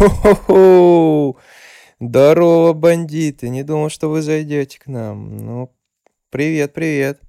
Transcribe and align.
Хо-хо-хо! 0.00 1.36
Здорово, 2.00 2.72
бандиты! 2.72 3.50
Не 3.50 3.62
думал, 3.62 3.90
что 3.90 4.08
вы 4.08 4.22
зайдете 4.22 4.80
к 4.80 4.86
нам. 4.86 5.36
Ну, 5.36 5.76
привет, 6.30 6.72
привет. 6.72 7.20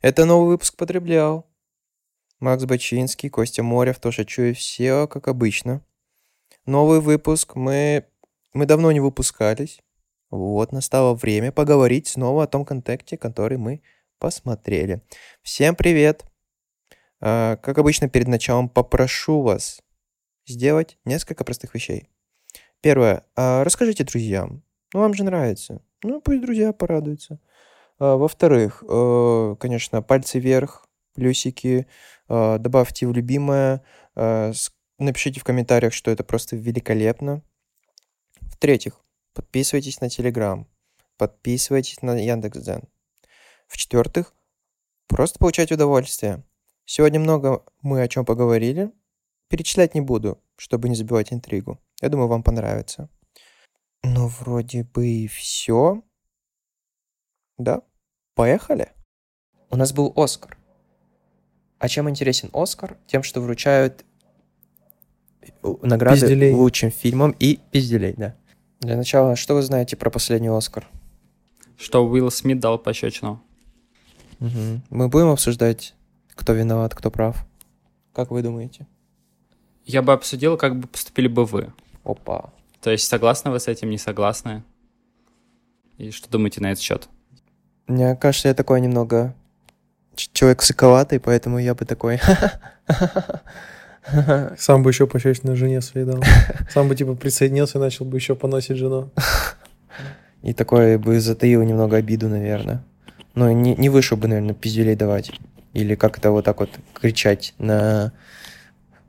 Это 0.00 0.24
новый 0.24 0.46
выпуск 0.46 0.74
«Потреблял». 0.74 1.46
Макс 2.40 2.64
Бачинский, 2.64 3.28
Костя 3.28 3.62
Морев, 3.62 3.98
тоже 3.98 4.24
и 4.24 4.52
все, 4.54 5.06
как 5.06 5.28
обычно. 5.28 5.84
Новый 6.64 7.02
выпуск. 7.02 7.56
Мы, 7.56 8.06
мы 8.54 8.64
давно 8.64 8.90
не 8.90 9.00
выпускались. 9.00 9.82
Вот, 10.30 10.72
настало 10.72 11.14
время 11.14 11.52
поговорить 11.52 12.06
снова 12.06 12.44
о 12.44 12.46
том 12.46 12.64
контакте, 12.64 13.18
который 13.18 13.58
мы 13.58 13.82
посмотрели. 14.18 15.02
Всем 15.42 15.76
привет! 15.76 16.24
А, 17.20 17.56
как 17.56 17.76
обычно, 17.76 18.08
перед 18.08 18.28
началом 18.28 18.70
попрошу 18.70 19.42
вас 19.42 19.82
сделать 20.46 20.96
несколько 21.04 21.44
простых 21.44 21.74
вещей. 21.74 22.08
Первое. 22.84 23.22
А, 23.34 23.64
расскажите 23.64 24.04
друзьям. 24.04 24.62
Ну, 24.92 25.00
вам 25.00 25.14
же 25.14 25.24
нравится. 25.24 25.80
Ну, 26.02 26.20
пусть 26.20 26.42
друзья 26.42 26.74
порадуются. 26.74 27.40
А, 27.98 28.16
во-вторых, 28.16 28.84
э, 28.86 29.56
конечно, 29.58 30.02
пальцы 30.02 30.38
вверх, 30.38 30.86
плюсики, 31.14 31.86
а, 32.28 32.58
добавьте 32.58 33.06
в 33.06 33.12
любимое, 33.14 33.82
напишите 34.98 35.40
в 35.40 35.44
комментариях, 35.44 35.94
что 35.94 36.10
это 36.10 36.24
просто 36.24 36.56
великолепно. 36.56 37.40
В-третьих, 38.42 39.00
подписывайтесь 39.32 40.02
на 40.02 40.10
Телеграм, 40.10 40.68
подписывайтесь 41.16 42.02
на 42.02 42.18
Яндекс.Дзен. 42.18 42.82
В-четвертых, 43.66 44.34
просто 45.06 45.38
получать 45.38 45.72
удовольствие. 45.72 46.44
Сегодня 46.84 47.18
много 47.18 47.64
мы 47.80 48.02
о 48.02 48.08
чем 48.08 48.26
поговорили, 48.26 48.92
Перечислять 49.48 49.94
не 49.94 50.00
буду, 50.00 50.42
чтобы 50.56 50.88
не 50.88 50.96
забивать 50.96 51.32
интригу. 51.32 51.78
Я 52.04 52.10
думаю, 52.10 52.28
вам 52.28 52.42
понравится. 52.42 53.08
Ну, 54.02 54.28
вроде 54.28 54.84
бы 54.84 55.08
и 55.08 55.26
все. 55.26 56.02
Да? 57.56 57.80
Поехали? 58.34 58.92
У 59.70 59.76
нас 59.76 59.94
был 59.94 60.12
Оскар. 60.14 60.58
А 61.78 61.88
чем 61.88 62.10
интересен 62.10 62.50
Оскар? 62.52 62.98
Тем, 63.06 63.22
что 63.22 63.40
вручают 63.40 64.04
э, 65.40 65.74
награды 65.80 66.20
пизделей. 66.20 66.52
лучшим 66.52 66.90
фильмам 66.90 67.34
и 67.38 67.58
пизделей, 67.70 68.12
да. 68.18 68.36
Для 68.80 68.98
начала, 68.98 69.34
что 69.34 69.54
вы 69.54 69.62
знаете 69.62 69.96
про 69.96 70.10
последний 70.10 70.48
Оскар? 70.48 70.86
Что 71.78 72.06
Уилл 72.06 72.30
Смит 72.30 72.60
дал 72.60 72.78
пощечину. 72.78 73.42
Угу. 74.40 74.82
Мы 74.90 75.08
будем 75.08 75.28
обсуждать, 75.28 75.94
кто 76.34 76.52
виноват, 76.52 76.94
кто 76.94 77.10
прав. 77.10 77.46
Как 78.12 78.30
вы 78.30 78.42
думаете? 78.42 78.86
Я 79.86 80.02
бы 80.02 80.12
обсудил, 80.12 80.58
как 80.58 80.78
бы 80.78 80.86
поступили 80.86 81.28
бы 81.28 81.46
вы. 81.46 81.72
Опа. 82.04 82.50
То 82.80 82.90
есть 82.90 83.08
согласны 83.08 83.50
вы 83.50 83.60
с 83.60 83.68
этим, 83.68 83.90
не 83.90 83.98
согласны? 83.98 84.62
И 85.96 86.10
что 86.10 86.28
думаете 86.28 86.60
на 86.60 86.72
этот 86.72 86.82
счет? 86.82 87.08
Мне 87.86 88.14
кажется, 88.16 88.48
я 88.48 88.54
такой 88.54 88.80
немного 88.80 89.34
человек 90.14 90.62
сыковатый, 90.62 91.20
поэтому 91.20 91.58
я 91.58 91.74
бы 91.74 91.84
такой... 91.84 92.20
Сам 94.58 94.82
бы 94.82 94.90
еще 94.90 95.06
пощечину 95.06 95.56
жене 95.56 95.80
своей 95.80 96.06
дал. 96.06 96.22
Сам 96.68 96.88
бы, 96.88 96.94
типа, 96.94 97.14
присоединился 97.14 97.78
и 97.78 97.80
начал 97.80 98.04
бы 98.04 98.18
еще 98.18 98.34
поносить 98.34 98.76
жену. 98.76 99.10
И 100.42 100.52
такой 100.52 100.98
бы 100.98 101.18
затаил 101.20 101.62
немного 101.62 101.96
обиду, 101.96 102.28
наверное. 102.28 102.84
Но 103.34 103.50
не, 103.50 103.74
не 103.74 103.88
вышел 103.88 104.18
бы, 104.18 104.28
наверное, 104.28 104.54
пиздюлей 104.54 104.94
давать. 104.94 105.32
Или 105.72 105.94
как-то 105.94 106.32
вот 106.32 106.44
так 106.44 106.60
вот 106.60 106.68
кричать 106.92 107.54
на 107.56 108.12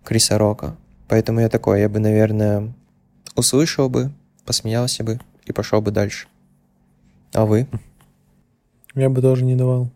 Криса 0.05 0.37
Рока. 0.37 0.77
Поэтому 1.09 1.41
я 1.41 1.49
такой, 1.49 1.81
я 1.81 1.89
бы, 1.89 1.99
наверное, 1.99 2.73
услышал 3.35 3.89
бы, 3.89 4.11
посмеялся 4.45 5.03
бы 5.03 5.19
и 5.45 5.51
пошел 5.51 5.81
бы 5.81 5.91
дальше. 5.91 6.27
А 7.33 7.45
вы? 7.45 7.67
Я 8.95 9.09
бы 9.09 9.21
тоже 9.21 9.43
не 9.43 9.55
давал. 9.55 9.89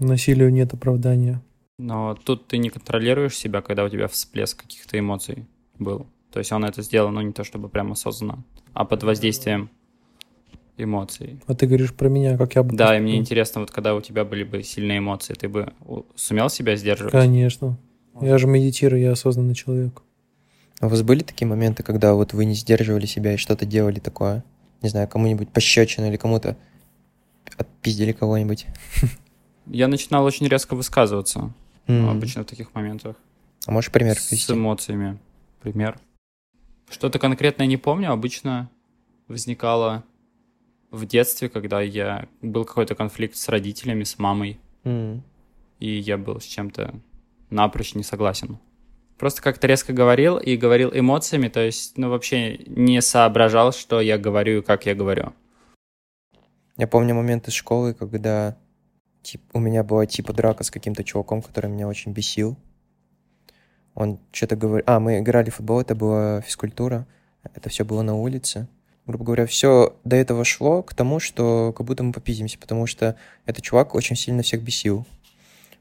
Насилию 0.00 0.52
нет 0.52 0.74
оправдания. 0.74 1.40
Но 1.78 2.14
тут 2.14 2.46
ты 2.48 2.58
не 2.58 2.70
контролируешь 2.70 3.36
себя, 3.36 3.62
когда 3.62 3.84
у 3.84 3.88
тебя 3.88 4.08
всплеск 4.08 4.62
каких-то 4.62 4.98
эмоций 4.98 5.46
был. 5.78 6.06
То 6.32 6.40
есть 6.40 6.52
он 6.52 6.64
это 6.64 6.82
сделал, 6.82 7.10
ну, 7.10 7.20
не 7.20 7.32
то 7.32 7.44
чтобы 7.44 7.68
прямо 7.68 7.92
осознанно, 7.92 8.44
а 8.72 8.84
под 8.84 9.04
воздействием 9.04 9.70
эмоций. 10.76 11.40
А 11.46 11.54
ты 11.54 11.66
говоришь 11.66 11.94
про 11.94 12.08
меня, 12.08 12.36
как 12.36 12.54
я 12.56 12.64
бы... 12.64 12.76
Да, 12.76 12.96
и 12.96 13.00
мне 13.00 13.16
интересно, 13.16 13.60
вот 13.60 13.70
когда 13.70 13.94
у 13.94 14.00
тебя 14.00 14.24
были 14.24 14.42
бы 14.42 14.62
сильные 14.62 14.98
эмоции, 14.98 15.34
ты 15.34 15.48
бы 15.48 15.72
сумел 16.16 16.48
себя 16.48 16.74
сдерживать? 16.76 17.12
Конечно. 17.12 17.78
Я 18.20 18.38
же 18.38 18.46
медитирую, 18.46 19.00
я 19.00 19.12
осознанный 19.12 19.54
человек. 19.54 20.02
А 20.84 20.86
у 20.86 20.90
вас 20.90 21.00
были 21.00 21.22
такие 21.22 21.46
моменты, 21.46 21.82
когда 21.82 22.12
вот 22.12 22.34
вы 22.34 22.44
не 22.44 22.52
сдерживали 22.52 23.06
себя 23.06 23.32
и 23.32 23.36
что-то 23.38 23.64
делали 23.64 24.00
такое? 24.00 24.44
Не 24.82 24.90
знаю, 24.90 25.08
кому-нибудь 25.08 25.48
пощечину 25.48 26.08
или 26.08 26.18
кому-то 26.18 26.58
отпиздили 27.56 28.12
кого-нибудь? 28.12 28.66
Я 29.66 29.88
начинал 29.88 30.26
очень 30.26 30.46
резко 30.46 30.76
высказываться 30.76 31.54
mm. 31.86 32.10
обычно 32.10 32.42
в 32.42 32.44
таких 32.44 32.74
моментах. 32.74 33.16
А 33.64 33.70
можешь 33.70 33.90
пример 33.90 34.16
привести? 34.16 34.36
С 34.36 34.50
эмоциями. 34.50 35.18
Пример. 35.62 35.98
Что-то 36.90 37.18
конкретное 37.18 37.66
не 37.66 37.78
помню. 37.78 38.12
Обычно 38.12 38.68
возникало 39.26 40.04
в 40.90 41.06
детстве, 41.06 41.48
когда 41.48 41.80
я 41.80 42.28
был 42.42 42.66
какой-то 42.66 42.94
конфликт 42.94 43.36
с 43.36 43.48
родителями, 43.48 44.04
с 44.04 44.18
мамой. 44.18 44.60
Mm. 44.82 45.22
И 45.80 45.96
я 45.98 46.18
был 46.18 46.42
с 46.42 46.44
чем-то 46.44 46.94
напрочь 47.48 47.94
не 47.94 48.02
согласен. 48.02 48.58
Просто 49.18 49.42
как-то 49.42 49.66
резко 49.66 49.92
говорил 49.92 50.38
и 50.38 50.56
говорил 50.56 50.90
эмоциями, 50.92 51.48
то 51.48 51.60
есть, 51.60 51.96
ну, 51.96 52.10
вообще 52.10 52.58
не 52.66 53.00
соображал, 53.00 53.72
что 53.72 54.00
я 54.00 54.18
говорю 54.18 54.58
и 54.58 54.62
как 54.62 54.86
я 54.86 54.94
говорю. 54.94 55.32
Я 56.76 56.88
помню 56.88 57.14
момент 57.14 57.46
из 57.46 57.54
школы, 57.54 57.94
когда 57.94 58.56
тип, 59.22 59.42
у 59.52 59.60
меня 59.60 59.84
была 59.84 60.06
типа 60.06 60.32
драка 60.32 60.64
с 60.64 60.70
каким-то 60.70 61.04
чуваком, 61.04 61.42
который 61.42 61.70
меня 61.70 61.86
очень 61.86 62.12
бесил. 62.12 62.56
Он 63.94 64.18
что-то 64.32 64.56
говорил... 64.56 64.84
А, 64.86 64.98
мы 64.98 65.20
играли 65.20 65.50
в 65.50 65.56
футбол, 65.56 65.80
это 65.80 65.94
была 65.94 66.40
физкультура. 66.40 67.06
Это 67.54 67.68
все 67.68 67.84
было 67.84 68.02
на 68.02 68.16
улице. 68.16 68.68
Грубо 69.06 69.24
говоря, 69.24 69.46
все 69.46 69.96
до 70.04 70.16
этого 70.16 70.44
шло 70.44 70.82
к 70.82 70.94
тому, 70.94 71.20
что 71.20 71.72
как 71.76 71.86
будто 71.86 72.02
мы 72.02 72.12
попиздимся, 72.12 72.58
потому 72.58 72.86
что 72.86 73.16
этот 73.44 73.62
чувак 73.62 73.94
очень 73.94 74.16
сильно 74.16 74.42
всех 74.42 74.62
бесил. 74.62 75.06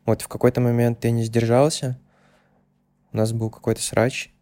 Вот 0.05 0.21
в 0.21 0.27
какой-то 0.27 0.59
момент 0.59 1.03
я 1.05 1.11
не 1.11 1.23
сдержался, 1.23 1.97
у 3.13 3.17
нас 3.17 3.31
был 3.31 3.49
какой-то 3.49 3.81
срач, 3.81 4.33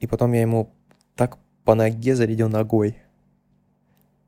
и 0.00 0.06
потом 0.06 0.32
я 0.32 0.40
ему 0.40 0.72
так 1.14 1.38
по 1.64 1.74
ноге 1.74 2.14
зарядил 2.14 2.48
ногой. 2.48 2.96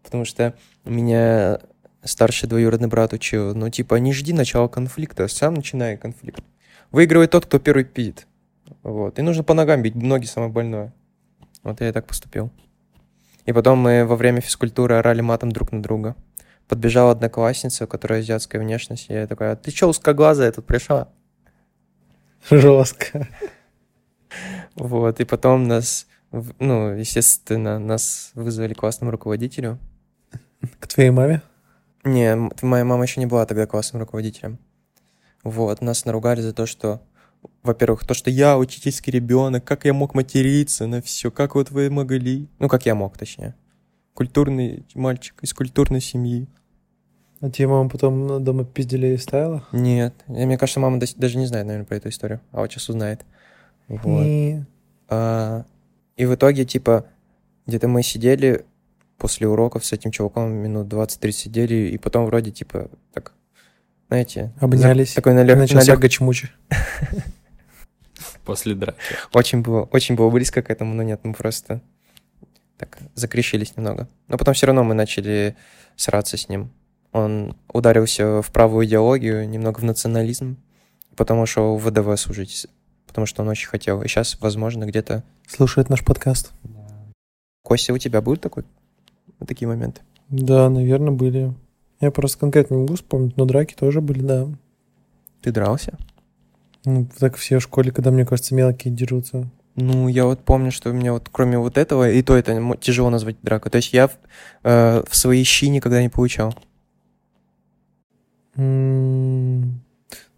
Потому 0.02 0.24
что 0.24 0.54
меня 0.84 1.60
старший 2.02 2.48
двоюродный 2.48 2.88
брат 2.88 3.12
учил, 3.12 3.54
ну, 3.54 3.68
типа, 3.68 3.96
не 3.96 4.12
жди 4.12 4.32
начала 4.32 4.68
конфликта, 4.68 5.26
сам 5.28 5.54
начинай 5.54 5.96
конфликт. 5.96 6.42
Выигрывает 6.90 7.30
тот, 7.30 7.46
кто 7.46 7.58
первый 7.58 7.84
пидит. 7.84 8.26
Вот. 8.82 9.18
И 9.18 9.22
нужно 9.22 9.42
по 9.42 9.54
ногам 9.54 9.82
бить, 9.82 9.94
ноги 9.94 10.26
самое 10.26 10.52
больное. 10.52 10.94
Вот 11.62 11.80
я 11.80 11.88
и 11.88 11.92
так 11.92 12.06
поступил. 12.06 12.50
И 13.44 13.52
потом 13.52 13.78
мы 13.78 14.04
во 14.04 14.16
время 14.16 14.40
физкультуры 14.40 14.94
орали 14.94 15.20
матом 15.20 15.50
друг 15.52 15.72
на 15.72 15.82
друга 15.82 16.14
подбежала 16.68 17.12
одноклассница, 17.12 17.84
у 17.84 17.86
которой 17.88 18.20
азиатская 18.20 18.60
внешность, 18.60 19.06
и 19.08 19.14
я 19.14 19.26
такой, 19.26 19.52
а 19.52 19.56
ты 19.56 19.70
чё 19.70 19.88
узкоглазая 19.88 20.52
тут 20.52 20.66
пришла? 20.66 21.08
Жестко. 22.50 23.26
Вот, 24.78 25.20
и 25.20 25.24
потом 25.24 25.66
нас, 25.66 26.06
ну, 26.30 26.94
естественно, 26.94 27.78
нас 27.78 28.30
вызвали 28.34 28.74
классному 28.74 29.10
руководителю. 29.10 29.78
К 30.78 30.86
твоей 30.86 31.10
маме? 31.10 31.42
Не, 32.04 32.50
моя 32.62 32.84
мама 32.84 33.02
еще 33.02 33.20
не 33.20 33.26
была 33.26 33.44
тогда 33.44 33.66
классным 33.66 34.02
руководителем. 34.02 34.58
Вот, 35.42 35.80
нас 35.80 36.04
наругали 36.04 36.40
за 36.40 36.52
то, 36.52 36.66
что, 36.66 37.00
во-первых, 37.62 38.06
то, 38.06 38.14
что 38.14 38.30
я 38.30 38.56
учительский 38.56 39.12
ребенок, 39.12 39.64
как 39.64 39.84
я 39.84 39.92
мог 39.92 40.14
материться 40.14 40.86
на 40.86 41.02
все, 41.02 41.30
как 41.30 41.54
вот 41.54 41.70
вы 41.70 41.90
могли. 41.90 42.48
Ну, 42.58 42.68
как 42.68 42.86
я 42.86 42.94
мог, 42.94 43.18
точнее. 43.18 43.54
Культурный 44.14 44.86
мальчик 44.94 45.34
из 45.42 45.52
культурной 45.52 46.00
семьи. 46.00 46.48
А 47.40 47.50
тебе 47.50 47.68
мама 47.68 47.88
потом 47.88 48.42
дома 48.42 48.64
пизделей 48.64 49.16
ставила? 49.18 49.64
Нет. 49.72 50.14
Мне 50.26 50.58
кажется, 50.58 50.80
мама 50.80 50.98
даже 50.98 51.38
не 51.38 51.46
знает, 51.46 51.66
наверное, 51.66 51.86
про 51.86 51.96
эту 51.96 52.08
историю. 52.08 52.40
А 52.50 52.60
вот 52.60 52.70
сейчас 52.70 52.88
узнает. 52.88 53.24
Вот. 53.88 54.22
И... 54.24 54.62
А, 55.08 55.64
и 56.16 56.26
в 56.26 56.34
итоге, 56.34 56.64
типа, 56.64 57.06
где-то 57.66 57.88
мы 57.88 58.02
сидели 58.02 58.64
после 59.16 59.48
уроков 59.48 59.84
с 59.84 59.92
этим 59.92 60.10
чуваком 60.10 60.52
минут 60.52 60.86
20-30 60.86 61.32
сидели, 61.32 61.74
и 61.74 61.98
потом 61.98 62.26
вроде, 62.26 62.50
типа, 62.50 62.90
так, 63.12 63.32
знаете... 64.08 64.52
Обнялись. 64.60 65.14
Такой 65.14 65.34
налег... 65.34 65.58
Начался 65.58 65.92
налег... 65.92 66.00
гачмучи. 66.00 66.50
После 68.44 68.74
драки. 68.74 68.98
Очень 69.32 69.62
было, 69.62 69.82
очень 69.92 70.14
было 70.14 70.30
близко 70.30 70.62
к 70.62 70.70
этому, 70.70 70.94
но 70.94 71.02
нет, 71.02 71.20
мы 71.24 71.34
просто 71.34 71.82
так 72.78 72.98
закрещились 73.14 73.76
немного. 73.76 74.08
Но 74.28 74.38
потом 74.38 74.54
все 74.54 74.66
равно 74.66 74.84
мы 74.84 74.94
начали 74.94 75.56
сраться 75.96 76.36
с 76.36 76.48
ним. 76.48 76.70
Он 77.12 77.56
ударился 77.72 78.40
в 78.40 78.50
правую 78.52 78.86
идеологию, 78.86 79.48
немного 79.48 79.80
в 79.80 79.84
национализм, 79.84 80.56
потому 81.16 81.44
что 81.44 81.76
в 81.76 81.88
ВДВ 81.88 82.18
служить 82.18 82.66
потому 83.08 83.26
что 83.26 83.42
он 83.42 83.48
очень 83.48 83.66
хотел. 83.68 84.02
И 84.02 84.06
сейчас, 84.06 84.38
возможно, 84.40 84.84
где-то... 84.84 85.24
Слушает 85.48 85.88
наш 85.88 86.04
подкаст. 86.04 86.52
Костя, 87.64 87.92
у 87.92 87.98
тебя 87.98 88.22
будут 88.22 88.40
такой, 88.40 88.64
такие 89.46 89.66
моменты? 89.66 90.02
Да, 90.28 90.70
наверное, 90.70 91.12
были. 91.12 91.52
Я 92.00 92.12
просто 92.12 92.38
конкретно 92.38 92.74
не 92.74 92.82
могу 92.82 92.94
вспомнить, 92.94 93.36
но 93.36 93.44
драки 93.44 93.74
тоже 93.74 94.00
были, 94.00 94.20
да. 94.20 94.46
Ты 95.42 95.50
дрался? 95.50 95.98
Ну, 96.84 97.08
так 97.18 97.36
все 97.36 97.58
в 97.58 97.62
школе, 97.62 97.90
когда, 97.90 98.10
мне 98.10 98.24
кажется, 98.24 98.54
мелкие 98.54 98.94
дерутся. 98.94 99.50
Ну, 99.74 100.08
я 100.08 100.24
вот 100.24 100.40
помню, 100.40 100.70
что 100.70 100.90
у 100.90 100.92
меня 100.92 101.12
вот 101.12 101.28
кроме 101.30 101.58
вот 101.58 101.78
этого, 101.78 102.10
и 102.10 102.22
то 102.22 102.36
это 102.36 102.76
тяжело 102.80 103.10
назвать 103.10 103.36
дракой. 103.42 103.70
То 103.70 103.76
есть 103.76 103.92
я 103.92 104.08
в, 104.08 104.16
э, 104.64 105.02
в 105.08 105.16
свои 105.16 105.42
щи 105.44 105.66
никогда 105.66 106.02
не 106.02 106.08
получал. 106.08 106.54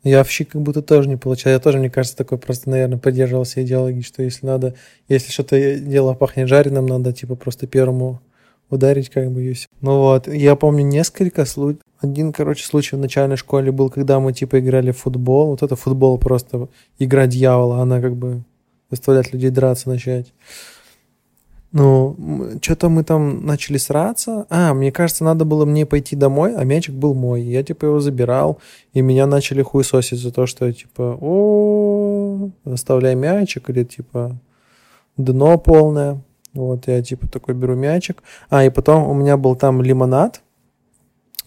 Я 0.02 0.24
в 0.24 0.30
щи 0.30 0.44
как 0.44 0.62
будто 0.62 0.82
тоже 0.82 1.08
не 1.08 1.16
получал. 1.16 1.52
Я 1.52 1.58
тоже, 1.58 1.78
мне 1.78 1.90
кажется, 1.90 2.16
такой 2.16 2.38
просто, 2.38 2.70
наверное, 2.70 2.98
поддерживался 2.98 3.62
идеологией, 3.62 4.02
что 4.02 4.22
если 4.22 4.46
надо, 4.46 4.74
если 5.08 5.30
что-то 5.30 5.78
дело 5.78 6.14
пахнет 6.14 6.48
жареным, 6.48 6.86
надо 6.86 7.12
типа 7.12 7.34
просто 7.36 7.66
первому 7.66 8.20
ударить 8.70 9.10
как 9.10 9.30
бы 9.30 9.44
и 9.44 9.52
всё. 9.52 9.66
Ну 9.80 9.98
вот, 9.98 10.26
я 10.28 10.56
помню 10.56 10.84
несколько 10.84 11.44
случаев. 11.44 11.82
Один, 12.00 12.32
короче, 12.32 12.64
случай 12.64 12.96
в 12.96 12.98
начальной 12.98 13.36
школе 13.36 13.72
был, 13.72 13.90
когда 13.90 14.20
мы 14.20 14.32
типа 14.32 14.60
играли 14.60 14.90
в 14.90 14.98
футбол. 14.98 15.48
Вот 15.48 15.62
это 15.62 15.76
футбол 15.76 16.16
просто 16.18 16.68
игра 16.98 17.26
дьявола, 17.26 17.82
она 17.82 18.00
как 18.00 18.16
бы 18.16 18.42
заставляет 18.90 19.32
людей 19.32 19.50
драться 19.50 19.88
начать. 19.90 20.32
Ну, 21.72 22.16
что-то 22.60 22.88
мы 22.88 23.04
там 23.04 23.46
начали 23.46 23.76
сраться. 23.76 24.46
А, 24.50 24.74
мне 24.74 24.90
кажется, 24.90 25.22
надо 25.22 25.44
было 25.44 25.64
мне 25.64 25.86
пойти 25.86 26.16
домой, 26.16 26.54
а 26.56 26.64
мячик 26.64 26.94
был 26.94 27.14
мой. 27.14 27.42
Я, 27.42 27.62
типа, 27.62 27.86
его 27.86 28.00
забирал, 28.00 28.58
и 28.92 29.02
меня 29.02 29.26
начали 29.26 29.62
хуесосить 29.62 30.20
за 30.20 30.32
то, 30.32 30.46
что, 30.46 30.72
типа, 30.72 31.16
о, 31.20 32.50
оставляй 32.64 33.14
мячик, 33.14 33.70
или, 33.70 33.84
типа, 33.84 34.36
дно 35.16 35.58
полное. 35.58 36.20
Вот, 36.54 36.88
я, 36.88 37.02
типа, 37.02 37.28
такой 37.28 37.54
беру 37.54 37.76
мячик. 37.76 38.22
А, 38.48 38.64
и 38.64 38.70
потом 38.70 39.08
у 39.08 39.14
меня 39.14 39.36
был 39.36 39.54
там 39.54 39.80
лимонад, 39.80 40.42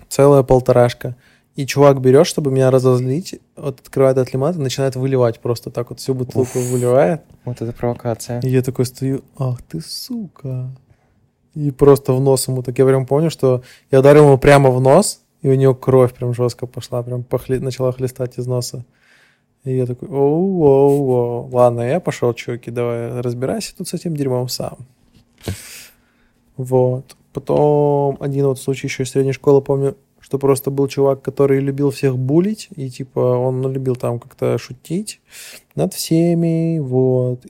целая 0.07 0.43
полторашка. 0.43 1.17
И 1.55 1.67
чувак 1.67 2.01
берет, 2.01 2.25
чтобы 2.25 2.51
меня 2.51 2.71
разозлить, 2.71 3.39
вот 3.55 3.79
открывает 3.79 4.17
этот 4.17 4.33
лимонад 4.33 4.55
и 4.55 4.59
начинает 4.59 4.95
выливать 4.95 5.39
просто 5.39 5.69
так 5.69 5.91
вот 5.91 5.99
всю 5.99 6.15
бутылку 6.15 6.57
Уф. 6.57 6.65
выливает. 6.71 7.21
Вот 7.45 7.61
это 7.61 7.71
провокация. 7.71 8.39
И 8.41 8.49
я 8.49 8.63
такой 8.63 8.85
стою, 8.85 9.23
ах 9.37 9.61
ты 9.61 9.79
сука. 9.79 10.71
И 11.53 11.69
просто 11.69 12.13
в 12.13 12.19
нос 12.19 12.47
ему 12.47 12.63
так. 12.63 12.79
Я 12.79 12.85
прям 12.85 13.05
помню, 13.05 13.29
что 13.29 13.61
я 13.91 13.99
ударил 13.99 14.25
ему 14.25 14.39
прямо 14.39 14.71
в 14.71 14.81
нос, 14.81 15.21
и 15.43 15.49
у 15.49 15.53
него 15.53 15.75
кровь 15.75 16.13
прям 16.13 16.33
жестко 16.33 16.65
пошла, 16.65 17.03
прям 17.03 17.23
похли... 17.23 17.59
начала 17.59 17.91
хлестать 17.91 18.39
из 18.39 18.47
носа. 18.47 18.83
И 19.63 19.77
я 19.77 19.85
такой, 19.85 20.09
оу, 20.09 20.63
оу, 20.63 21.11
оу. 21.11 21.49
Ладно, 21.51 21.81
я 21.81 21.99
пошел, 21.99 22.33
чуваки, 22.33 22.71
давай 22.71 23.21
разбирайся 23.21 23.77
тут 23.77 23.87
с 23.87 23.93
этим 23.93 24.15
дерьмом 24.15 24.49
сам. 24.49 24.77
Вот. 26.55 27.15
Потом 27.33 28.17
один 28.19 28.45
вот 28.45 28.59
случай 28.59 28.85
еще 28.85 29.01
из 29.01 29.09
средней 29.09 29.31
школы, 29.31 29.59
помню, 29.59 29.97
что 30.23 30.39
просто 30.39 30.71
был 30.71 30.87
чувак, 30.87 31.21
который 31.21 31.59
любил 31.59 31.91
всех 31.91 32.17
булить, 32.17 32.69
и 32.77 32.89
типа 32.89 33.19
он 33.19 33.61
ну, 33.61 33.69
любил 33.69 33.97
там 33.97 34.19
как-то 34.19 34.57
шутить 34.57 35.19
над 35.75 35.93
всеми, 35.93 36.79
вот. 36.79 37.45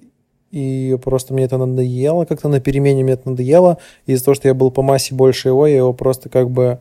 И 0.49 0.97
просто 1.03 1.35
мне 1.35 1.43
это 1.43 1.57
надоело, 1.57 2.25
как-то 2.25 2.49
на 2.49 2.59
перемене 2.59 3.03
мне 3.03 3.13
это 3.13 3.29
надоело. 3.29 3.77
Из-за 4.07 4.25
того, 4.25 4.35
что 4.35 4.47
я 4.47 4.55
был 4.55 4.71
по 4.71 4.81
массе 4.81 5.13
больше 5.13 5.49
его, 5.49 5.67
я 5.67 5.77
его 5.77 5.93
просто 5.93 6.29
как 6.29 6.49
бы 6.49 6.79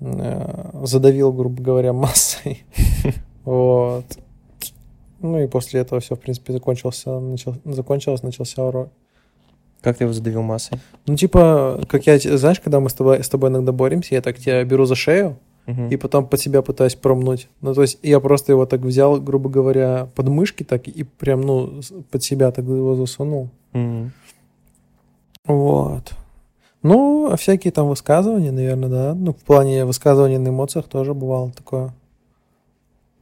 э, 0.00 0.70
задавил, 0.82 1.32
грубо 1.32 1.62
говоря, 1.62 1.92
массой. 1.92 2.64
Вот. 3.44 4.04
Ну 5.20 5.38
и 5.38 5.46
после 5.46 5.82
этого 5.82 6.00
все, 6.00 6.16
в 6.16 6.20
принципе, 6.20 6.52
закончился, 6.52 7.20
начал, 7.20 7.54
закончилось, 7.64 8.24
начался 8.24 8.64
урок. 8.64 8.90
Как 9.82 9.96
ты 9.98 10.04
его 10.04 10.12
задавил 10.12 10.42
массой? 10.42 10.78
Ну, 11.06 11.16
типа, 11.16 11.80
как 11.88 12.06
я, 12.06 12.18
знаешь, 12.18 12.60
когда 12.60 12.78
мы 12.80 12.88
с 12.88 12.94
тобой, 12.94 13.22
с 13.22 13.28
тобой 13.28 13.50
иногда 13.50 13.72
боремся, 13.72 14.14
я 14.14 14.22
так 14.22 14.38
тебя 14.38 14.62
беру 14.64 14.84
за 14.84 14.94
шею, 14.94 15.36
Мгм. 15.66 15.88
и 15.88 15.96
потом 15.96 16.26
под 16.26 16.40
себя 16.40 16.62
пытаюсь 16.62 16.94
промнуть. 16.94 17.48
Ну, 17.60 17.74
то 17.74 17.82
есть 17.82 17.98
я 18.02 18.20
просто 18.20 18.52
его 18.52 18.64
так 18.66 18.80
взял, 18.80 19.20
грубо 19.20 19.48
говоря, 19.50 20.08
под 20.14 20.28
мышки 20.28 20.62
так 20.62 20.86
и 20.88 21.02
прям, 21.02 21.40
ну, 21.42 21.80
под 22.10 22.22
себя 22.22 22.50
так 22.52 22.64
его 22.64 22.94
засунул. 22.96 23.48
Мгм. 23.72 24.12
Вот. 25.46 26.12
Ну, 26.82 27.28
а 27.32 27.36
всякие 27.36 27.72
там 27.72 27.88
высказывания, 27.88 28.52
наверное, 28.52 28.88
да. 28.88 29.14
Ну, 29.14 29.32
в 29.32 29.36
плане 29.42 29.84
высказывания 29.84 30.38
на 30.38 30.48
эмоциях 30.48 30.86
тоже 30.88 31.14
бывало 31.14 31.50
такое. 31.52 31.92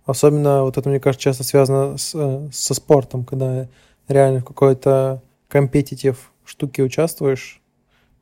Особенно 0.07 0.63
вот 0.65 0.77
это, 0.77 0.89
мне 0.89 0.99
кажется, 1.01 1.23
часто 1.23 1.45
связано 1.45 1.97
с, 1.99 2.13
э, 2.15 2.49
со 2.53 2.75
спортом, 2.75 3.25
когда 3.25 3.67
реально 4.09 4.41
в 4.41 4.45
какой-то 4.45 5.21
компетитив 5.49 6.33
штуке 6.51 6.83
участвуешь, 6.83 7.61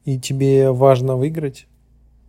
и 0.05 0.19
тебе 0.19 0.71
важно 0.71 1.17
выиграть. 1.17 1.67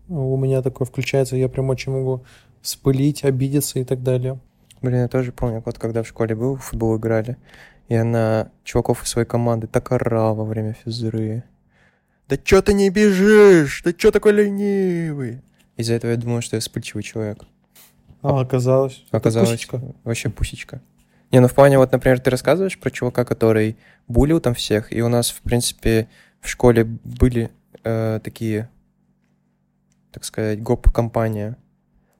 У 0.07 0.37
меня 0.37 0.61
такое 0.61 0.85
включается, 0.87 1.35
я 1.35 1.49
прям 1.49 1.69
очень 1.69 1.91
могу 1.91 2.25
вспылить, 2.61 3.23
обидеться 3.23 3.79
и 3.79 3.83
так 3.83 4.01
далее. 4.01 4.39
Блин, 4.81 5.01
я 5.01 5.07
тоже 5.07 5.31
помню, 5.31 5.61
вот 5.65 5.77
когда 5.77 6.03
в 6.03 6.07
школе 6.07 6.35
был, 6.35 6.55
в 6.55 6.63
футбол 6.63 6.97
играли, 6.97 7.37
я 7.89 8.03
на 8.03 8.51
чуваков 8.63 9.03
из 9.03 9.09
своей 9.09 9.27
команды 9.27 9.67
так 9.67 9.91
орал 9.91 10.35
во 10.35 10.45
время 10.45 10.73
физры. 10.73 11.43
Да 12.27 12.37
чё 12.37 12.61
ты 12.61 12.73
не 12.73 12.89
бежишь? 12.89 13.81
Да 13.83 13.91
чё 13.91 14.11
такой 14.11 14.33
ленивый? 14.33 15.41
Из-за 15.77 15.95
этого 15.95 16.11
я 16.11 16.17
думал, 16.17 16.41
что 16.41 16.55
я 16.55 16.59
вспыльчивый 16.59 17.03
человек. 17.03 17.45
А 18.21 18.39
оказалось. 18.39 19.05
Оказалось, 19.11 19.49
пусечка. 19.49 19.81
вообще 20.03 20.29
пусечка. 20.29 20.81
Не, 21.31 21.39
ну 21.39 21.47
в 21.47 21.53
плане, 21.53 21.77
вот, 21.77 21.91
например, 21.91 22.19
ты 22.19 22.29
рассказываешь 22.29 22.79
про 22.79 22.89
чувака, 22.89 23.23
который 23.23 23.77
булил 24.07 24.39
там 24.39 24.53
всех, 24.55 24.91
и 24.91 25.01
у 25.01 25.09
нас, 25.09 25.29
в 25.29 25.41
принципе, 25.41 26.09
в 26.41 26.49
школе 26.49 26.83
были 26.83 27.51
э, 27.83 28.19
такие, 28.23 28.69
так 30.11 30.23
сказать, 30.23 30.61
гоп-компания. 30.61 31.57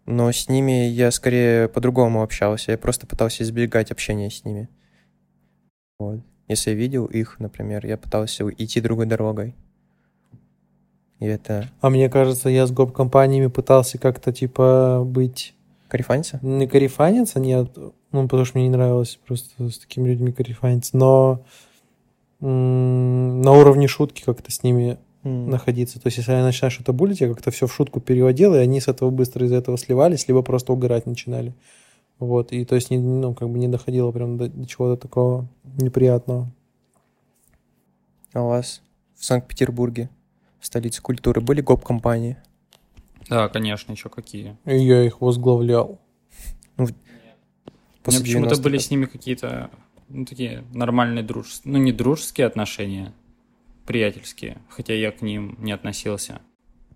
Но 0.06 0.32
с 0.32 0.50
ними 0.50 0.88
я 0.88 1.12
скорее 1.12 1.68
по-другому 1.68 2.24
общался. 2.24 2.72
Я 2.72 2.78
просто 2.78 3.08
пытался 3.08 3.44
избегать 3.44 3.92
общения 3.92 4.30
с 4.30 4.44
ними. 4.44 4.70
Вот. 6.00 6.22
Если 6.48 6.72
я 6.72 6.76
видел 6.76 7.06
их, 7.06 7.40
например, 7.40 7.86
я 7.86 7.98
пытался 7.98 8.48
идти 8.50 8.82
другой 8.82 9.06
дорогой. 9.06 9.56
И 11.20 11.26
это... 11.26 11.70
А 11.82 11.90
мне 11.90 12.10
кажется, 12.10 12.50
я 12.50 12.66
с 12.66 12.72
гоп-компаниями 12.72 13.48
пытался 13.48 13.98
как-то, 13.98 14.32
типа, 14.32 15.04
быть 15.06 15.54
Карифаниться? 15.90 16.40
Не 16.44 16.68
карифаниться, 16.68 17.40
нет. 17.40 17.76
Ну, 18.12 18.24
потому 18.24 18.46
что 18.46 18.58
мне 18.58 18.68
не 18.68 18.74
нравилось 18.76 19.20
просто 19.26 19.70
с 19.70 19.78
такими 19.80 20.10
людьми 20.10 20.32
карифаниться. 20.32 20.98
Но 20.98 21.44
м, 22.42 23.42
на 23.42 23.52
уровне 23.52 23.88
шутки 23.88 24.24
как-то 24.24 24.52
с 24.52 24.64
ними 24.64 24.98
М. 25.24 25.50
находиться. 25.50 26.00
То 26.00 26.08
есть, 26.08 26.18
если 26.18 26.32
я 26.32 26.44
начинаю 26.44 26.72
что-то 26.72 26.94
булить, 26.94 27.20
я 27.22 27.28
как-то 27.28 27.52
все 27.52 27.68
в 27.68 27.74
шутку 27.74 28.00
переводил, 28.00 28.56
и 28.56 28.60
они 28.60 28.80
с 28.80 28.88
этого 28.88 29.10
быстро 29.10 29.46
из 29.46 29.52
этого 29.52 29.78
сливались, 29.78 30.28
либо 30.28 30.42
просто 30.42 30.72
угорать 30.74 31.06
начинали. 31.06 31.54
Вот. 32.20 32.52
И 32.52 32.66
то 32.66 32.76
есть, 32.76 32.90
не, 32.90 32.98
ну, 32.98 33.34
как 33.34 33.50
бы 33.50 33.60
не 33.60 33.68
доходило 33.68 34.12
прям 34.12 34.38
до, 34.38 34.48
до 34.50 34.66
чего-то 34.66 35.00
такого 35.02 35.48
неприятного. 35.78 36.50
А 38.34 38.42
у 38.44 38.48
вас 38.48 38.82
в 39.16 39.26
Санкт-Петербурге, 39.26 40.10
в 40.60 40.66
столице 40.66 41.02
культуры, 41.02 41.42
были 41.42 41.62
гоп-компании? 41.62 42.38
Да, 43.30 43.48
конечно, 43.50 43.92
еще 43.92 44.10
какие. 44.10 44.58
И 44.66 44.78
я 44.78 45.04
их 45.04 45.22
возглавлял. 45.22 46.00
У 46.78 46.84
меня 46.84 46.94
После 48.04 48.22
почему-то 48.22 48.56
90-х? 48.56 48.64
были 48.64 48.78
с 48.78 48.92
ними 48.92 49.06
какие-то, 49.06 49.72
ну, 50.08 50.26
такие 50.26 50.64
нормальные 50.74 51.24
дружеские, 51.24 51.74
ну, 51.74 51.80
не 51.80 51.92
дружеские 51.92 52.48
отношения, 52.48 53.14
приятельские, 53.86 54.62
хотя 54.70 54.94
я 54.94 55.12
к 55.12 55.22
ним 55.22 55.56
не 55.60 55.72
относился. 55.72 56.42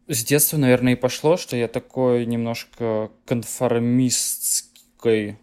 С 0.07 0.23
детства, 0.25 0.57
наверное, 0.57 0.93
и 0.93 0.97
пошло, 0.97 1.37
что 1.37 1.55
я 1.55 1.67
такой 1.67 2.25
немножко 2.25 3.09
конформистской 3.25 5.37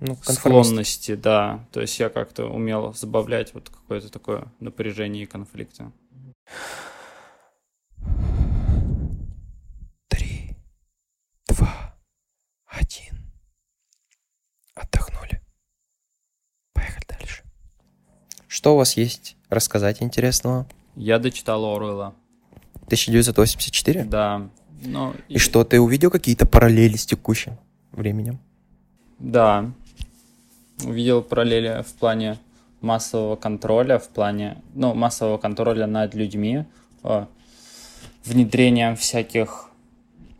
Ну, 0.00 0.16
конформист. 0.16 0.40
склонности, 0.40 1.14
да. 1.14 1.66
То 1.72 1.80
есть 1.80 1.98
я 2.00 2.08
как-то 2.08 2.46
умел 2.46 2.92
забавлять 2.92 3.54
вот 3.54 3.70
какое-то 3.70 4.10
такое 4.10 4.52
напряжение 4.60 5.22
и 5.22 5.26
конфликты. 5.26 5.92
Три, 10.08 10.56
два, 11.48 11.94
один. 12.66 13.32
Отдохнули. 14.74 15.40
Поехали 16.72 17.04
дальше. 17.08 17.42
Что 18.64 18.72
у 18.72 18.76
вас 18.78 18.96
есть 18.96 19.36
рассказать 19.50 20.02
интересного? 20.02 20.66
Я 20.96 21.18
дочитал 21.18 21.66
Оруэлла, 21.66 22.14
1984? 22.86 24.04
да. 24.04 24.48
Ну, 24.80 25.12
И 25.28 25.36
что, 25.36 25.64
ты 25.64 25.78
увидел 25.78 26.10
какие-то 26.10 26.46
параллели 26.46 26.96
с 26.96 27.04
текущим 27.04 27.58
временем? 27.92 28.38
Да. 29.18 29.70
Увидел 30.82 31.20
параллели 31.20 31.82
в 31.86 31.92
плане 31.92 32.38
массового 32.80 33.36
контроля, 33.36 33.98
в 33.98 34.08
плане, 34.08 34.62
ну, 34.72 34.94
массового 34.94 35.36
контроля 35.36 35.86
над 35.86 36.14
людьми, 36.14 36.64
э, 37.02 37.26
внедрением 38.24 38.96
всяких 38.96 39.68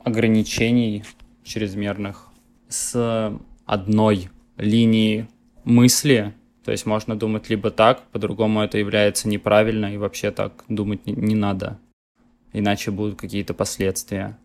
ограничений 0.02 1.04
чрезмерных 1.42 2.30
с 2.70 3.38
одной 3.66 4.30
линии 4.56 5.28
мысли 5.64 6.32
То 6.64 6.72
есть 6.72 6.86
можно 6.86 7.14
думать 7.16 7.50
либо 7.50 7.70
так, 7.70 8.02
по-другому 8.10 8.62
это 8.62 8.78
является 8.78 9.28
неправильно, 9.28 9.92
и 9.92 9.98
вообще 9.98 10.30
так 10.30 10.64
думать 10.68 11.06
не, 11.06 11.12
не 11.12 11.34
надо. 11.34 11.78
Иначе 12.52 12.90
будут 12.90 13.18
какие-то 13.18 13.52
последствия. 13.52 14.38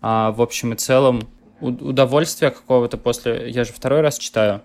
А 0.00 0.32
в 0.32 0.42
общем 0.42 0.74
и 0.74 0.76
целом, 0.76 1.22
удовольствия 1.60 2.50
какого-то 2.50 2.98
после... 2.98 3.50
Я 3.50 3.64
же 3.64 3.72
второй 3.72 4.02
раз 4.02 4.18
читаю. 4.18 4.60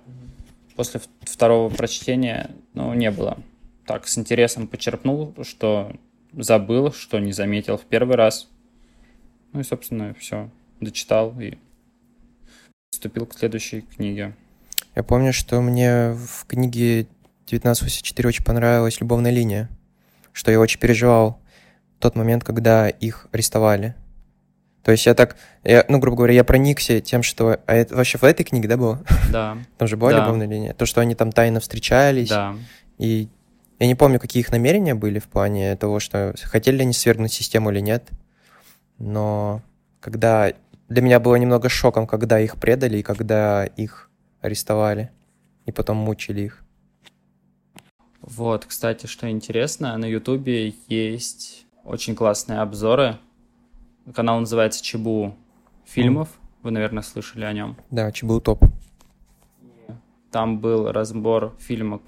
После 0.75 0.99
второго 1.21 1.73
прочтения, 1.73 2.51
ну, 2.73 2.93
не 2.93 3.11
было. 3.11 3.37
Так, 3.85 4.07
с 4.07 4.17
интересом 4.17 4.67
почерпнул, 4.67 5.33
что 5.43 5.93
забыл, 6.33 6.91
что 6.91 7.19
не 7.19 7.31
заметил 7.31 7.77
в 7.77 7.85
первый 7.85 8.17
раз. 8.17 8.49
Ну 9.53 9.61
и, 9.61 9.63
собственно, 9.63 10.13
все. 10.19 10.49
Дочитал 10.81 11.39
и 11.39 11.57
приступил 12.91 13.25
к 13.25 13.33
следующей 13.33 13.81
книге. 13.81 14.35
Я 14.95 15.03
помню, 15.03 15.33
что 15.33 15.61
мне 15.61 16.11
в 16.11 16.45
книге 16.47 17.07
1984 17.47 18.27
очень 18.27 18.43
понравилась 18.43 18.99
любовная 18.99 19.31
линия, 19.31 19.69
что 20.33 20.51
я 20.51 20.59
очень 20.59 20.79
переживал 20.79 21.39
тот 21.99 22.15
момент, 22.15 22.43
когда 22.43 22.89
их 22.89 23.27
арестовали. 23.31 23.95
То 24.83 24.91
есть 24.91 25.05
я 25.05 25.13
так, 25.13 25.35
я, 25.63 25.85
ну, 25.89 25.99
грубо 25.99 26.17
говоря, 26.17 26.33
я 26.33 26.43
проникся 26.43 27.01
тем, 27.01 27.21
что... 27.21 27.59
А 27.65 27.75
это 27.75 27.95
вообще 27.95 28.17
в 28.17 28.23
этой 28.23 28.43
книге, 28.43 28.67
да, 28.67 28.77
было? 28.77 29.03
Да. 29.31 29.57
Там 29.77 29.87
же 29.87 29.97
была 29.97 30.11
да. 30.11 30.19
любовная 30.21 30.47
линия. 30.47 30.73
То, 30.73 30.85
что 30.85 31.01
они 31.01 31.15
там 31.15 31.31
тайно 31.31 31.59
встречались. 31.59 32.29
Да. 32.29 32.55
И 32.97 33.27
я 33.79 33.87
не 33.87 33.95
помню, 33.95 34.19
какие 34.19 34.41
их 34.41 34.51
намерения 34.51 34.95
были 34.95 35.19
в 35.19 35.27
плане 35.27 35.75
того, 35.75 35.99
что 35.99 36.33
хотели 36.43 36.77
ли 36.77 36.81
они 36.83 36.93
свергнуть 36.93 37.33
систему 37.33 37.71
или 37.71 37.81
нет. 37.81 38.09
Но 38.97 39.61
когда... 39.99 40.53
Для 40.87 41.03
меня 41.03 41.19
было 41.19 41.35
немного 41.35 41.69
шоком, 41.69 42.07
когда 42.07 42.39
их 42.39 42.55
предали 42.55 42.97
и 42.97 43.03
когда 43.03 43.65
их 43.65 44.08
арестовали. 44.41 45.11
И 45.65 45.71
потом 45.71 45.97
мучили 45.97 46.41
их. 46.41 46.63
Вот, 48.21 48.65
кстати, 48.65 49.05
что 49.05 49.29
интересно, 49.29 49.95
на 49.97 50.05
Ютубе 50.05 50.73
есть 50.87 51.65
очень 51.83 52.15
классные 52.15 52.59
обзоры. 52.59 53.17
Канал 54.13 54.39
называется 54.39 54.83
Чебу 54.83 55.35
фильмов. 55.85 56.29
Вы, 56.61 56.71
наверное, 56.71 57.03
слышали 57.03 57.45
о 57.45 57.53
нем. 57.53 57.77
Да, 57.89 58.11
Чебу 58.11 58.41
топ. 58.41 58.63
Там 60.31 60.59
был 60.59 60.91
разбор 60.91 61.55
фильма, 61.59 61.99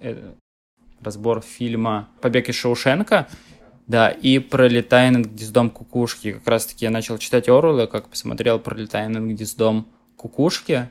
э, 0.00 0.34
разбор 1.00 1.40
фильма 1.40 2.08
«Побег 2.20 2.48
из 2.48 2.56
Шоушенка», 2.56 3.28
да, 3.86 4.10
и 4.10 4.38
«Пролетая 4.38 5.10
над 5.10 5.26
гнездом 5.26 5.70
кукушки». 5.70 6.32
Как 6.32 6.46
раз-таки 6.46 6.84
я 6.84 6.90
начал 6.90 7.16
читать 7.16 7.48
Оруэлла, 7.48 7.86
как 7.86 8.08
посмотрел 8.08 8.58
«Пролетая 8.58 9.08
над 9.08 9.22
гнездом 9.22 9.86
кукушки», 10.16 10.90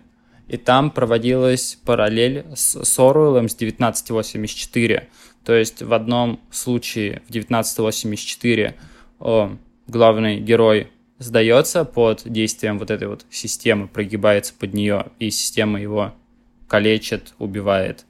и 0.50 0.58
там 0.58 0.90
проводилась 0.90 1.78
параллель 1.86 2.46
с, 2.56 2.84
с 2.84 3.00
Оруэллом 3.00 3.48
с 3.48 3.56
1984. 3.56 5.08
То 5.46 5.54
есть 5.54 5.84
в 5.84 5.94
одном 5.94 6.40
случае 6.52 7.22
в 7.28 7.30
1984 7.30 8.76
о, 9.20 9.56
главный 9.88 10.40
герой 10.40 10.88
сдается 11.20 11.86
под 11.86 12.24
действием 12.26 12.80
вот 12.80 12.90
этой 12.90 13.08
вот 13.08 13.26
системы, 13.30 13.88
прогибается 13.88 14.54
под 14.58 14.74
нее, 14.74 15.08
и 15.20 15.30
система 15.30 15.80
его 15.80 16.14
калечит, 16.68 17.34
убивает. 17.38 18.06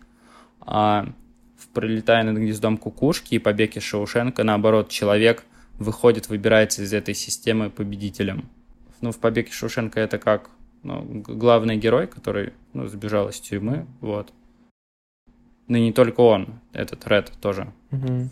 А 0.61 1.07
в 1.57 1.67
«Пролетая 1.69 2.23
над 2.23 2.37
гнездом 2.37 2.77
кукушки» 2.77 3.35
и 3.35 3.39
«Побег 3.39 3.75
из 3.75 3.83
Шоушенка», 3.83 4.43
наоборот, 4.43 4.89
человек 4.89 5.43
выходит, 5.77 6.29
выбирается 6.29 6.83
из 6.83 6.93
этой 6.93 7.15
системы 7.15 7.69
победителем. 7.69 8.49
Ну, 9.01 9.11
в 9.11 9.17
«Побег 9.17 9.49
из 9.49 9.55
Шоушенка» 9.55 9.99
это 9.99 10.19
как 10.19 10.51
ну, 10.83 11.23
главный 11.27 11.77
герой, 11.77 12.07
который 12.07 12.53
ну, 12.73 12.87
сбежал 12.87 13.29
из 13.29 13.39
тюрьмы, 13.39 13.85
вот. 14.01 14.33
Ну 15.67 15.77
и 15.77 15.81
не 15.81 15.93
только 15.93 16.21
он, 16.21 16.59
этот 16.73 17.07
Ред 17.07 17.31
тоже. 17.41 17.71
Угу. 17.91 18.29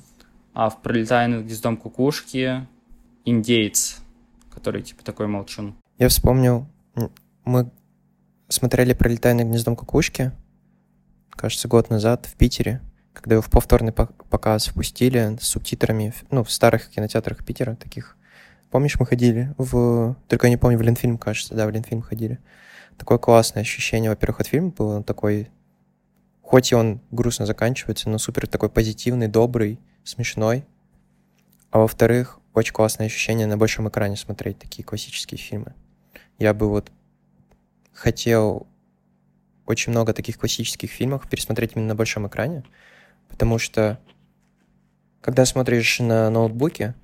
А 0.54 0.70
в 0.70 0.82
«Пролетая 0.82 1.28
над 1.28 1.46
гнездом 1.46 1.78
кукушки» 1.78 2.68
индейец, 3.26 4.02
который 4.52 4.82
типа 4.82 5.04
такой 5.04 5.28
молчун. 5.28 5.76
Я 6.00 6.08
вспомнил, 6.10 6.66
мы 7.46 7.70
смотрели 8.48 8.94
«Пролетая 8.94 9.34
над 9.34 9.48
гнездом 9.48 9.76
кукушки», 9.76 10.32
кажется, 11.30 11.68
год 11.68 11.90
назад 11.90 12.26
в 12.26 12.36
Питере, 12.36 12.82
когда 13.14 13.36
его 13.36 13.42
в 13.42 13.50
повторный 13.50 13.94
показ 13.94 14.68
впустили 14.68 15.38
с 15.40 15.48
субтитрами, 15.48 16.14
ну, 16.32 16.44
в 16.44 16.52
старых 16.52 16.90
кинотеатрах 16.90 17.46
Питера 17.46 17.76
таких 17.76 18.17
Помнишь, 18.70 19.00
мы 19.00 19.06
ходили 19.06 19.54
в... 19.58 20.16
Только 20.28 20.48
я 20.48 20.52
не 20.52 20.58
помню, 20.58 20.78
в 20.78 20.82
Ленфильм, 20.82 21.18
кажется. 21.18 21.56
Да, 21.56 21.66
в 21.66 21.70
Ленфильм 21.70 22.02
ходили. 22.02 22.40
Такое 22.98 23.18
классное 23.18 23.62
ощущение, 23.62 24.10
во-первых, 24.10 24.42
от 24.42 24.48
фильма 24.48 24.72
было. 24.72 24.98
Он 24.98 25.04
такой... 25.04 25.50
Хоть 26.42 26.72
и 26.72 26.76
он 26.76 27.02
грустно 27.12 27.46
заканчивается, 27.46 28.10
но 28.10 28.18
супер 28.18 28.48
такой 28.48 28.70
позитивный, 28.70 29.28
добрый, 29.28 29.80
смешной. 30.04 30.66
А 31.72 31.80
во-вторых, 31.80 32.40
очень 32.54 32.74
классное 32.74 33.08
ощущение 33.08 33.48
на 33.48 33.58
большом 33.58 33.90
экране 33.90 34.16
смотреть 34.16 34.58
такие 34.58 34.84
классические 34.84 35.38
фильмы. 35.38 35.74
Я 36.40 36.54
бы 36.54 36.70
вот 36.70 36.92
хотел 37.94 38.68
очень 39.66 39.92
много 39.92 40.14
таких 40.14 40.38
классических 40.38 40.90
фильмов 40.90 41.30
пересмотреть 41.30 41.74
именно 41.76 41.90
на 41.90 41.96
большом 41.96 42.28
экране, 42.28 42.64
потому 43.28 43.60
что 43.60 44.00
когда 45.22 45.46
смотришь 45.46 46.00
на 46.00 46.30
ноутбуке, 46.30 46.96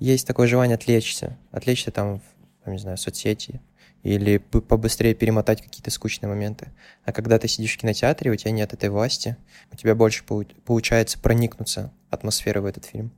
есть 0.00 0.26
такое 0.26 0.48
желание 0.48 0.74
отвлечься, 0.74 1.36
отвлечься 1.52 1.92
там, 1.92 2.20
там, 2.64 2.72
не 2.72 2.80
знаю, 2.80 2.96
в 2.96 3.00
соцсети, 3.00 3.60
или 4.02 4.38
побыстрее 4.38 5.14
перемотать 5.14 5.62
какие-то 5.62 5.90
скучные 5.90 6.28
моменты. 6.28 6.68
А 7.04 7.12
когда 7.12 7.38
ты 7.38 7.48
сидишь 7.48 7.74
в 7.74 7.78
кинотеатре, 7.78 8.30
у 8.30 8.36
тебя 8.36 8.50
нет 8.50 8.72
этой 8.72 8.88
власти, 8.88 9.36
у 9.70 9.76
тебя 9.76 9.94
больше 9.94 10.24
получается 10.24 11.18
проникнуться 11.18 11.92
атмосферой 12.08 12.62
в 12.62 12.66
этот 12.66 12.86
фильм. 12.86 13.12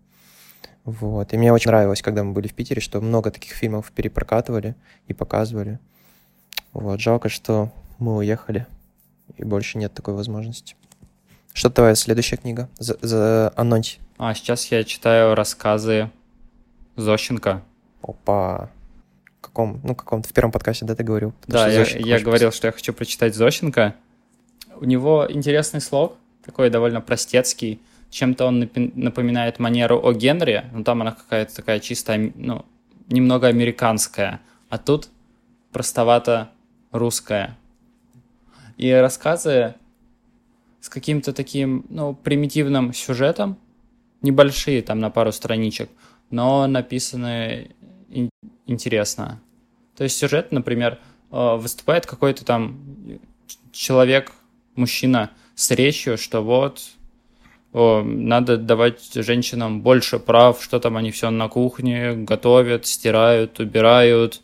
Вот. 0.85 1.33
И 1.33 1.37
мне 1.37 1.53
очень 1.53 1.71
нравилось, 1.71 2.03
когда 2.03 2.25
мы 2.25 2.33
были 2.33 2.49
в 2.49 2.55
Питере, 2.55 2.81
что 2.81 3.01
много 3.01 3.31
таких 3.31 3.53
фильмов 3.53 3.93
перепрокатывали 3.93 4.75
и 5.07 5.15
показывали. 5.15 5.79
Вот. 6.73 7.01
Жалко, 7.01 7.29
что 7.29 7.73
мы 8.01 8.17
уехали, 8.17 8.67
и 9.37 9.45
больше 9.45 9.79
нет 9.79 9.95
такой 9.95 10.15
возможности. 10.15 10.75
Что 11.53 11.71
твоя 11.71 11.95
следующая 11.95 12.39
книга? 12.39 12.69
За, 12.79 12.99
за 13.03 13.53
анонс. 13.55 13.99
А, 14.19 14.35
сейчас 14.35 14.67
я 14.67 14.83
читаю 14.83 15.37
рассказы 15.37 16.11
Зощенко. 16.97 17.63
Опа. 18.03 18.71
Каком, 19.41 19.81
ну, 19.83 19.95
каком-то 19.95 20.29
в 20.29 20.33
первом 20.33 20.53
подкасте, 20.53 20.85
да, 20.85 20.95
ты 20.95 21.03
говорил? 21.03 21.33
Да, 21.47 21.69
я, 21.69 21.85
я 21.85 22.21
говорил, 22.21 22.53
что 22.53 22.69
я 22.69 22.73
хочу 22.73 22.93
прочитать 22.93 23.35
Зощенко. 23.35 23.95
У 24.81 24.85
него 24.85 25.27
интересный 25.29 25.81
слог, 25.81 26.17
такой 26.45 26.71
довольно 26.71 27.01
простецкий. 27.01 27.81
Чем-то 28.11 28.47
он 28.47 28.69
напоминает 28.95 29.59
манеру 29.59 30.01
о 30.03 30.13
Генри, 30.13 30.65
но 30.73 30.85
там 30.85 31.01
она 31.01 31.13
какая-то 31.13 31.55
такая 31.55 31.81
чистая, 31.81 32.33
ну, 32.35 32.65
немного 33.09 33.49
американская. 33.49 34.41
А 34.69 34.79
тут 34.79 35.09
простовато 35.73 36.51
русская. 36.91 37.57
И 38.77 38.91
рассказы 38.91 39.75
с 40.81 40.89
каким-то 40.89 41.33
таким, 41.33 41.87
ну, 41.89 42.15
примитивным 42.15 42.93
сюжетом, 42.93 43.57
небольшие, 44.21 44.83
там, 44.83 44.99
на 44.99 45.11
пару 45.11 45.33
страничек, 45.33 45.89
но 46.33 46.67
написаны 46.67 47.71
интересно. 48.67 49.41
То 49.97 50.05
есть 50.05 50.19
сюжет, 50.19 50.51
например, 50.51 50.99
э, 51.31 51.57
выступает 51.57 52.07
какой-то 52.07 52.45
там 52.45 52.81
человек, 53.71 54.33
мужчина 54.75 55.31
с 55.55 55.71
речью, 55.71 56.19
что 56.19 56.43
вот 56.43 56.81
о, 57.73 58.03
надо 58.03 58.57
давать 58.57 59.13
женщинам 59.15 59.83
больше 59.83 60.19
прав, 60.19 60.63
что 60.63 60.81
там 60.81 60.97
они 60.97 61.11
все 61.11 61.31
на 61.31 61.49
кухне 61.49 62.15
готовят, 62.15 62.87
стирают, 62.87 63.61
убирают. 63.61 64.43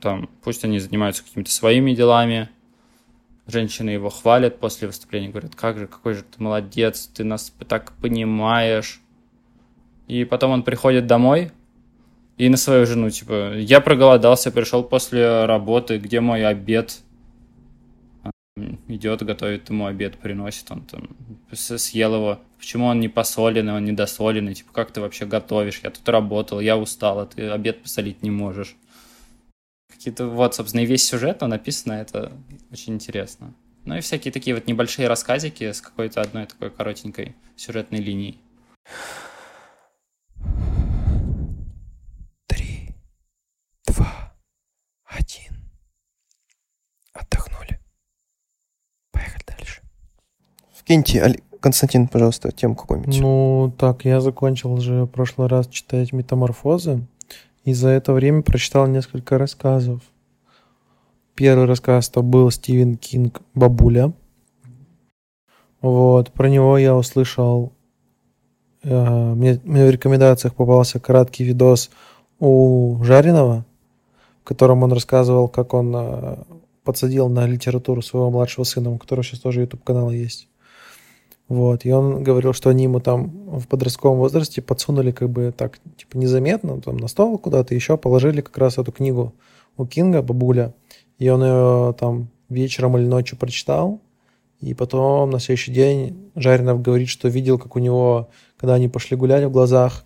Там, 0.00 0.28
пусть 0.42 0.64
они 0.64 0.78
занимаются 0.78 1.24
какими-то 1.24 1.50
своими 1.50 1.94
делами. 1.94 2.48
Женщины 3.46 3.90
его 3.90 4.10
хвалят 4.10 4.60
после 4.60 4.86
выступления, 4.86 5.28
говорят, 5.28 5.54
как 5.54 5.78
же, 5.78 5.86
какой 5.86 6.14
же 6.14 6.22
ты 6.22 6.42
молодец, 6.42 7.10
ты 7.12 7.24
нас 7.24 7.52
так 7.66 7.92
понимаешь. 8.00 9.00
И 10.10 10.24
потом 10.24 10.50
он 10.50 10.64
приходит 10.64 11.06
домой 11.06 11.52
и 12.36 12.48
на 12.48 12.56
свою 12.56 12.84
жену, 12.84 13.10
типа, 13.10 13.54
я 13.58 13.80
проголодался, 13.80 14.50
пришел 14.50 14.82
после 14.82 15.44
работы, 15.44 15.98
где 15.98 16.20
мой 16.20 16.44
обед? 16.44 16.98
Идет, 18.88 19.22
готовит 19.22 19.70
ему 19.70 19.86
обед, 19.86 20.18
приносит, 20.18 20.68
он 20.72 20.84
там 20.84 21.10
съел 21.52 22.16
его. 22.16 22.40
Почему 22.58 22.86
он 22.86 22.98
не 22.98 23.08
посоленный, 23.08 23.72
он 23.72 23.84
недосоленный? 23.84 24.54
Типа, 24.54 24.72
как 24.72 24.90
ты 24.90 25.00
вообще 25.00 25.26
готовишь? 25.26 25.80
Я 25.84 25.90
тут 25.90 26.08
работал, 26.08 26.58
я 26.58 26.76
устал, 26.76 27.20
а 27.20 27.26
ты 27.26 27.48
обед 27.48 27.84
посолить 27.84 28.20
не 28.24 28.32
можешь. 28.32 28.74
Какие-то, 29.92 30.26
вот, 30.26 30.56
собственно, 30.56 30.80
и 30.80 30.86
весь 30.86 31.06
сюжет, 31.06 31.40
он 31.44 31.50
написано, 31.50 31.92
это 31.92 32.32
очень 32.72 32.94
интересно. 32.94 33.54
Ну 33.84 33.96
и 33.96 34.00
всякие 34.00 34.32
такие 34.32 34.56
вот 34.56 34.66
небольшие 34.66 35.06
рассказики 35.06 35.70
с 35.70 35.80
какой-то 35.80 36.20
одной 36.20 36.46
такой 36.46 36.70
коротенькой 36.70 37.36
сюжетной 37.54 38.00
линией. 38.00 38.40
один. 45.10 45.56
Отдохнули. 47.12 47.80
Поехали 49.12 49.42
дальше. 49.46 49.82
Киньте, 50.90 51.40
Константин, 51.60 52.08
пожалуйста, 52.08 52.50
тему 52.50 52.74
какую-нибудь. 52.74 53.20
Ну, 53.20 53.72
так, 53.78 54.04
я 54.04 54.20
закончил 54.20 54.72
уже 54.72 55.04
в 55.04 55.06
прошлый 55.06 55.46
раз 55.46 55.68
читать 55.68 56.12
«Метаморфозы», 56.12 57.06
и 57.62 57.74
за 57.74 57.90
это 57.90 58.12
время 58.12 58.42
прочитал 58.42 58.88
несколько 58.88 59.38
рассказов. 59.38 60.02
Первый 61.36 61.66
рассказ 61.66 62.08
то 62.08 62.24
был 62.24 62.50
Стивен 62.50 62.96
Кинг 62.96 63.40
«Бабуля». 63.54 64.12
Вот, 65.80 66.32
про 66.32 66.48
него 66.48 66.76
я 66.76 66.96
услышал... 66.96 67.72
Э, 68.82 69.34
мне, 69.34 69.60
мне 69.62 69.86
в 69.86 69.90
рекомендациях 69.90 70.56
попался 70.56 70.98
краткий 70.98 71.44
видос 71.44 71.90
у 72.40 72.98
Жаринова, 73.04 73.64
в 74.42 74.44
котором 74.44 74.82
он 74.82 74.92
рассказывал, 74.92 75.46
как 75.48 75.72
он 75.72 75.94
э, 75.94 76.36
подсадил 76.90 77.28
на 77.28 77.46
литературу 77.46 78.02
своего 78.02 78.32
младшего 78.32 78.64
сына, 78.64 78.90
у 78.90 78.98
которого 78.98 79.22
сейчас 79.22 79.38
тоже 79.38 79.60
YouTube-канал 79.60 80.10
есть. 80.10 80.48
Вот, 81.46 81.84
и 81.84 81.92
он 81.92 82.24
говорил, 82.24 82.52
что 82.52 82.68
они 82.68 82.82
ему 82.82 82.98
там 82.98 83.28
в 83.60 83.68
подростковом 83.68 84.18
возрасте 84.18 84.60
подсунули 84.60 85.12
как 85.12 85.30
бы 85.30 85.54
так, 85.56 85.78
типа, 85.96 86.18
незаметно, 86.18 86.80
там, 86.80 86.96
на 86.96 87.06
стол 87.06 87.38
куда-то 87.38 87.76
еще 87.76 87.96
положили 87.96 88.40
как 88.40 88.58
раз 88.58 88.76
эту 88.78 88.90
книгу 88.90 89.34
у 89.76 89.86
Кинга, 89.86 90.20
бабуля, 90.20 90.74
и 91.20 91.28
он 91.28 91.44
ее 91.44 91.94
там 91.96 92.28
вечером 92.48 92.98
или 92.98 93.06
ночью 93.06 93.38
прочитал, 93.38 94.00
и 94.60 94.74
потом 94.74 95.30
на 95.30 95.38
следующий 95.38 95.72
день 95.72 96.32
Жаринов 96.34 96.82
говорит, 96.82 97.08
что 97.08 97.28
видел, 97.28 97.56
как 97.56 97.76
у 97.76 97.78
него, 97.78 98.30
когда 98.56 98.74
они 98.74 98.88
пошли 98.88 99.16
гулять 99.16 99.44
в 99.44 99.52
глазах, 99.52 100.04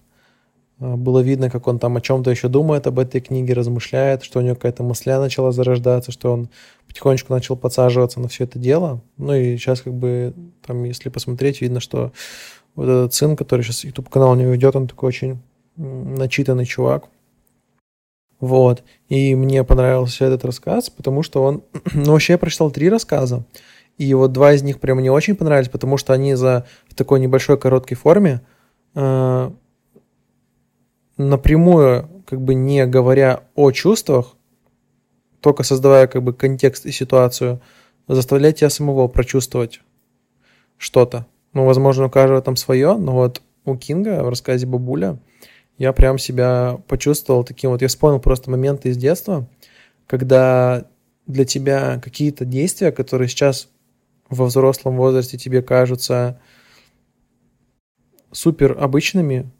было 0.78 1.20
видно, 1.20 1.50
как 1.50 1.66
он 1.68 1.78
там 1.78 1.96
о 1.96 2.00
чем-то 2.00 2.30
еще 2.30 2.48
думает 2.48 2.86
об 2.86 2.98
этой 2.98 3.20
книге, 3.20 3.54
размышляет, 3.54 4.24
что 4.24 4.40
у 4.40 4.42
него 4.42 4.54
какая-то 4.56 4.82
мысля 4.82 5.20
начала 5.20 5.52
зарождаться, 5.52 6.10
что 6.10 6.32
он 6.32 6.48
потихонечку 6.88 7.32
начал 7.32 7.56
подсаживаться 7.56 8.20
на 8.20 8.28
все 8.28 8.44
это 8.44 8.58
дело. 8.58 9.00
Ну 9.16 9.34
и 9.34 9.56
сейчас 9.56 9.82
как 9.82 9.94
бы 9.94 10.34
там, 10.66 10.84
если 10.84 11.08
посмотреть, 11.10 11.60
видно, 11.60 11.80
что 11.80 12.12
вот 12.74 12.84
этот 12.84 13.14
сын, 13.14 13.36
который 13.36 13.62
сейчас 13.62 13.84
YouTube 13.84 14.08
канал 14.08 14.34
не 14.34 14.44
ведет, 14.44 14.74
он 14.74 14.88
такой 14.88 15.08
очень 15.08 15.38
начитанный 15.76 16.66
чувак. 16.66 17.04
Вот. 18.40 18.82
И 19.08 19.34
мне 19.34 19.64
понравился 19.64 20.24
этот 20.24 20.44
рассказ, 20.44 20.90
потому 20.90 21.22
что 21.22 21.42
он... 21.42 21.62
Ну, 21.94 22.12
вообще 22.12 22.34
я 22.34 22.38
прочитал 22.38 22.70
три 22.70 22.88
рассказа. 22.88 23.44
И 23.96 24.12
вот 24.12 24.32
два 24.32 24.52
из 24.52 24.62
них 24.62 24.80
прям 24.80 24.98
мне 24.98 25.10
очень 25.10 25.36
понравились, 25.36 25.68
потому 25.68 25.96
что 25.96 26.12
они 26.12 26.34
за 26.34 26.66
в 26.88 26.94
такой 26.94 27.20
небольшой 27.20 27.58
короткой 27.58 27.96
форме 27.96 28.40
э, 28.94 29.50
напрямую, 31.16 32.08
как 32.26 32.40
бы 32.40 32.54
не 32.54 32.86
говоря 32.86 33.44
о 33.54 33.70
чувствах, 33.70 34.36
только 35.40 35.62
создавая 35.62 36.06
как 36.06 36.22
бы 36.22 36.32
контекст 36.32 36.86
и 36.86 36.92
ситуацию, 36.92 37.60
заставлять 38.08 38.58
тебя 38.60 38.70
самого 38.70 39.08
прочувствовать 39.08 39.80
что-то. 40.78 41.26
Ну, 41.52 41.64
возможно, 41.64 42.06
у 42.06 42.10
каждого 42.10 42.42
там 42.42 42.56
свое, 42.56 42.96
но 42.96 43.12
вот 43.12 43.42
у 43.64 43.76
Кинга 43.76 44.22
в 44.24 44.28
рассказе 44.28 44.66
«Бабуля» 44.66 45.18
я 45.78 45.92
прям 45.92 46.18
себя 46.18 46.78
почувствовал 46.88 47.44
таким 47.44 47.70
вот, 47.70 47.82
я 47.82 47.88
вспомнил 47.88 48.20
просто 48.20 48.50
моменты 48.50 48.90
из 48.90 48.96
детства, 48.96 49.48
когда 50.06 50.86
для 51.26 51.44
тебя 51.44 52.00
какие-то 52.00 52.44
действия, 52.44 52.92
которые 52.92 53.28
сейчас 53.28 53.68
во 54.28 54.46
взрослом 54.46 54.96
возрасте 54.96 55.38
тебе 55.38 55.62
кажутся 55.62 56.40
супер 58.30 58.76
обычными, 58.78 59.50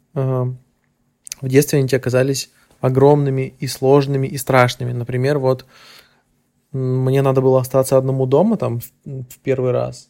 в 1.45 1.47
детстве 1.47 1.79
они 1.79 1.87
тебе 1.87 1.99
казались 1.99 2.49
огромными 2.81 3.53
и 3.59 3.67
сложными 3.67 4.27
и 4.27 4.37
страшными. 4.37 4.91
Например, 4.91 5.37
вот 5.37 5.65
мне 6.71 7.21
надо 7.21 7.41
было 7.41 7.61
остаться 7.61 7.97
одному 7.97 8.25
дома 8.25 8.57
там 8.57 8.79
в, 9.05 9.39
первый 9.43 9.71
раз. 9.71 10.09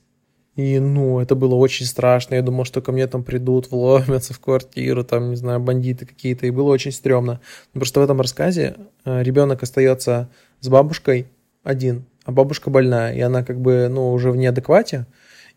И, 0.55 0.79
ну, 0.79 1.19
это 1.19 1.35
было 1.35 1.55
очень 1.55 1.85
страшно. 1.85 2.35
Я 2.35 2.41
думал, 2.41 2.63
что 2.63 2.81
ко 2.81 2.93
мне 2.93 3.05
там 3.07 3.23
придут, 3.23 3.69
вломятся 3.69 4.33
в 4.33 4.39
квартиру, 4.39 5.03
там, 5.03 5.31
не 5.31 5.35
знаю, 5.35 5.59
бандиты 5.59 6.05
какие-то. 6.05 6.47
И 6.47 6.51
было 6.51 6.71
очень 6.71 6.93
стрёмно. 6.93 7.41
Но 7.73 7.79
просто 7.81 7.99
в 7.99 8.03
этом 8.03 8.21
рассказе 8.21 8.77
э, 9.03 9.21
ребенок 9.21 9.61
остается 9.63 10.29
с 10.61 10.69
бабушкой 10.69 11.27
один, 11.63 12.05
а 12.23 12.31
бабушка 12.31 12.69
больная. 12.69 13.13
И 13.13 13.19
она 13.19 13.43
как 13.43 13.59
бы, 13.59 13.89
ну, 13.91 14.13
уже 14.13 14.31
в 14.31 14.37
неадеквате. 14.37 15.05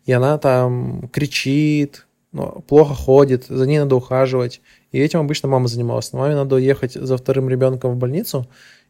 И 0.05 0.11
она 0.11 0.37
там 0.37 1.09
кричит, 1.13 2.05
ну, 2.31 2.63
плохо 2.67 2.93
ходит, 2.93 3.45
за 3.45 3.65
ней 3.65 3.79
надо 3.79 3.95
ухаживать. 3.95 4.61
И 4.91 4.99
этим 4.99 5.19
обычно 5.19 5.49
мама 5.49 5.67
занималась. 5.67 6.11
Но 6.13 6.19
маме 6.19 6.35
надо 6.35 6.57
ехать 6.57 6.93
за 6.93 7.17
вторым 7.17 7.49
ребенком 7.49 7.93
в 7.93 7.97
больницу, 7.97 8.47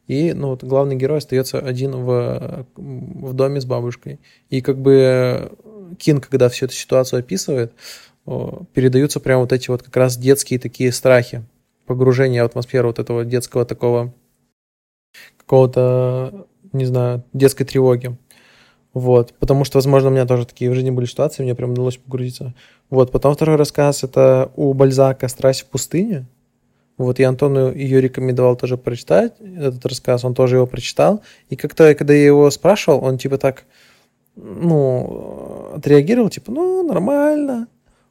и 0.08 0.34
ну, 0.34 0.50
вот 0.50 0.64
главный 0.64 0.96
герой 0.96 1.20
остается 1.20 1.60
один 1.60 1.92
в, 1.92 2.66
в 2.76 3.34
доме 3.34 3.62
с 3.62 3.66
бабушкой. 3.66 4.20
И 4.50 4.62
как 4.62 4.80
бы 4.80 5.52
Кин, 6.00 6.20
когда 6.20 6.50
всю 6.50 6.66
эту 6.66 6.74
ситуацию 6.74 7.20
описывает, 7.20 7.74
передаются 8.74 9.20
прямо 9.20 9.42
вот 9.42 9.54
эти 9.54 9.70
вот 9.70 9.84
как 9.84 9.96
раз 9.96 10.18
детские 10.18 10.60
такие 10.60 10.92
страхи, 10.92 11.44
погружение 11.86 12.44
в 12.44 12.48
атмосферу 12.48 12.90
вот 12.90 13.00
этого 13.00 13.24
детского 13.24 13.66
такого 13.66 14.14
какого-то, 15.38 16.48
не 16.74 16.86
знаю, 16.86 17.24
детской 17.34 17.66
тревоги. 17.66 18.16
Вот, 18.94 19.34
потому 19.40 19.66
что, 19.66 19.78
возможно, 19.78 20.10
у 20.10 20.12
меня 20.12 20.26
тоже 20.26 20.48
такие 20.48 20.72
в 20.72 20.74
жизни 20.74 20.90
были 20.90 21.06
ситуации, 21.06 21.44
мне 21.44 21.54
прям 21.54 21.72
удалось 21.72 21.98
погрузиться. 21.98 22.56
Вот, 22.90 23.12
потом 23.12 23.36
второй 23.36 23.56
рассказ, 23.56 24.04
это 24.04 24.52
у 24.56 24.74
Бальзака 24.74 25.28
«Страсть 25.28 25.62
в 25.62 25.66
пустыне». 25.68 26.26
Вот, 26.98 27.20
я 27.20 27.30
Антону 27.30 27.74
ее 27.74 28.02
рекомендовал 28.02 28.58
тоже 28.58 28.78
прочитать, 28.78 29.34
этот 29.40 29.86
рассказ, 29.86 30.26
он 30.26 30.34
тоже 30.34 30.58
его 30.58 30.66
прочитал. 30.68 31.22
И 31.50 31.56
как-то, 31.56 31.94
когда 31.96 32.14
я 32.14 32.26
его 32.26 32.50
спрашивал, 32.52 33.04
он 33.06 33.18
типа 33.18 33.38
так, 33.38 33.64
ну, 34.36 35.72
отреагировал, 35.76 36.30
типа, 36.30 36.52
ну, 36.52 36.84
нормально. 36.84 37.68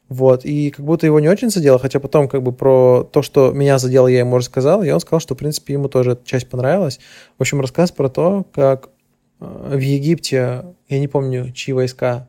Вот, 0.09 0.47
и 0.47 0.71
как 0.71 0.87
будто 0.87 1.05
его 1.05 1.21
не 1.21 1.29
очень 1.29 1.51
задело, 1.51 1.79
хотя 1.79 2.01
потом 2.01 2.29
как 2.29 2.43
бы 2.43 2.53
про 2.53 3.07
то, 3.12 3.21
что 3.21 3.53
меня 3.53 3.79
задело, 3.79 4.07
я 4.07 4.21
ему 4.21 4.38
рассказал, 4.38 4.83
и 4.83 4.91
он 4.91 5.01
сказал, 5.01 5.21
что, 5.21 5.35
в 5.35 5.38
принципе, 5.38 5.75
ему 5.75 5.88
тоже 5.88 6.12
эта 6.12 6.25
часть 6.25 6.49
понравилась. 6.49 6.99
В 7.37 7.43
общем, 7.43 7.61
рассказ 7.61 7.93
про 7.93 8.09
то, 8.09 8.47
как 8.55 8.88
в 9.40 9.79
Египте, 9.79 10.64
я 10.88 10.98
не 10.98 11.09
помню, 11.09 11.53
чьи 11.53 11.72
войска, 11.72 12.29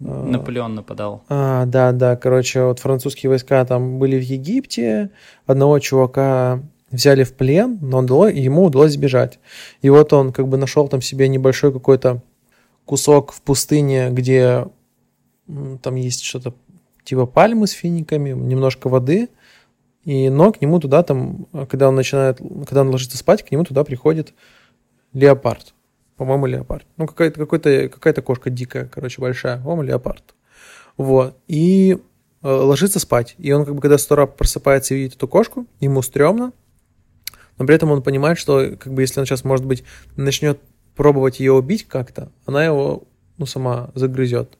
Э, 0.00 0.24
Наполеон 0.26 0.74
нападал. 0.74 1.22
А, 1.28 1.66
да, 1.66 1.92
да, 1.92 2.16
короче, 2.16 2.64
вот 2.64 2.78
французские 2.78 3.30
войска 3.30 3.64
там 3.64 3.98
были 3.98 4.18
в 4.18 4.22
Египте, 4.22 5.10
одного 5.46 5.78
чувака 5.78 6.60
взяли 6.90 7.24
в 7.24 7.34
плен, 7.34 7.78
но 7.80 7.98
он 7.98 8.06
дало, 8.06 8.28
ему 8.28 8.64
удалось 8.64 8.92
сбежать. 8.92 9.38
И 9.82 9.90
вот 9.90 10.12
он 10.12 10.32
как 10.32 10.48
бы 10.48 10.56
нашел 10.56 10.88
там 10.88 11.00
себе 11.00 11.28
небольшой 11.28 11.72
какой-то 11.72 12.22
кусок 12.84 13.32
в 13.32 13.40
пустыне, 13.40 14.10
где 14.10 14.66
там 15.82 15.94
есть 15.96 16.22
что-то 16.22 16.54
типа 17.04 17.26
пальмы 17.26 17.66
с 17.66 17.72
финиками, 17.72 18.30
немножко 18.30 18.88
воды, 18.88 19.28
и 20.04 20.28
но 20.28 20.52
к 20.52 20.60
нему 20.60 20.80
туда 20.80 21.02
там, 21.02 21.46
когда 21.68 21.88
он 21.88 21.94
начинает, 21.94 22.38
когда 22.38 22.82
он 22.82 22.90
ложится 22.90 23.16
спать, 23.16 23.42
к 23.42 23.50
нему 23.50 23.64
туда 23.64 23.84
приходит 23.84 24.34
леопард. 25.12 25.74
По-моему, 26.16 26.46
леопард. 26.46 26.86
Ну, 26.96 27.06
какая-то 27.06 27.40
какой-то, 27.40 27.88
какая-то 27.88 28.22
кошка 28.22 28.50
дикая, 28.50 28.86
короче, 28.86 29.20
большая. 29.20 29.58
По-моему, 29.58 29.82
леопард. 29.82 30.34
Вот. 30.96 31.36
И 31.48 31.98
э, 32.42 32.48
ложится 32.48 33.00
спать. 33.00 33.34
И 33.38 33.50
он, 33.52 33.64
как 33.64 33.74
бы, 33.74 33.80
когда 33.80 33.98
с 33.98 34.06
утра 34.06 34.26
просыпается 34.26 34.94
и 34.94 34.98
видит 34.98 35.16
эту 35.16 35.26
кошку, 35.26 35.66
ему 35.80 36.02
стрёмно, 36.02 36.52
но 37.58 37.66
при 37.66 37.74
этом 37.74 37.90
он 37.90 38.02
понимает, 38.02 38.38
что, 38.38 38.76
как 38.76 38.92
бы, 38.92 39.02
если 39.02 39.20
он 39.20 39.26
сейчас, 39.26 39.44
может 39.44 39.64
быть, 39.64 39.84
начнет 40.16 40.60
пробовать 40.96 41.40
ее 41.40 41.52
убить 41.52 41.86
как-то, 41.86 42.30
она 42.46 42.64
его, 42.64 43.04
ну, 43.38 43.46
сама 43.46 43.90
загрызет. 43.94 44.58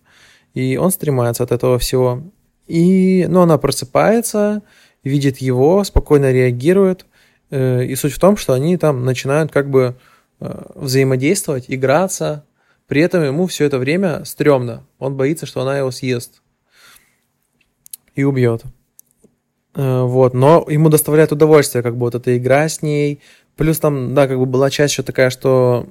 И 0.55 0.77
он 0.77 0.91
стремается 0.91 1.43
от 1.43 1.53
этого 1.53 1.79
всего. 1.79 2.23
И, 2.67 3.27
ну, 3.29 3.43
она 3.43 3.59
просыпается, 3.59 4.63
видит 5.03 5.39
его, 5.39 5.85
спокойно 5.85 6.33
реагирует. 6.33 7.07
Э, 7.51 7.85
и 7.85 7.95
суть 7.95 8.13
в 8.13 8.19
том, 8.19 8.37
что 8.37 8.53
они 8.53 8.77
там 8.77 9.05
начинают 9.05 9.53
как 9.53 9.69
бы 9.71 9.97
взаимодействовать, 10.41 11.67
играться. 11.69 12.45
При 12.87 13.01
этом 13.01 13.25
ему 13.25 13.47
все 13.47 13.65
это 13.65 13.79
время 13.79 14.25
стрёмно. 14.25 14.87
Он 14.99 15.17
боится, 15.17 15.47
что 15.47 15.63
она 15.63 15.79
его 15.79 15.91
съест 15.91 16.43
и 18.15 18.25
убьет. 18.25 18.63
Э, 19.75 20.03
вот, 20.03 20.35
но 20.35 20.65
ему 20.69 20.89
доставляет 20.89 21.33
удовольствие, 21.33 21.83
как 21.83 21.97
бы 21.97 22.07
вот 22.07 22.15
эта 22.15 22.37
игра 22.37 22.69
с 22.69 22.83
ней. 22.83 23.21
Плюс 23.57 23.79
там, 23.79 24.15
да, 24.15 24.27
как 24.27 24.39
бы 24.39 24.47
была 24.47 24.71
часть 24.71 24.95
еще 24.95 25.03
такая, 25.03 25.31
что 25.31 25.87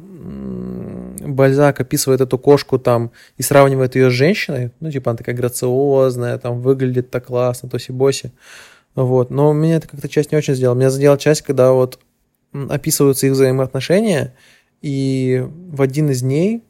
Бальзак 1.19 1.79
описывает 1.79 2.21
эту 2.21 2.37
кошку 2.37 2.77
там 2.77 3.11
и 3.37 3.43
сравнивает 3.43 3.95
ее 3.95 4.09
с 4.09 4.13
женщиной. 4.13 4.71
Ну, 4.79 4.91
типа, 4.91 5.11
она 5.11 5.17
такая 5.17 5.35
грациозная, 5.35 6.37
там 6.37 6.61
выглядит 6.61 7.09
так 7.09 7.27
классно, 7.27 7.69
тоси-боси. 7.69 8.31
Вот, 8.95 9.31
но 9.31 9.53
меня 9.53 9.77
это 9.77 9.87
как-то 9.87 10.07
часть 10.07 10.31
не 10.31 10.37
очень 10.37 10.55
сделала. 10.55 10.75
Меня 10.75 10.89
задела 10.89 11.17
часть, 11.17 11.41
когда 11.41 11.71
вот 11.71 11.99
описываются 12.69 13.27
их 13.27 13.33
взаимоотношения, 13.33 14.35
и 14.81 15.45
в 15.69 15.81
один 15.81 16.09
из 16.09 16.21
дней 16.21 16.63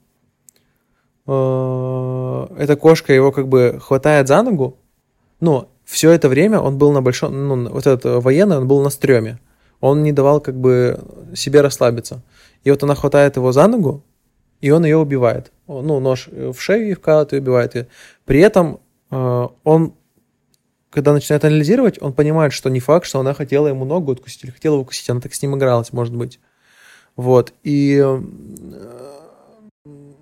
э, 1.27 2.47
эта 2.57 2.75
кошка 2.75 3.13
его 3.13 3.31
как 3.31 3.47
бы 3.47 3.79
хватает 3.81 4.27
за 4.27 4.41
ногу, 4.43 4.77
но 5.39 5.69
все 5.85 6.11
это 6.11 6.29
время 6.29 6.59
он 6.59 6.77
был 6.77 6.91
на 6.91 7.01
большом, 7.01 7.47
ну, 7.47 7.69
вот 7.69 7.85
этот 7.85 8.23
военный, 8.23 8.57
он 8.57 8.67
был 8.67 8.81
на 8.81 8.89
стреме. 8.89 9.39
Он 9.79 10.01
не 10.01 10.13
давал 10.13 10.39
как 10.39 10.55
бы 10.55 10.99
себе 11.35 11.59
расслабиться. 11.59 12.21
И 12.63 12.71
вот 12.71 12.81
она 12.83 12.95
хватает 12.95 13.35
его 13.35 13.51
за 13.51 13.67
ногу, 13.67 14.03
и 14.61 14.71
он 14.71 14.85
ее 14.85 14.97
убивает. 14.97 15.51
Ну, 15.67 15.99
нож 15.99 16.27
в 16.27 16.57
шею 16.57 16.95
вкалывает 16.95 17.33
и 17.33 17.37
убивает 17.37 17.75
ее. 17.75 17.87
При 18.23 18.39
этом 18.39 18.79
э, 19.11 19.47
он, 19.63 19.93
когда 20.93 21.11
начинает 21.11 21.43
анализировать, 21.43 21.99
он 22.01 22.13
понимает, 22.13 22.53
что 22.53 22.69
не 22.69 22.79
факт, 22.79 23.07
что 23.07 23.19
она 23.19 23.33
хотела 23.33 23.67
ему 23.67 23.83
ногу 23.83 24.11
откусить 24.11 24.43
или 24.43 24.51
хотела 24.51 24.75
укусить, 24.75 25.09
она 25.09 25.21
так 25.21 25.33
с 25.33 25.41
ним 25.41 25.57
игралась, 25.57 25.91
может 25.91 26.15
быть. 26.15 26.39
Вот. 27.15 27.53
И 27.63 27.99
э, 28.03 28.21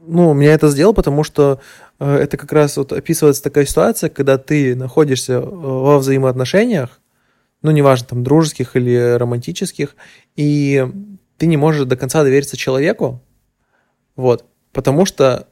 ну, 0.08 0.34
меня 0.34 0.54
это 0.54 0.70
сделал, 0.70 0.94
потому 0.94 1.24
что 1.26 1.60
э, 2.00 2.16
это 2.16 2.38
как 2.38 2.54
раз 2.54 2.78
вот 2.78 2.94
описывается 2.94 3.44
такая 3.44 3.66
ситуация, 3.66 4.10
когда 4.10 4.38
ты 4.38 4.74
находишься 4.76 5.34
э, 5.34 5.40
во 5.42 6.00
взаимоотношениях, 6.00 7.02
ну, 7.62 7.72
неважно, 7.72 8.08
там, 8.08 8.24
дружеских 8.24 8.78
или 8.78 9.16
романтических, 9.18 9.96
и 10.38 10.88
ты 11.38 11.48
не 11.48 11.58
можешь 11.58 11.86
до 11.86 11.98
конца 11.98 12.24
довериться 12.24 12.56
человеку, 12.56 13.22
вот, 14.16 14.46
потому 14.72 15.06
что, 15.06 15.48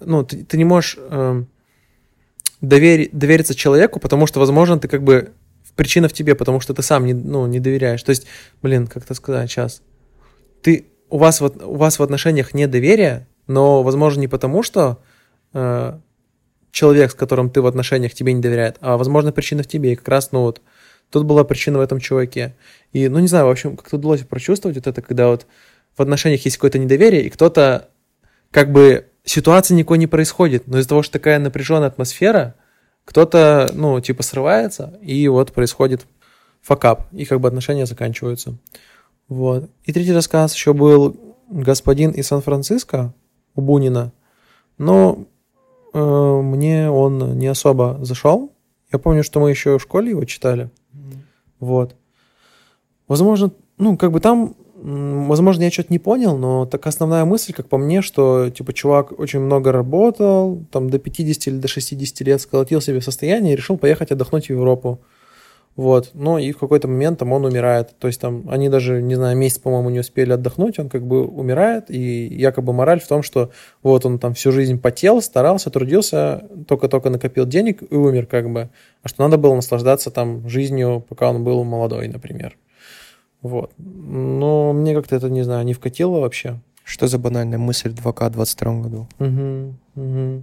ну, 0.00 0.24
ты, 0.24 0.42
ты 0.42 0.56
не 0.56 0.64
можешь 0.64 0.98
довери, 2.64 3.08
довериться 3.12 3.54
человеку, 3.54 4.00
потому 4.00 4.26
что, 4.26 4.40
возможно, 4.40 4.78
ты 4.78 4.88
как 4.88 5.02
бы 5.02 5.32
причина 5.76 6.08
в 6.08 6.12
тебе, 6.12 6.34
потому 6.34 6.60
что 6.60 6.74
ты 6.74 6.82
сам 6.82 7.06
не, 7.06 7.14
ну, 7.14 7.46
не 7.46 7.60
доверяешь. 7.60 8.02
То 8.02 8.10
есть, 8.10 8.26
блин, 8.62 8.86
как 8.86 9.04
это 9.04 9.14
сказать 9.14 9.50
сейчас? 9.50 9.82
Ты, 10.62 10.86
у 11.10 11.18
вас, 11.18 11.40
вот, 11.40 11.62
у 11.62 11.74
вас 11.74 11.98
в 11.98 12.02
отношениях 12.02 12.54
нет 12.54 12.70
доверия, 12.70 13.26
но, 13.46 13.82
возможно, 13.82 14.20
не 14.20 14.28
потому, 14.28 14.62
что 14.62 15.02
э, 15.52 15.98
человек, 16.70 17.10
с 17.10 17.14
которым 17.14 17.50
ты 17.50 17.60
в 17.60 17.66
отношениях, 17.66 18.14
тебе 18.14 18.32
не 18.32 18.40
доверяет, 18.40 18.76
а, 18.80 18.96
возможно, 18.96 19.32
причина 19.32 19.62
в 19.62 19.66
тебе. 19.66 19.92
И 19.92 19.96
как 19.96 20.08
раз, 20.08 20.32
ну 20.32 20.42
вот, 20.42 20.62
тут 21.10 21.24
была 21.24 21.44
причина 21.44 21.78
в 21.78 21.82
этом 21.82 22.00
чуваке. 22.00 22.56
И, 22.92 23.08
ну, 23.08 23.18
не 23.18 23.28
знаю, 23.28 23.46
в 23.46 23.50
общем, 23.50 23.76
как-то 23.76 23.96
удалось 23.96 24.22
прочувствовать 24.22 24.76
вот 24.76 24.86
это, 24.86 25.02
когда 25.02 25.28
вот 25.28 25.46
в 25.96 26.02
отношениях 26.02 26.44
есть 26.44 26.56
какое-то 26.56 26.78
недоверие, 26.78 27.22
и 27.22 27.30
кто-то, 27.30 27.90
как 28.50 28.72
бы, 28.72 29.06
ситуации 29.24 29.74
никакой 29.74 29.98
не 29.98 30.06
происходит, 30.06 30.66
но 30.66 30.78
из-за 30.78 30.88
того, 30.88 31.02
что 31.02 31.14
такая 31.14 31.38
напряженная 31.38 31.88
атмосфера, 31.88 32.54
кто-то, 33.04 33.70
ну, 33.74 34.00
типа, 34.00 34.22
срывается, 34.22 34.98
и 35.02 35.28
вот 35.28 35.52
происходит 35.52 36.06
факап, 36.62 37.06
и 37.12 37.24
как 37.24 37.40
бы 37.40 37.48
отношения 37.48 37.86
заканчиваются. 37.86 38.56
Вот. 39.28 39.70
И 39.84 39.92
третий 39.92 40.12
рассказ 40.12 40.54
еще 40.54 40.72
был 40.72 41.16
«Господин 41.48 42.10
из 42.10 42.26
Сан-Франциско» 42.26 43.14
у 43.54 43.60
Бунина, 43.60 44.12
но 44.78 45.26
э, 45.92 45.98
мне 45.98 46.90
он 46.90 47.38
не 47.38 47.46
особо 47.46 47.98
зашел. 48.02 48.52
Я 48.92 48.98
помню, 48.98 49.22
что 49.22 49.40
мы 49.40 49.50
еще 49.50 49.78
в 49.78 49.82
школе 49.82 50.10
его 50.10 50.24
читали. 50.24 50.70
Mm. 50.92 51.18
Вот. 51.60 51.96
Возможно, 53.06 53.52
ну, 53.78 53.96
как 53.96 54.12
бы 54.12 54.20
там, 54.20 54.56
возможно, 54.84 55.62
я 55.62 55.70
что-то 55.70 55.92
не 55.92 55.98
понял, 55.98 56.36
но 56.36 56.66
так 56.66 56.86
основная 56.86 57.24
мысль, 57.24 57.52
как 57.52 57.68
по 57.68 57.78
мне, 57.78 58.02
что, 58.02 58.50
типа, 58.50 58.72
чувак 58.72 59.18
очень 59.18 59.40
много 59.40 59.72
работал, 59.72 60.62
там, 60.70 60.90
до 60.90 60.98
50 60.98 61.48
или 61.48 61.58
до 61.58 61.68
60 61.68 62.20
лет 62.26 62.40
сколотил 62.40 62.80
себе 62.80 63.00
состояние 63.00 63.54
и 63.54 63.56
решил 63.56 63.78
поехать 63.78 64.12
отдохнуть 64.12 64.46
в 64.46 64.50
Европу. 64.50 65.00
Вот. 65.76 66.10
Ну 66.14 66.38
и 66.38 66.52
в 66.52 66.58
какой-то 66.58 66.86
момент 66.86 67.18
там 67.18 67.32
он 67.32 67.44
умирает. 67.44 67.98
То 67.98 68.06
есть 68.06 68.20
там 68.20 68.48
они 68.48 68.68
даже, 68.68 69.02
не 69.02 69.16
знаю, 69.16 69.36
месяц, 69.36 69.58
по-моему, 69.58 69.90
не 69.90 70.00
успели 70.00 70.32
отдохнуть, 70.32 70.78
он 70.78 70.88
как 70.88 71.04
бы 71.04 71.26
умирает, 71.26 71.90
и 71.90 72.26
якобы 72.26 72.72
мораль 72.72 73.00
в 73.00 73.08
том, 73.08 73.22
что 73.22 73.50
вот 73.82 74.06
он 74.06 74.18
там 74.18 74.34
всю 74.34 74.52
жизнь 74.52 74.78
потел, 74.78 75.20
старался, 75.20 75.70
трудился, 75.70 76.44
только-только 76.68 77.10
накопил 77.10 77.46
денег 77.46 77.82
и 77.82 77.94
умер 77.94 78.26
как 78.26 78.52
бы. 78.52 78.70
А 79.02 79.08
что 79.08 79.24
надо 79.24 79.36
было 79.36 79.54
наслаждаться 79.54 80.10
там 80.10 80.48
жизнью, 80.48 81.04
пока 81.08 81.30
он 81.30 81.42
был 81.42 81.64
молодой, 81.64 82.06
например. 82.08 82.56
Вот. 83.44 83.72
Но 83.76 84.72
мне 84.72 84.94
как-то 84.94 85.14
это, 85.16 85.28
не 85.28 85.42
знаю, 85.42 85.66
не 85.66 85.74
вкатило 85.74 86.18
вообще. 86.18 86.58
Что 86.82 87.06
за 87.06 87.18
банальная 87.18 87.58
мысль 87.58 87.90
в 87.90 87.94
2К 87.94 88.30
22 88.30 88.80
году? 88.80 89.06
Угу, 89.18 89.74
угу. 89.96 90.42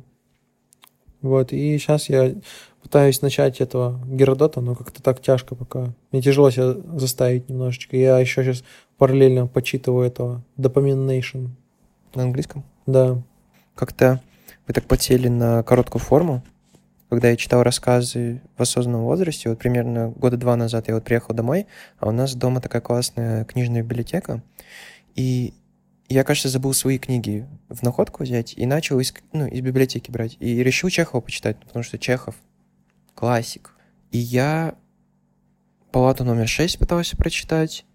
Вот, 1.23 1.51
и 1.51 1.77
сейчас 1.79 2.09
я 2.09 2.35
пытаюсь 2.83 3.23
начать 3.23 3.59
этого 3.59 3.99
Геродота, 4.05 4.61
но 4.61 4.75
как-то 4.75 5.01
так 5.01 5.19
тяжко 5.19 5.55
пока. 5.55 5.93
Мне 6.11 6.21
тяжело 6.21 6.51
себя 6.51 6.75
заставить 6.95 7.49
немножечко. 7.49 7.97
Я 7.97 8.19
еще 8.19 8.43
сейчас 8.43 8.63
параллельно 8.99 9.47
почитываю 9.47 10.05
этого 10.05 10.43
Dopamination. 10.57 11.49
На 12.13 12.23
английском? 12.23 12.63
Да. 12.85 13.19
Как-то 13.73 14.21
вы 14.67 14.75
так 14.75 14.85
потели 14.85 15.27
на 15.27 15.63
короткую 15.63 16.03
форму, 16.03 16.43
когда 17.11 17.29
я 17.29 17.35
читал 17.35 17.61
рассказы 17.61 18.41
в 18.55 18.61
осознанном 18.61 19.01
возрасте, 19.01 19.49
вот 19.49 19.59
примерно 19.59 20.11
года 20.11 20.37
два 20.37 20.55
назад 20.55 20.87
я 20.87 20.93
вот 20.93 21.03
приехал 21.03 21.35
домой, 21.35 21.67
а 21.99 22.07
у 22.07 22.11
нас 22.11 22.35
дома 22.35 22.61
такая 22.61 22.81
классная 22.81 23.43
книжная 23.43 23.83
библиотека, 23.83 24.41
и 25.13 25.53
я, 26.07 26.23
кажется, 26.23 26.47
забыл 26.47 26.73
свои 26.73 26.97
книги 26.97 27.45
в 27.67 27.83
находку 27.83 28.23
взять 28.23 28.53
и 28.53 28.65
начал 28.65 28.97
из, 29.01 29.13
ну, 29.33 29.45
из 29.45 29.59
библиотеки 29.59 30.09
брать. 30.09 30.37
И 30.39 30.63
решил 30.63 30.89
Чехова 30.89 31.19
почитать, 31.19 31.57
потому 31.57 31.83
что 31.83 31.99
Чехов 31.99 32.35
классик. 33.13 33.71
И 34.11 34.17
я 34.17 34.75
палату 35.91 36.23
номер 36.23 36.47
6 36.47 36.79
пытался 36.79 37.17
прочитать 37.17 37.85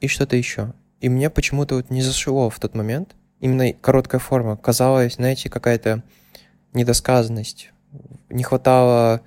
и 0.00 0.08
что-то 0.08 0.36
еще. 0.36 0.74
И 1.00 1.08
мне 1.08 1.30
почему-то 1.30 1.76
вот 1.76 1.88
не 1.88 2.02
зашло 2.02 2.50
в 2.50 2.60
тот 2.60 2.74
момент. 2.74 3.16
Именно 3.40 3.72
короткая 3.72 4.18
форма. 4.18 4.58
Казалось, 4.58 5.14
знаете, 5.14 5.48
какая-то 5.48 6.02
недосказанность. 6.76 7.72
Не 8.28 8.44
хватало 8.44 9.22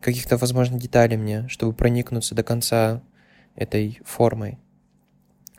каких-то, 0.00 0.36
возможно, 0.36 0.78
деталей 0.78 1.16
мне, 1.16 1.48
чтобы 1.48 1.72
проникнуться 1.72 2.34
до 2.34 2.42
конца 2.42 3.02
этой 3.54 4.00
формой. 4.04 4.58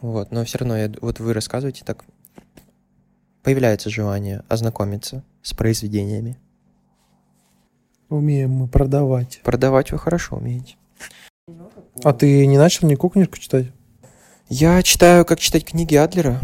Вот, 0.02 0.32
но 0.32 0.44
все 0.44 0.58
равно, 0.58 0.78
я, 0.78 0.92
вот 1.02 1.20
вы 1.20 1.34
рассказываете, 1.34 1.86
так 1.86 2.04
появляется 3.42 3.90
желание 3.90 4.44
ознакомиться 4.50 5.24
с 5.42 5.54
произведениями. 5.54 6.38
Умеем 8.10 8.52
мы 8.52 8.68
продавать. 8.68 9.42
Продавать 9.44 9.92
вы 9.92 9.98
хорошо 9.98 10.38
умеете. 10.38 10.76
А 12.04 12.14
ты 12.14 12.46
не 12.46 12.58
начал 12.58 12.88
никакую 12.88 13.12
книжку 13.12 13.38
читать? 13.38 13.68
Я 14.50 14.82
читаю, 14.84 15.26
как 15.26 15.40
читать 15.40 15.66
книги 15.66 15.96
Адлера, 15.96 16.40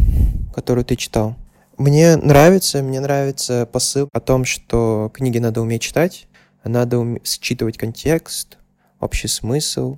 которую 0.54 0.86
ты 0.86 0.96
читал. 0.96 1.36
Мне 1.80 2.18
нравится, 2.18 2.84
мне 2.84 3.00
нравится 3.00 3.66
посыл 3.66 4.10
о 4.12 4.20
том, 4.20 4.44
что 4.44 5.10
книги 5.14 5.38
надо 5.38 5.62
уметь 5.62 5.82
читать, 5.82 6.28
надо 6.66 7.00
уметь 7.00 7.26
считывать 7.26 7.78
контекст, 7.78 8.58
общий 9.00 9.30
смысл, 9.30 9.98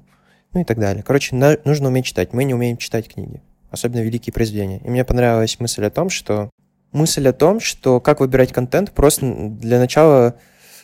ну 0.54 0.62
и 0.62 0.64
так 0.64 0.78
далее. 0.78 1.02
Короче, 1.02 1.36
на, 1.36 1.58
нужно 1.66 1.88
уметь 1.88 2.06
читать. 2.06 2.34
Мы 2.34 2.44
не 2.44 2.54
умеем 2.54 2.78
читать 2.78 3.12
книги, 3.12 3.42
особенно 3.72 4.02
великие 4.02 4.32
произведения. 4.32 4.78
И 4.78 4.90
мне 4.92 5.04
понравилась 5.04 5.60
мысль 5.60 5.84
о 5.84 5.90
том, 5.90 6.12
что 6.12 6.52
мысль 6.92 7.28
о 7.28 7.34
том, 7.34 7.60
что 7.60 8.00
как 8.00 8.20
выбирать 8.20 8.54
контент, 8.54 8.92
просто 8.92 9.26
для 9.26 9.80
начала 9.80 10.36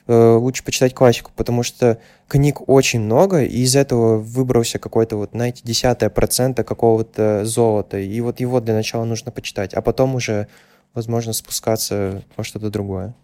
Э, 0.10 0.38
лучше 0.38 0.64
почитать 0.64 0.94
классику, 0.94 1.32
потому 1.36 1.64
что 1.64 2.00
книг 2.30 2.70
очень 2.70 3.02
много, 3.02 3.44
и 3.44 3.60
из 3.60 3.76
этого 3.76 4.18
выбрался 4.18 4.80
какой-то 4.80 5.18
вот, 5.18 5.32
знаете, 5.34 5.62
десятая 5.66 6.10
процента 6.10 6.64
какого-то 6.64 7.44
золота, 7.44 8.00
и 8.00 8.22
вот 8.22 8.40
его 8.40 8.62
для 8.62 8.74
начала 8.74 9.04
нужно 9.04 9.34
почитать, 9.34 9.74
а 9.74 9.82
потом 9.82 10.16
уже, 10.16 10.48
возможно, 10.94 11.34
спускаться 11.34 12.24
во 12.36 12.44
что-то 12.44 12.70
другое. 12.70 13.16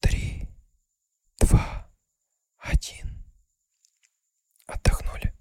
Три, 0.00 0.48
два, 1.40 1.88
один. 2.58 3.24
Отдохнули. 4.66 5.32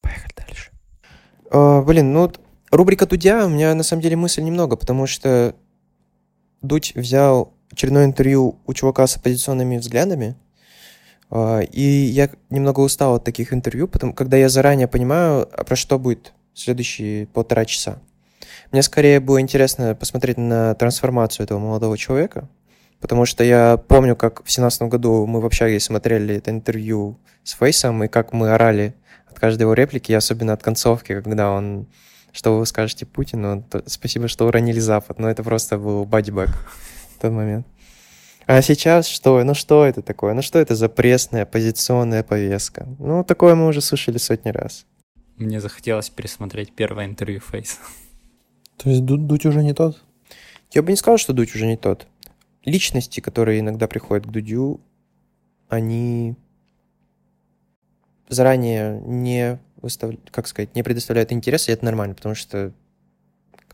Поехали 0.00 0.32
дальше. 0.36 0.70
А, 1.50 1.82
блин, 1.82 2.12
ну, 2.12 2.32
рубрика 2.70 3.06
Дудя, 3.06 3.46
у 3.46 3.48
меня 3.48 3.74
на 3.74 3.82
самом 3.82 4.02
деле 4.02 4.16
мысль 4.16 4.42
немного, 4.42 4.76
потому 4.76 5.06
что 5.06 5.54
Дудь 6.60 6.94
взял 6.94 7.54
очередное 7.70 8.04
интервью 8.04 8.60
у 8.66 8.74
чувака 8.74 9.06
с 9.06 9.16
оппозиционными 9.16 9.78
взглядами, 9.78 10.36
а, 11.30 11.60
и 11.60 11.80
я 11.80 12.28
немного 12.50 12.80
устал 12.80 13.14
от 13.14 13.24
таких 13.24 13.52
интервью, 13.52 13.88
потому 13.88 14.12
когда 14.12 14.36
я 14.36 14.48
заранее 14.48 14.86
понимаю, 14.86 15.48
а 15.52 15.64
про 15.64 15.76
что 15.76 15.98
будет 15.98 16.32
следующие 16.54 17.26
полтора 17.26 17.64
часа. 17.64 17.98
Мне 18.70 18.82
скорее 18.82 19.20
было 19.20 19.40
интересно 19.40 19.94
посмотреть 19.94 20.38
на 20.38 20.74
трансформацию 20.74 21.44
этого 21.44 21.58
молодого 21.58 21.98
человека, 21.98 22.48
потому 23.00 23.26
что 23.26 23.44
я 23.44 23.76
помню, 23.76 24.16
как 24.16 24.44
в 24.44 24.50
семнадцатом 24.50 24.88
году 24.88 25.26
мы 25.26 25.40
в 25.40 25.46
общаге 25.46 25.78
смотрели 25.80 26.36
это 26.36 26.50
интервью 26.50 27.18
с 27.42 27.52
Фейсом, 27.52 28.04
и 28.04 28.08
как 28.08 28.32
мы 28.32 28.50
орали 28.50 28.94
от 29.26 29.38
каждой 29.38 29.62
его 29.62 29.74
реплики, 29.74 30.12
особенно 30.12 30.52
от 30.52 30.62
концовки, 30.62 31.20
когда 31.20 31.50
он 31.50 31.86
что 32.32 32.58
вы 32.58 32.64
скажете 32.64 33.04
Путину? 33.04 33.62
Спасибо, 33.86 34.26
что 34.26 34.46
уронили 34.46 34.80
Запад, 34.80 35.18
но 35.18 35.28
это 35.28 35.42
просто 35.42 35.76
был 35.76 36.06
бадибэк 36.06 36.48
в 36.48 37.20
тот 37.20 37.30
момент. 37.30 37.66
А 38.46 38.60
сейчас 38.62 39.06
что? 39.06 39.44
Ну 39.44 39.54
что 39.54 39.84
это 39.84 40.02
такое? 40.02 40.32
Ну 40.32 40.42
что 40.42 40.58
это 40.58 40.74
за 40.74 40.88
пресная 40.88 41.42
оппозиционная 41.42 42.22
повестка? 42.22 42.86
Ну, 42.98 43.22
такое 43.22 43.54
мы 43.54 43.66
уже 43.66 43.80
слышали 43.80 44.18
сотни 44.18 44.48
раз. 44.48 44.86
Мне 45.42 45.60
захотелось 45.60 46.10
пересмотреть 46.10 46.72
первое 46.72 47.06
интервью 47.06 47.40
Фейс. 47.40 47.78
То 48.76 48.90
есть 48.90 49.04
Дудь 49.04 49.46
уже 49.46 49.62
не 49.62 49.74
тот? 49.74 50.02
Я 50.70 50.82
бы 50.82 50.90
не 50.90 50.96
сказал, 50.96 51.18
что 51.18 51.32
Дудь 51.32 51.54
уже 51.54 51.66
не 51.66 51.76
тот. 51.76 52.06
Личности, 52.64 53.20
которые 53.20 53.60
иногда 53.60 53.86
приходят 53.86 54.26
к 54.26 54.30
Дудю, 54.30 54.80
они 55.68 56.36
заранее 58.28 59.00
не 59.00 59.58
выстав... 59.80 60.14
как 60.30 60.46
сказать, 60.46 60.74
не 60.74 60.82
предоставляют 60.82 61.32
интереса, 61.32 61.70
и 61.70 61.74
это 61.74 61.84
нормально, 61.84 62.14
потому 62.14 62.34
что 62.34 62.72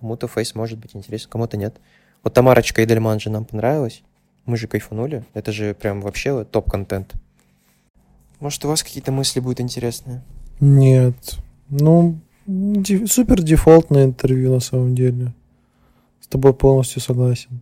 Кому-то 0.01 0.29
фейс 0.29 0.55
может 0.55 0.79
быть 0.79 0.95
интересен, 0.95 1.29
кому-то 1.29 1.57
нет. 1.57 1.77
Вот 2.23 2.33
Тамарочка 2.33 2.85
Эдельман 2.85 3.19
же 3.19 3.31
нам 3.31 3.45
понравилась. 3.45 4.03
Мы 4.45 4.57
же 4.57 4.69
кайфанули. 4.69 5.25
Это 5.35 5.51
же 5.51 5.75
прям 5.75 6.01
вообще 6.01 6.45
топ-контент. 6.45 7.15
Может, 8.39 8.65
у 8.65 8.69
вас 8.69 8.85
какие-то 8.85 9.11
мысли 9.11 9.41
будут 9.41 9.61
интересные? 9.61 10.23
Нет. 10.61 11.17
Ну, 11.71 12.19
ди- 12.47 13.07
супер 13.07 13.43
дефолтное 13.43 14.05
интервью 14.05 14.55
на 14.55 14.61
самом 14.61 14.95
деле. 14.95 15.35
С 16.21 16.27
тобой 16.27 16.55
полностью 16.55 17.01
согласен. 17.01 17.61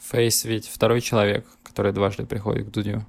Фейс 0.00 0.44
ведь 0.44 0.68
второй 0.68 1.00
человек, 1.00 1.44
который 1.64 1.92
дважды 1.92 2.26
приходит 2.26 2.68
к 2.68 2.70
Дудю. 2.70 3.04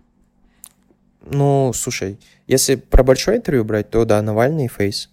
Ну, 1.30 1.72
слушай, 1.74 2.20
если 2.48 2.76
про 2.76 3.04
большое 3.04 3.38
интервью 3.38 3.65
брать, 3.65 3.89
то 3.89 4.06
да, 4.06 4.22
Навальный 4.22 4.65
и 4.65 4.70
Фейс. 4.70 5.10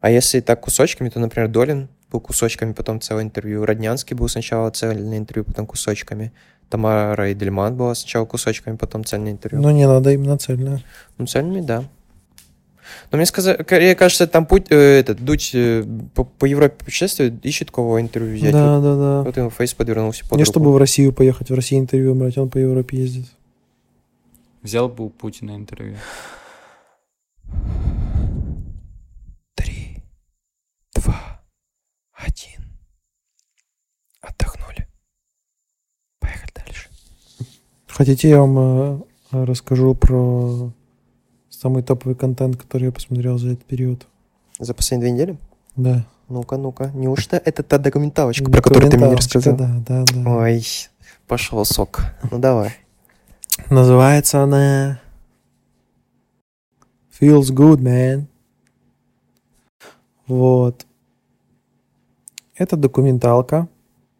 А 0.00 0.10
если 0.10 0.40
так 0.40 0.60
кусочками, 0.60 1.08
то, 1.08 1.20
например, 1.20 1.48
Долин 1.48 1.88
был 2.10 2.20
кусочками, 2.20 2.72
потом 2.72 3.00
целое 3.00 3.24
интервью. 3.24 3.64
Роднянский 3.64 4.16
был 4.16 4.28
сначала 4.28 4.70
цельное 4.70 5.18
интервью, 5.18 5.44
потом 5.44 5.66
кусочками. 5.66 6.32
Тамара 6.70 7.32
Эдельман 7.32 7.76
была 7.76 7.94
сначала 7.94 8.24
кусочками, 8.24 8.76
потом 8.76 9.04
цельное 9.04 9.32
интервью. 9.32 9.60
Но 9.60 9.70
не 9.70 9.86
надо 9.86 10.12
именно 10.12 10.38
цельное. 10.38 10.82
Ну, 11.18 11.26
цельными, 11.26 11.60
да. 11.60 11.84
Но 13.10 13.16
мне 13.18 13.26
сказали, 13.26 13.64
мне 13.70 13.94
кажется, 13.94 14.26
там 14.26 14.46
путь, 14.46 14.66
э, 14.70 14.76
этот, 15.00 15.24
Дудь 15.24 15.50
э, 15.54 15.84
по, 16.14 16.24
по 16.24 16.44
Европе 16.44 16.84
путешествует, 16.84 17.44
ищет 17.44 17.70
кого 17.70 18.00
интервью 18.00 18.36
взять. 18.36 18.52
Да, 18.52 18.76
Вот, 18.78 18.82
да, 18.82 18.96
да. 18.96 19.22
вот 19.22 19.36
ему 19.36 19.50
Фейс 19.50 19.74
подвернулся 19.74 20.24
под 20.28 20.38
Не 20.38 20.44
руку. 20.44 20.52
чтобы 20.52 20.72
в 20.72 20.76
Россию 20.76 21.12
поехать, 21.12 21.50
в 21.50 21.54
России 21.54 21.78
интервью 21.78 22.14
брать, 22.14 22.36
он 22.38 22.50
по 22.50 22.58
Европе 22.58 22.98
ездит. 22.98 23.26
Взял 24.62 24.88
бы 24.88 25.06
у 25.06 25.08
Путина 25.10 25.54
интервью. 25.56 25.96
Три, 29.54 30.02
два, 30.94 31.40
один. 32.12 32.64
Отдохнули. 34.20 34.86
Поехали 36.20 36.50
дальше. 36.54 36.88
Хотите, 37.88 38.28
я 38.28 38.40
вам 38.40 38.58
э, 38.58 39.44
расскажу 39.44 39.94
про 39.94 40.72
самый 41.60 41.82
топовый 41.82 42.14
контент, 42.14 42.56
который 42.56 42.84
я 42.84 42.92
посмотрел 42.92 43.38
за 43.38 43.50
этот 43.50 43.64
период? 43.64 44.06
За 44.58 44.74
последние 44.74 45.14
две 45.14 45.24
недели? 45.24 45.38
Да. 45.76 46.06
Ну-ка, 46.28 46.56
ну-ка. 46.56 46.90
Неужто 46.94 47.36
это 47.36 47.62
та 47.62 47.78
документалочка, 47.78 48.50
про 48.50 48.62
которую 48.62 48.90
ты 48.90 48.98
мне 48.98 49.14
рассказал? 49.14 49.56
Да, 49.56 49.82
да, 49.86 50.04
да. 50.14 50.30
Ой, 50.30 50.64
пошел 51.26 51.64
сок. 51.64 52.02
Ну 52.30 52.38
давай. 52.38 52.76
Называется 53.70 54.42
она 54.42 55.00
Feels 57.18 57.50
Good, 57.52 57.78
Man. 57.78 58.26
Вот. 60.26 60.86
Это 62.54 62.76
документалка 62.76 63.68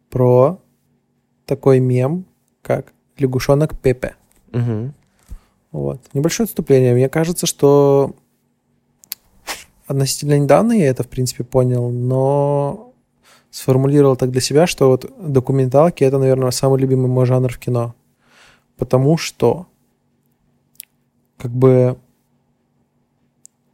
про 0.09 0.59
такой 1.45 1.79
мем, 1.79 2.25
как 2.61 2.91
лягушонок 3.17 3.79
Пепе. 3.79 4.15
Угу. 4.51 4.93
Вот. 5.71 6.01
Небольшое 6.13 6.45
отступление. 6.45 6.93
Мне 6.93 7.09
кажется, 7.09 7.45
что 7.45 8.15
относительно 9.87 10.37
недавно 10.39 10.73
я 10.73 10.87
это, 10.87 11.03
в 11.03 11.07
принципе, 11.07 11.43
понял, 11.43 11.89
но 11.89 12.93
сформулировал 13.51 14.15
так 14.15 14.31
для 14.31 14.41
себя, 14.41 14.67
что 14.67 14.89
вот 14.89 15.11
документалки— 15.19 16.03
это, 16.05 16.17
наверное, 16.17 16.51
самый 16.51 16.79
любимый 16.79 17.07
мой 17.07 17.25
жанр 17.25 17.51
в 17.51 17.59
кино. 17.59 17.95
Потому 18.77 19.17
что 19.17 19.67
как 21.37 21.51
бы 21.51 21.97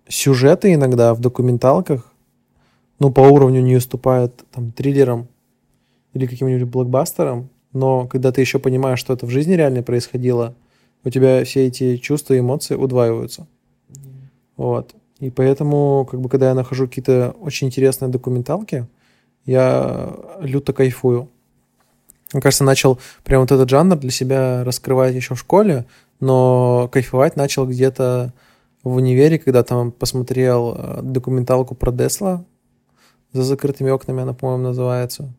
сюжеты 0.07 0.73
иногда 0.73 1.13
в 1.13 1.19
документалках 1.19 2.11
ну, 2.99 3.11
по 3.11 3.21
уровню 3.21 3.61
не 3.61 3.75
уступают 3.75 4.45
там 4.51 4.71
триллерам 4.71 5.27
или 6.13 6.27
каким-нибудь 6.27 6.69
блокбастерам, 6.69 7.49
но 7.73 8.07
когда 8.07 8.31
ты 8.31 8.39
еще 8.39 8.59
понимаешь, 8.59 8.99
что 8.99 9.13
это 9.13 9.25
в 9.25 9.29
жизни 9.29 9.53
реально 9.53 9.83
происходило, 9.83 10.55
у 11.05 11.09
тебя 11.09 11.45
все 11.45 11.67
эти 11.67 11.97
чувства 11.97 12.33
и 12.33 12.39
эмоции 12.39 12.75
удваиваются. 12.75 13.47
Вот. 14.57 14.93
И 15.19 15.29
поэтому, 15.29 16.05
как 16.09 16.19
бы, 16.19 16.27
когда 16.27 16.49
я 16.49 16.55
нахожу 16.55 16.87
какие-то 16.87 17.35
очень 17.39 17.67
интересные 17.67 18.09
документалки, 18.09 18.87
я 19.45 20.13
люто 20.39 20.73
кайфую. 20.73 21.29
Мне 22.33 22.41
кажется, 22.41 22.63
начал 22.63 22.99
прям 23.23 23.41
вот 23.41 23.51
этот 23.51 23.69
жанр 23.69 23.95
для 23.95 24.11
себя 24.11 24.63
раскрывать 24.63 25.15
еще 25.15 25.35
в 25.35 25.39
школе, 25.39 25.85
но 26.19 26.89
кайфовать 26.91 27.35
начал 27.35 27.65
где-то 27.67 28.33
в 28.83 28.95
универе, 28.95 29.39
когда 29.39 29.63
там 29.63 29.91
посмотрел 29.91 30.75
э, 30.77 30.99
документалку 31.01 31.75
про 31.75 31.91
Десла 31.91 32.43
за 33.31 33.43
закрытыми 33.43 33.89
окнами, 33.89 34.23
она, 34.23 34.33
по-моему, 34.33 34.63
называется. 34.63 35.33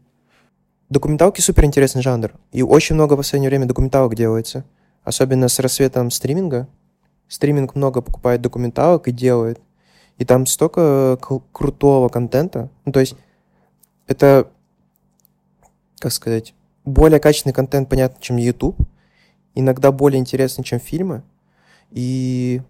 Документалки 0.89 1.41
супер 1.41 1.65
интересный 1.65 2.03
жанр. 2.03 2.33
И 2.53 2.63
очень 2.63 2.95
много 2.95 3.15
в 3.15 3.17
последнее 3.17 3.51
время 3.51 3.67
документалок 3.67 4.15
делается. 4.15 4.65
Особенно 5.07 5.47
с 5.47 5.61
рассветом 5.61 6.11
стриминга. 6.11 6.67
Стриминг 7.29 7.77
много 7.77 8.03
покупает 8.03 8.41
документалок 8.41 9.07
и 9.07 9.13
делает. 9.13 9.61
И 10.19 10.25
там 10.25 10.47
столько 10.47 11.17
крутого 11.53 12.09
контента. 12.09 12.71
Ну, 12.85 12.91
то 12.91 12.99
есть, 12.99 13.15
это, 14.09 14.51
как 16.01 16.11
сказать, 16.11 16.55
более 16.85 17.21
качественный 17.21 17.53
контент, 17.53 17.89
понятно, 17.89 18.21
чем 18.21 18.37
YouTube. 18.37 18.77
Иногда 19.55 19.93
более 19.93 20.19
интересный, 20.19 20.65
чем 20.65 20.81
фильмы. 20.81 21.23
И 21.93 22.61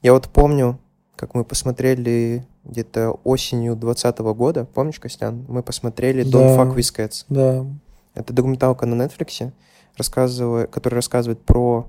я 0.00 0.14
вот 0.14 0.30
помню, 0.30 0.78
как 1.14 1.34
мы 1.34 1.44
посмотрели 1.44 2.46
где-то 2.64 3.10
осенью 3.22 3.76
2020 3.76 4.18
года. 4.34 4.64
Помнишь, 4.64 4.98
Костян? 4.98 5.44
Мы 5.46 5.62
посмотрели 5.62 6.24
Don't 6.24 6.56
Да. 6.56 6.64
Fuck 6.64 6.74
With 6.74 6.96
Cats. 6.96 7.26
Да. 7.28 7.66
Это 8.14 8.32
документалка 8.32 8.86
на 8.86 9.02
Netflix, 9.02 9.52
рассказывая, 9.96 10.66
которая 10.66 10.96
рассказывает 10.96 11.40
про 11.40 11.88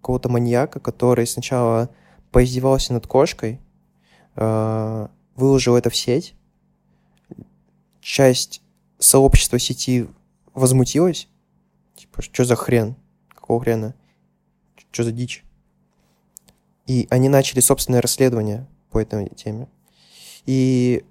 какого-то 0.00 0.28
маньяка, 0.28 0.80
который 0.80 1.26
сначала 1.26 1.90
поиздевался 2.30 2.92
над 2.92 3.06
кошкой, 3.06 3.60
э, 4.36 5.08
выложил 5.34 5.76
это 5.76 5.90
в 5.90 5.96
сеть. 5.96 6.34
Часть 8.00 8.62
сообщества 8.98 9.58
сети 9.58 10.08
возмутилась. 10.54 11.28
Типа, 11.96 12.22
что 12.22 12.44
за 12.44 12.56
хрен? 12.56 12.94
Какого 13.34 13.60
хрена? 13.60 13.94
Что 14.92 15.02
за 15.02 15.12
дичь? 15.12 15.44
И 16.86 17.06
они 17.10 17.28
начали 17.28 17.60
собственное 17.60 18.00
расследование 18.00 18.66
по 18.90 19.00
этой 19.00 19.28
теме. 19.30 19.68
И, 20.46 21.04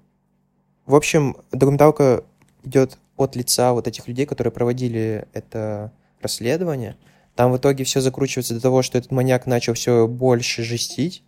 в 0.86 0.94
общем, 0.94 1.36
документалка 1.52 2.24
идет 2.64 2.98
от 3.16 3.36
лица 3.36 3.72
вот 3.72 3.86
этих 3.88 4.08
людей, 4.08 4.26
которые 4.26 4.52
проводили 4.52 5.26
это 5.32 5.92
расследование. 6.20 6.96
Там 7.34 7.52
в 7.52 7.58
итоге 7.58 7.84
все 7.84 8.00
закручивается 8.00 8.54
до 8.54 8.60
того, 8.60 8.82
что 8.82 8.98
этот 8.98 9.10
маньяк 9.10 9.46
начал 9.46 9.74
все 9.74 10.06
больше 10.06 10.62
жестить. 10.62 11.22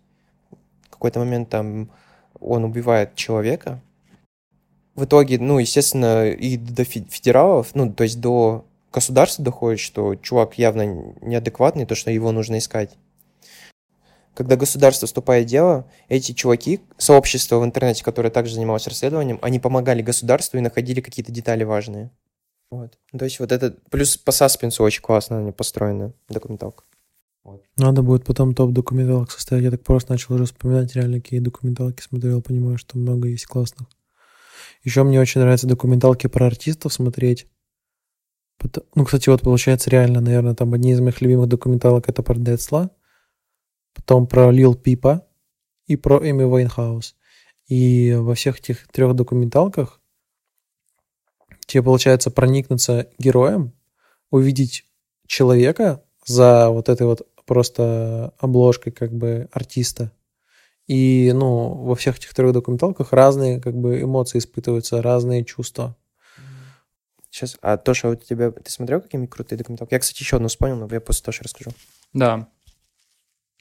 В 0.87 0.91
какой-то 0.91 1.19
момент 1.21 1.51
там 1.51 1.91
он 2.41 2.65
убивает 2.65 3.15
человека. 3.15 3.81
В 4.95 5.05
итоге, 5.05 5.39
ну, 5.39 5.59
естественно, 5.59 6.29
и 6.29 6.57
до 6.57 6.83
фе- 6.83 7.07
федералов, 7.09 7.69
ну, 7.75 7.93
то 7.93 8.05
есть 8.05 8.21
до 8.21 8.65
государства 8.93 9.45
доходит, 9.45 9.81
что 9.81 10.17
чувак 10.17 10.59
явно 10.59 11.15
неадекватный, 11.21 11.87
то, 11.87 11.95
что 11.95 12.11
его 12.11 12.33
нужно 12.33 12.59
искать. 12.59 12.91
Когда 14.39 14.55
государство 14.55 15.07
вступает 15.07 15.47
в 15.47 15.51
дело, 15.51 15.91
эти 16.09 16.31
чуваки, 16.31 16.79
сообщество 16.97 17.59
в 17.59 17.65
интернете, 17.65 18.05
которое 18.05 18.31
также 18.31 18.55
занималось 18.55 18.87
расследованием, 18.87 19.41
они 19.43 19.59
помогали 19.59 20.01
государству 20.01 20.59
и 20.59 20.61
находили 20.61 21.01
какие-то 21.01 21.33
детали 21.33 21.65
важные. 21.65 22.13
Вот. 22.71 22.97
То 23.11 23.25
есть 23.25 23.41
вот 23.41 23.51
это... 23.51 23.75
Плюс 23.91 24.17
по 24.17 24.31
саспенсу 24.31 24.85
очень 24.85 25.03
классно 25.03 25.39
они 25.39 25.51
построены, 25.51 26.13
документалка. 26.29 26.85
Надо 27.77 28.03
будет 28.03 28.25
потом 28.25 28.55
топ 28.55 28.71
документалок 28.71 29.33
составить. 29.33 29.65
Я 29.65 29.73
так 29.73 29.83
просто 29.83 30.13
начал 30.13 30.37
уже 30.37 30.45
вспоминать 30.45 30.95
реально, 30.95 31.21
какие 31.21 31.41
документалки 31.41 32.01
смотрел, 32.01 32.41
понимаю, 32.41 32.79
что 32.79 32.97
много 32.97 33.27
есть 33.27 33.47
классных. 33.47 33.89
Еще 34.85 35.03
мне 35.03 35.21
очень 35.21 35.41
нравятся 35.41 35.67
документалки 35.67 36.29
про 36.29 36.47
артистов 36.47 36.93
смотреть. 36.93 37.49
Ну, 38.95 39.05
кстати, 39.05 39.31
вот 39.31 39.43
получается 39.43 39.91
реально, 39.91 40.21
наверное, 40.21 40.55
там 40.55 40.75
одни 40.75 40.93
из 40.93 41.01
моих 41.01 41.21
любимых 41.23 41.49
документалок 41.49 42.09
это 42.09 42.23
про 42.23 42.39
Децла, 42.39 42.93
потом 43.99 44.27
про 44.27 44.51
Лил 44.51 44.75
Пипа 44.75 45.27
и 45.87 45.97
про 45.97 46.19
Эми 46.19 46.45
Вайнхаус. 46.45 47.17
И 47.67 48.15
во 48.15 48.35
всех 48.35 48.59
этих 48.61 48.89
трех 48.89 49.15
документалках 49.15 50.01
тебе 51.67 51.83
получается 51.83 52.31
проникнуться 52.31 53.11
героем, 53.19 53.73
увидеть 54.31 54.87
человека 55.27 56.03
за 56.25 56.71
вот 56.71 56.89
этой 56.89 57.07
вот 57.07 57.27
просто 57.45 58.33
обложкой 58.39 58.93
как 58.93 59.13
бы 59.13 59.49
артиста. 59.53 60.13
И, 60.87 61.33
ну, 61.35 61.75
во 61.75 61.95
всех 61.95 62.17
этих 62.17 62.33
трех 62.33 62.53
документалках 62.53 63.13
разные 63.13 63.61
как 63.61 63.77
бы 63.77 64.01
эмоции 64.01 64.39
испытываются, 64.39 65.03
разные 65.03 65.45
чувства. 65.45 65.97
Сейчас, 67.31 67.59
а 67.61 67.77
Тоша, 67.77 68.09
у 68.09 68.15
тебя... 68.15 68.51
Ты 68.51 68.71
смотрел 68.71 69.03
какие-нибудь 69.03 69.31
крутые 69.31 69.59
документалки? 69.59 69.93
Я, 69.93 70.01
кстати, 70.01 70.23
еще 70.23 70.37
одну 70.37 70.49
вспомнил, 70.49 70.77
но 70.77 70.89
я 70.91 71.01
после 71.01 71.25
Тоши 71.25 71.45
расскажу. 71.45 71.73
Да. 72.15 72.49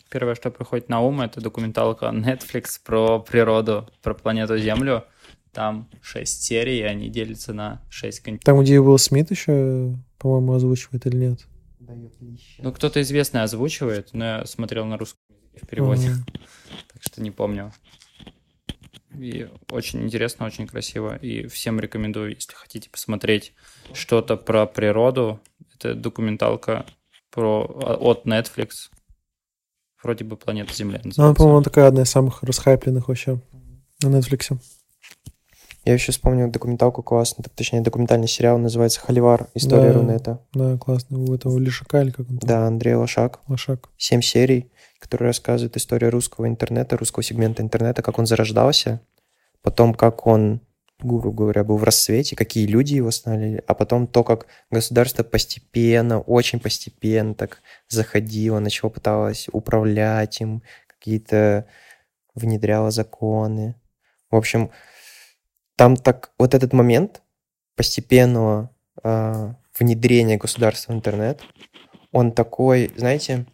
Первое, 0.09 0.35
что 0.35 0.51
приходит 0.51 0.89
на 0.89 1.01
ум, 1.01 1.21
это 1.21 1.41
документалка 1.41 2.07
Netflix 2.07 2.79
про 2.83 3.19
природу, 3.19 3.89
про 4.01 4.13
планету 4.13 4.57
Землю. 4.57 5.03
Там 5.51 5.89
шесть 6.01 6.43
серий, 6.43 6.79
и 6.79 6.83
они 6.83 7.09
делятся 7.09 7.53
на 7.53 7.81
шесть 7.89 8.19
континентов. 8.19 8.45
Там, 8.45 8.61
где 8.61 8.79
Уилл 8.79 8.97
Смит 8.97 9.31
еще, 9.31 9.95
по-моему, 10.19 10.53
озвучивает 10.53 11.05
или 11.07 11.15
нет? 11.15 11.47
Ну, 12.59 12.71
кто-то 12.71 13.01
известный 13.01 13.43
озвучивает, 13.43 14.09
но 14.13 14.25
я 14.25 14.45
смотрел 14.45 14.85
на 14.85 14.97
русском 14.97 15.19
языке 15.29 15.65
в 15.65 15.67
переводе, 15.67 16.09
Ага. 16.09 16.25
так 16.93 17.03
что 17.03 17.21
не 17.21 17.31
помню. 17.31 17.73
И 19.17 19.49
очень 19.71 20.03
интересно, 20.03 20.45
очень 20.45 20.67
красиво. 20.67 21.15
И 21.15 21.47
всем 21.47 21.79
рекомендую, 21.79 22.35
если 22.35 22.53
хотите 22.53 22.89
посмотреть 22.89 23.53
что-то 23.93 24.37
про 24.37 24.65
природу. 24.65 25.39
Это 25.73 25.95
документалка 25.95 26.85
про, 27.31 27.63
от 27.63 28.25
Netflix. 28.25 28.89
Вроде 30.03 30.23
бы 30.23 30.37
«Планета 30.37 30.73
Земля» 30.73 31.01
Ну, 31.03 31.23
она, 31.23 31.33
по-моему, 31.33 31.61
такая 31.63 31.87
одна 31.87 32.03
из 32.03 32.09
самых 32.09 32.43
расхайпленных 32.43 33.07
вообще 33.07 33.39
на 34.01 34.07
Netflix. 34.07 34.57
Я 35.85 35.93
еще 35.93 36.11
вспомнил 36.11 36.51
документалку 36.51 37.01
классную, 37.01 37.45
так, 37.45 37.53
точнее, 37.53 37.79
документальный 37.81 38.27
сериал 38.27 38.57
называется 38.57 38.99
«Холивар. 38.99 39.47
История 39.55 39.93
Да. 39.93 39.99
Рунета». 39.99 40.41
Да, 40.53 40.77
классно. 40.77 41.17
У 41.17 41.33
этого 41.33 41.57
Лишака 41.57 42.01
или 42.01 42.11
как 42.11 42.29
он? 42.29 42.37
Да, 42.39 42.67
Андрей 42.67 42.95
Лошак. 42.95 43.39
Лошак. 43.47 43.89
Семь 43.97 44.21
серий, 44.21 44.69
которые 44.99 45.27
рассказывают 45.27 45.77
историю 45.77 46.11
русского 46.11 46.47
интернета, 46.47 46.97
русского 46.97 47.23
сегмента 47.23 47.63
интернета, 47.63 48.01
как 48.01 48.19
он 48.19 48.25
зарождался, 48.25 48.99
потом 49.61 49.93
как 49.93 50.27
он, 50.27 50.59
грубо 50.99 51.31
говоря, 51.31 51.63
был 51.63 51.77
в 51.77 51.83
расцвете, 51.83 52.35
какие 52.35 52.65
люди 52.65 52.95
его 52.95 53.11
стали, 53.11 53.63
а 53.67 53.73
потом 53.75 54.07
то, 54.07 54.23
как 54.23 54.47
государство 54.71 55.23
постепенно, 55.23 56.19
очень 56.19 56.59
постепенно 56.59 57.35
так 57.35 57.61
заходило, 57.87 58.59
начало 58.59 58.89
пыталось 58.89 59.47
управлять 59.51 60.41
им, 60.41 60.63
какие-то 60.87 61.67
внедряло 62.33 62.91
законы. 62.91 63.75
В 64.31 64.35
общем, 64.35 64.71
там 65.75 65.95
так 65.95 66.31
вот 66.39 66.55
этот 66.55 66.73
момент 66.73 67.21
постепенного 67.75 68.75
а, 69.03 69.55
внедрения 69.77 70.37
государства 70.37 70.93
в 70.93 70.95
интернет, 70.95 71.41
он 72.11 72.31
такой, 72.31 72.91
знаете, 72.95 73.45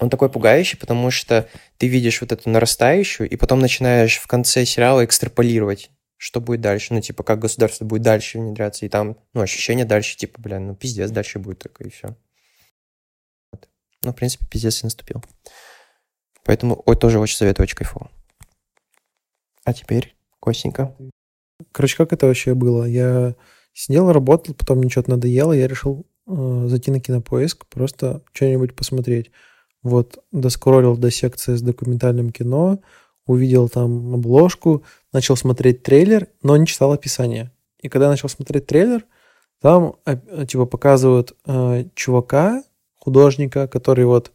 он 0.00 0.10
такой 0.10 0.30
пугающий, 0.30 0.78
потому 0.78 1.10
что 1.10 1.48
ты 1.78 1.88
видишь 1.88 2.20
вот 2.20 2.30
эту 2.30 2.48
нарастающую, 2.48 3.28
и 3.28 3.36
потом 3.36 3.58
начинаешь 3.58 4.18
в 4.18 4.26
конце 4.26 4.64
сериала 4.64 5.04
экстраполировать, 5.04 5.90
что 6.22 6.40
будет 6.40 6.60
дальше, 6.60 6.94
ну, 6.94 7.00
типа, 7.00 7.24
как 7.24 7.40
государство 7.40 7.84
будет 7.84 8.02
дальше 8.02 8.38
внедряться, 8.38 8.86
и 8.86 8.88
там, 8.88 9.18
ну, 9.34 9.40
ощущение 9.40 9.84
дальше, 9.84 10.16
типа, 10.16 10.40
бля, 10.40 10.60
ну, 10.60 10.76
пиздец, 10.76 11.10
дальше 11.10 11.40
будет 11.40 11.58
только, 11.58 11.82
и 11.82 11.90
все. 11.90 12.16
Ну, 14.04 14.12
в 14.12 14.14
принципе, 14.14 14.46
пиздец 14.48 14.82
и 14.82 14.86
наступил. 14.86 15.20
Поэтому, 16.44 16.80
ой, 16.86 16.94
тоже 16.94 17.18
очень 17.18 17.36
советую, 17.36 17.64
очень 17.64 17.74
кайфово. 17.74 18.08
А 19.64 19.72
теперь, 19.72 20.14
Костенька. 20.38 20.94
Короче, 21.72 21.96
как 21.96 22.12
это 22.12 22.26
вообще 22.26 22.54
было? 22.54 22.84
Я 22.84 23.34
сидел, 23.72 24.12
работал, 24.12 24.54
потом 24.54 24.78
мне 24.78 24.90
что-то 24.90 25.10
надоело, 25.10 25.52
я 25.52 25.66
решил 25.66 26.06
э, 26.28 26.64
зайти 26.68 26.92
на 26.92 27.00
кинопоиск, 27.00 27.66
просто 27.66 28.22
что-нибудь 28.32 28.76
посмотреть. 28.76 29.32
Вот, 29.82 30.22
доскроллил 30.30 30.96
до 30.96 31.10
секции 31.10 31.56
с 31.56 31.62
документальным 31.62 32.30
кино, 32.30 32.78
увидел 33.26 33.68
там 33.68 34.14
обложку, 34.14 34.84
начал 35.12 35.36
смотреть 35.36 35.82
трейлер, 35.82 36.28
но 36.42 36.56
не 36.56 36.66
читал 36.66 36.92
описание. 36.92 37.50
И 37.80 37.88
когда 37.88 38.06
я 38.06 38.10
начал 38.10 38.28
смотреть 38.28 38.66
трейлер, 38.66 39.04
там 39.60 39.96
э, 40.06 40.46
типа 40.46 40.66
показывают 40.66 41.34
э, 41.46 41.84
чувака, 41.94 42.64
художника, 42.98 43.68
который 43.68 44.04
вот 44.04 44.32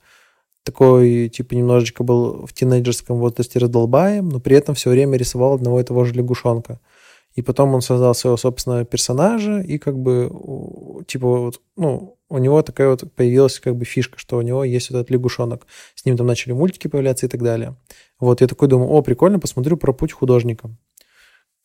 такой, 0.63 1.29
типа, 1.29 1.53
немножечко 1.53 2.03
был 2.03 2.45
в 2.45 2.53
тинейджерском 2.53 3.17
возрасте 3.17 3.59
раздолбаем, 3.59 4.27
но 4.27 4.39
при 4.41 4.57
этом 4.57 4.75
все 4.75 4.89
время 4.89 5.17
рисовал 5.17 5.53
одного 5.53 5.79
и 5.79 5.83
того 5.83 6.03
же 6.03 6.13
лягушонка. 6.13 6.79
И 7.37 7.43
потом 7.43 7.75
он 7.75 7.81
создал 7.81 8.15
своего 8.15 8.35
собственного 8.35 8.83
персонажа, 8.83 9.59
и 9.59 9.77
как 9.77 9.95
бы, 9.95 10.31
типа, 11.05 11.27
вот, 11.27 11.61
ну, 11.75 12.17
у 12.29 12.39
него 12.39 12.63
такая 12.63 12.89
вот 12.89 13.13
появилась 13.13 13.59
как 13.59 13.75
бы 13.75 13.85
фишка, 13.85 14.17
что 14.17 14.37
у 14.37 14.41
него 14.41 14.63
есть 14.63 14.89
вот 14.89 14.97
этот 14.97 15.11
лягушонок. 15.11 15.67
С 15.93 16.03
ним 16.03 16.17
там 16.17 16.25
начали 16.25 16.53
мультики 16.53 16.87
появляться 16.87 17.27
и 17.27 17.29
так 17.29 17.43
далее. 17.43 17.75
Вот, 18.19 18.41
я 18.41 18.47
такой 18.47 18.67
думаю, 18.67 18.89
о, 18.89 19.03
прикольно, 19.03 19.37
посмотрю 19.37 19.77
про 19.77 19.93
путь 19.93 20.13
художника. 20.13 20.71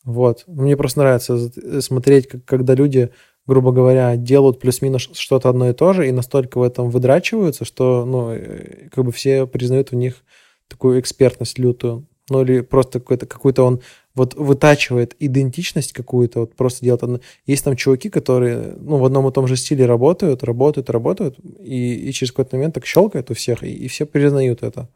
Вот. 0.03 0.43
Мне 0.45 0.77
просто 0.77 0.99
нравится 0.99 1.49
смотреть, 1.81 2.27
как, 2.27 2.45
когда 2.45 2.75
люди, 2.75 3.09
грубо 3.47 3.71
говоря, 3.71 4.15
делают 4.15 4.59
плюс-минус 4.59 5.09
что-то 5.13 5.49
одно 5.49 5.71
и 5.71 5.73
то 5.73 5.93
же, 5.93 6.07
и 6.07 6.11
настолько 6.11 6.59
в 6.59 6.61
этом 6.61 6.91
выдрачиваются, 6.91 7.65
что, 7.65 8.05
ну, 8.05 8.29
э, 8.29 8.89
как 8.91 9.05
бы 9.05 9.11
все 9.11 9.47
признают 9.47 9.91
у 9.91 9.95
них 9.95 10.23
такую 10.67 10.99
экспертность 10.99 11.57
лютую. 11.57 12.05
Ну, 12.29 12.41
или 12.41 12.61
просто 12.61 12.99
какой-то, 12.99 13.25
какую-то 13.25 13.63
он 13.63 13.81
вот 14.15 14.35
вытачивает 14.35 15.15
идентичность 15.19 15.91
какую-то, 15.91 16.41
вот 16.41 16.55
просто 16.55 16.85
делает 16.85 17.03
одно. 17.03 17.19
Есть 17.45 17.65
там 17.65 17.75
чуваки, 17.75 18.09
которые, 18.09 18.75
ну, 18.79 18.97
в 18.97 19.05
одном 19.05 19.27
и 19.27 19.31
том 19.31 19.45
же 19.47 19.57
стиле 19.57 19.85
работают, 19.85 20.43
работают, 20.43 20.89
работают, 20.89 21.37
и, 21.59 21.95
и 21.95 22.13
через 22.13 22.31
какой-то 22.31 22.55
момент 22.55 22.75
так 22.75 22.85
щелкает 22.85 23.29
у 23.29 23.33
всех, 23.33 23.63
и, 23.63 23.73
и 23.73 23.87
все 23.87 24.05
признают 24.05 24.63
это. 24.63 24.87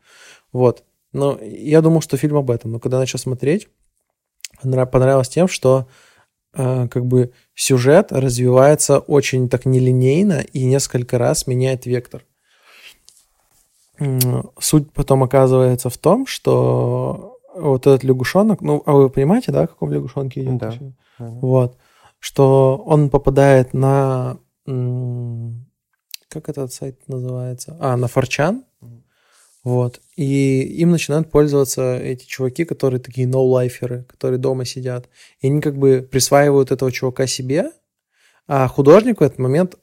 Вот. 0.53 0.83
Но 1.11 1.37
я 1.41 1.81
думал, 1.81 2.01
что 2.01 2.15
фильм 2.15 2.37
об 2.37 2.51
этом. 2.51 2.71
Но 2.71 2.79
когда 2.79 2.99
начал 2.99 3.19
смотреть, 3.19 3.67
понрав- 4.61 4.91
понравилось 4.91 5.29
тем, 5.29 5.47
что 5.47 5.87
э, 6.53 6.87
как 6.89 7.05
бы 7.05 7.31
сюжет 7.55 8.11
развивается 8.11 8.99
очень 8.99 9.49
так 9.49 9.65
нелинейно 9.65 10.45
и 10.53 10.63
несколько 10.63 11.17
раз 11.17 11.47
меняет 11.47 11.85
вектор. 11.85 12.23
Суть 14.59 14.91
потом 14.93 15.23
оказывается 15.23 15.89
в 15.89 15.97
том, 15.97 16.27
что 16.27 17.39
вот 17.55 17.87
этот 17.87 18.03
лягушонок, 18.03 18.61
ну, 18.61 18.83
а 18.85 18.93
вы 18.93 19.09
понимаете, 19.09 19.51
да, 19.51 19.63
о 19.63 19.67
каком 19.67 19.91
лягушонке 19.91 20.43
идет? 20.43 20.57
Да. 20.57 20.65
вообще? 20.67 20.93
Вот. 21.17 21.77
Что 22.19 22.81
он 22.85 23.09
попадает 23.09 23.73
на... 23.73 24.37
Как 26.29 26.49
этот 26.49 26.73
сайт 26.73 27.07
называется? 27.07 27.77
А, 27.79 27.95
на 27.97 28.07
Форчан. 28.07 28.63
Вот. 29.63 29.99
И 30.15 30.61
им 30.61 30.91
начинают 30.91 31.29
пользоваться 31.29 31.97
эти 31.97 32.25
чуваки, 32.25 32.63
которые 32.63 33.01
такие 33.01 33.27
ноу-лайферы, 33.27 34.03
которые 34.03 34.37
дома 34.37 34.65
сидят. 34.65 35.09
И 35.41 35.47
они 35.47 35.61
как 35.61 35.77
бы 35.77 36.07
присваивают 36.09 36.71
этого 36.71 36.91
чувака 36.91 37.27
себе, 37.27 37.71
а 38.47 38.67
художник 38.67 39.19
в 39.19 39.23
этот 39.23 39.39
момент, 39.39 39.75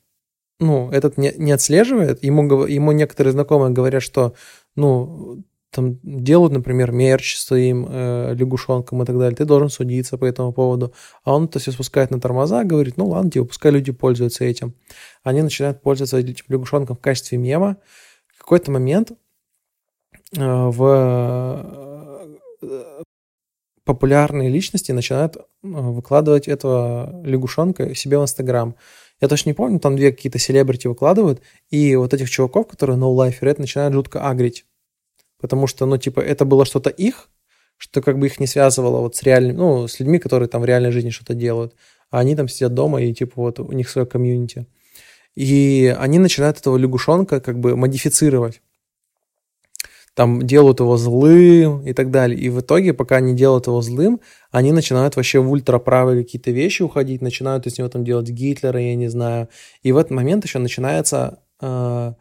ну, 0.61 0.91
этот 0.91 1.19
не, 1.19 1.33
не 1.37 1.53
отслеживает. 1.53 2.23
Ему, 2.23 2.65
ему 2.67 2.93
некоторые 2.93 3.33
знакомые 3.33 3.73
говорят, 3.73 4.03
что, 4.03 4.35
ну, 4.77 5.45
там 5.75 5.99
делают, 6.03 6.53
например, 6.53 6.93
мерч 6.93 7.37
своим 7.37 7.87
э, 7.89 8.35
лягушонкам 8.35 9.03
и 9.03 9.07
так 9.07 9.19
далее, 9.19 9.37
ты 9.37 9.45
должен 9.45 9.69
судиться 9.69 10.17
по 10.17 10.25
этому 10.25 10.53
поводу. 10.53 10.95
А 11.25 11.35
он 11.35 11.47
это 11.47 11.59
все 11.59 11.73
спускает 11.73 12.11
на 12.11 12.21
тормоза, 12.21 12.63
говорит, 12.65 12.97
ну 12.97 13.09
ладно, 13.09 13.31
типа, 13.31 13.47
пускай 13.47 13.73
люди 13.73 13.91
пользуются 13.91 14.45
этим. 14.45 14.75
Они 15.25 15.43
начинают 15.43 15.83
пользоваться 15.83 16.19
этим 16.19 16.45
лягушонком 16.49 16.97
в 16.97 17.01
качестве 17.01 17.39
мема. 17.39 17.79
В 18.29 18.39
какой-то 18.39 18.71
момент 18.71 19.13
э, 20.37 20.67
в 20.69 20.85
э, 22.63 23.03
популярные 23.85 24.49
личности 24.49 24.93
начинают 24.93 25.37
э, 25.37 25.43
выкладывать 25.63 26.49
этого 26.49 27.21
лягушонка 27.25 27.95
себе 27.95 28.19
в 28.19 28.23
Инстаграм. 28.23 28.77
Я 29.21 29.29
точно 29.29 29.51
не 29.51 29.55
помню, 29.55 29.79
там 29.79 29.97
две 29.97 30.11
какие-то 30.13 30.39
селебрити 30.39 30.87
выкладывают, 30.87 31.41
и 31.71 31.95
вот 31.97 32.13
этих 32.13 32.31
чуваков, 32.31 32.67
которые 32.67 32.97
ноу-лайферы, 32.97 33.51
это 33.51 33.61
начинают 33.61 33.95
жутко 33.95 34.29
агрить. 34.29 34.65
Потому 35.41 35.67
что, 35.67 35.87
ну, 35.87 35.99
типа, 35.99 36.21
это 36.21 36.45
было 36.45 36.65
что-то 36.65 36.91
их, 36.91 37.29
что 37.77 38.03
как 38.03 38.19
бы 38.19 38.27
их 38.27 38.41
не 38.41 38.47
связывало 38.47 39.01
вот 39.01 39.17
с 39.17 39.23
реальными, 39.23 39.57
ну, 39.57 39.89
с 39.89 40.01
людьми, 40.01 40.19
которые 40.19 40.49
там 40.49 40.63
в 40.63 40.65
реальной 40.65 40.91
жизни 40.91 41.11
что-то 41.11 41.35
делают. 41.35 41.75
А 42.11 42.21
они 42.21 42.35
там 42.35 42.49
сидят 42.49 42.75
дома, 42.75 43.03
и, 43.03 43.13
типа, 43.13 43.33
вот 43.37 43.61
у 43.61 43.73
них 43.73 43.89
свое 43.89 44.07
комьюнити. 44.07 44.67
И 45.35 45.95
они 45.99 46.19
начинают 46.19 46.59
этого 46.59 46.77
лягушонка 46.77 47.41
как 47.41 47.59
бы 47.59 47.77
модифицировать. 47.77 48.63
Там 50.15 50.47
делают 50.47 50.81
его 50.81 50.97
злым 50.97 51.85
и 51.85 51.93
так 51.93 52.11
далее. 52.11 52.39
И 52.39 52.49
в 52.49 52.61
итоге, 52.61 52.95
пока 52.95 53.17
они 53.17 53.35
делают 53.35 53.67
его 53.67 53.83
злым, 53.83 54.21
они 54.53 54.71
начинают 54.71 55.17
вообще 55.17 55.41
в 55.41 55.51
ультраправые 55.51 56.23
какие-то 56.23 56.53
вещи 56.53 56.83
уходить, 56.83 57.21
начинают 57.21 57.67
из 57.67 57.79
него 57.79 57.89
там 57.89 58.05
делать 58.05 58.29
Гитлера, 58.31 58.81
я 58.81 58.95
не 58.95 59.09
знаю. 59.09 59.49
И 59.83 59.91
в 59.91 59.97
этот 59.97 60.13
момент 60.13 60.45
еще 60.45 60.61
начинается 60.61 61.41
э, 61.61 62.13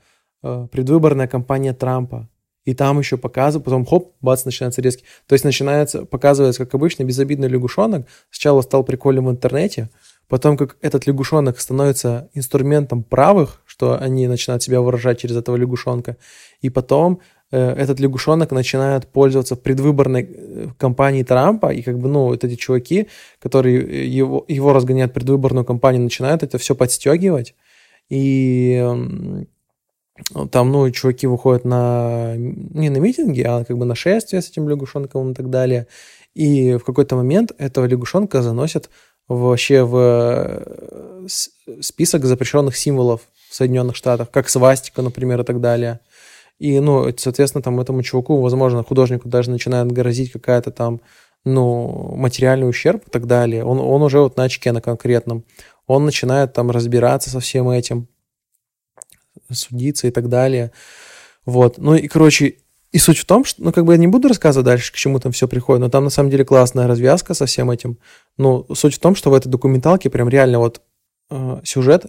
э, 0.42 0.68
предвыборная 0.72 1.28
кампания 1.28 1.74
Трампа. 1.74 2.30
И 2.66 2.74
там 2.74 2.98
еще 2.98 3.18
показывают, 3.18 3.66
потом 3.66 3.86
хоп, 3.86 4.14
бац, 4.22 4.46
начинается 4.46 4.82
резкий. 4.82 5.04
То 5.28 5.34
есть 5.34 5.44
начинается, 5.44 6.06
показывается, 6.06 6.66
как 6.66 6.74
обычно, 6.74 7.04
безобидный 7.04 7.50
лягушонок. 7.50 8.08
Сначала 8.32 8.62
стал 8.62 8.84
прикольным 8.84 9.26
в 9.26 9.32
интернете, 9.32 9.90
потом 10.30 10.56
как 10.56 10.78
этот 10.82 11.06
лягушонок 11.06 11.60
становится 11.60 12.30
инструментом 12.34 13.04
правых, 13.04 13.62
что 13.66 14.00
они 14.00 14.28
начинают 14.28 14.64
себя 14.64 14.80
выражать 14.80 15.20
через 15.20 15.36
этого 15.36 15.58
лягушонка. 15.58 16.16
И 16.62 16.70
потом 16.70 17.20
этот 17.58 18.00
лягушонок 18.00 18.52
начинает 18.52 19.08
пользоваться 19.08 19.56
предвыборной 19.56 20.28
э, 20.30 20.68
кампанией 20.78 21.24
Трампа, 21.24 21.72
и 21.74 21.82
как 21.82 22.00
бы, 22.00 22.08
ну, 22.08 22.26
вот 22.26 22.44
эти 22.44 22.56
чуваки, 22.56 23.08
которые 23.40 23.82
э, 23.82 24.06
его, 24.06 24.46
его 24.48 24.74
разгоняют 24.74 25.14
предвыборную 25.14 25.66
кампанию, 25.66 26.02
начинают 26.02 26.44
это 26.44 26.58
все 26.58 26.74
подстегивать. 26.74 27.56
И 28.10 28.84
там, 30.52 30.72
ну, 30.72 30.90
чуваки 30.92 31.28
выходят 31.28 31.66
на, 31.66 32.36
не 32.38 32.90
на 32.90 32.98
митинги, 32.98 33.42
а 33.42 33.64
как 33.64 33.78
бы 33.78 33.86
на 33.86 33.96
шествие 33.96 34.42
с 34.42 34.50
этим 34.50 34.70
лягушонком 34.70 35.32
и 35.32 35.34
так 35.34 35.50
далее. 35.50 35.88
И 36.36 36.76
в 36.76 36.84
какой-то 36.84 37.16
момент 37.16 37.52
этого 37.58 37.86
лягушонка 37.86 38.42
заносят 38.42 38.90
вообще 39.28 39.84
в 39.84 39.96
э, 39.98 41.28
список 41.82 42.26
запрещенных 42.26 42.76
символов 42.76 43.22
в 43.50 43.56
Соединенных 43.56 43.96
Штатах, 43.96 44.32
как 44.32 44.50
свастика, 44.50 45.02
например, 45.02 45.42
и 45.42 45.44
так 45.44 45.62
далее. 45.62 46.00
И, 46.64 46.80
ну, 46.80 47.14
соответственно, 47.18 47.62
там 47.62 47.82
этому 47.82 48.04
чуваку, 48.04 48.40
возможно, 48.40 48.86
художнику 48.86 49.28
даже 49.28 49.52
начинает 49.52 49.92
грозить 49.92 50.32
какая-то 50.32 50.72
там, 50.72 51.02
ну, 51.44 52.16
материальный 52.16 52.70
ущерб 52.70 53.06
и 53.06 53.10
так 53.10 53.28
далее. 53.28 53.66
Он, 53.66 53.82
он 53.82 54.02
уже 54.02 54.22
вот 54.22 54.38
на 54.38 54.44
очке 54.44 54.72
на 54.72 54.80
конкретном. 54.80 55.44
Он 55.88 56.06
начинает 56.06 56.54
там 56.54 56.72
разбираться 56.72 57.30
со 57.30 57.42
всем 57.42 57.68
этим, 57.70 58.08
судиться 59.52 60.08
и 60.08 60.12
так 60.12 60.30
далее. 60.30 60.72
Вот. 61.46 61.80
Ну 61.80 61.96
и, 61.96 62.08
короче, 62.08 62.56
и 62.94 62.98
суть 62.98 63.18
в 63.18 63.26
том, 63.26 63.44
что, 63.44 63.62
ну, 63.62 63.74
как 63.74 63.84
бы 63.84 63.92
я 63.92 63.98
не 63.98 64.08
буду 64.08 64.30
рассказывать 64.30 64.66
дальше, 64.66 64.94
к 64.94 64.96
чему 64.96 65.20
там 65.20 65.34
все 65.34 65.50
приходит, 65.50 65.82
но 65.82 65.90
там 65.90 66.06
на 66.06 66.10
самом 66.10 66.30
деле 66.30 66.46
классная 66.46 66.88
развязка 66.88 67.34
со 67.34 67.46
всем 67.46 67.72
этим. 67.72 67.98
Ну, 68.38 68.66
суть 68.74 68.96
в 68.96 69.00
том, 69.00 69.16
что 69.16 69.32
в 69.32 69.34
этой 69.34 69.50
документалке 69.50 70.10
прям 70.10 70.30
реально 70.30 70.60
вот 70.60 70.82
э, 71.30 71.60
сюжет 71.66 72.06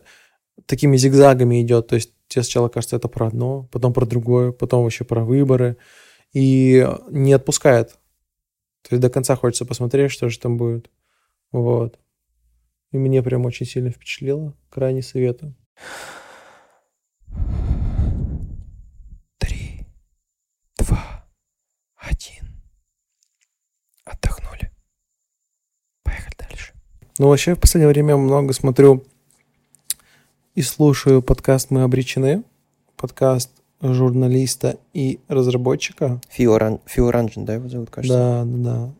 такими 0.66 0.96
зигзагами 0.96 1.62
идет. 1.62 1.88
То 1.88 1.96
есть 1.96 2.12
тебе 2.28 2.42
сначала 2.42 2.68
кажется 2.68 2.96
это 2.96 3.08
про 3.08 3.28
одно, 3.28 3.68
потом 3.72 3.92
про 3.92 4.06
другое, 4.06 4.52
потом 4.52 4.82
вообще 4.82 5.04
про 5.04 5.24
выборы. 5.24 5.76
И 6.32 6.86
не 7.10 7.32
отпускает. 7.32 7.90
То 8.82 8.88
есть 8.90 9.00
до 9.00 9.08
конца 9.08 9.36
хочется 9.36 9.64
посмотреть, 9.64 10.10
что 10.10 10.28
же 10.28 10.38
там 10.38 10.56
будет. 10.56 10.90
Вот. 11.52 11.98
И 12.92 12.98
мне 12.98 13.22
прям 13.22 13.46
очень 13.46 13.66
сильно 13.66 13.90
впечатлило. 13.90 14.54
Крайне 14.70 15.02
советую. 15.02 15.54
Три, 19.38 19.86
два, 20.78 21.26
один. 21.96 22.62
Отдохнули. 24.04 24.70
Поехали 26.02 26.34
дальше. 26.38 26.74
Ну, 27.18 27.28
вообще, 27.28 27.54
в 27.54 27.60
последнее 27.60 27.88
время 27.88 28.16
много 28.16 28.52
смотрю 28.52 29.04
и 30.54 30.62
слушаю 30.62 31.20
подкаст 31.20 31.70
«Мы 31.70 31.82
обречены», 31.82 32.44
подкаст 32.96 33.50
журналиста 33.80 34.78
и 34.92 35.18
разработчика. 35.26 36.20
Фил, 36.28 36.56
Ран... 36.56 36.78
Фил 36.86 37.10
Ранжин, 37.10 37.44
да, 37.44 37.54
его 37.54 37.68
зовут, 37.68 37.90
кажется? 37.90 38.16
Да, 38.16 38.44
да, 38.44 38.56
да. 38.56 38.92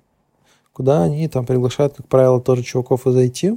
Куда 0.72 1.04
они 1.04 1.28
там 1.28 1.46
приглашают, 1.46 1.94
как 1.94 2.08
правило, 2.08 2.40
тоже 2.40 2.64
чуваков 2.64 3.06
из 3.06 3.16
IT, 3.16 3.56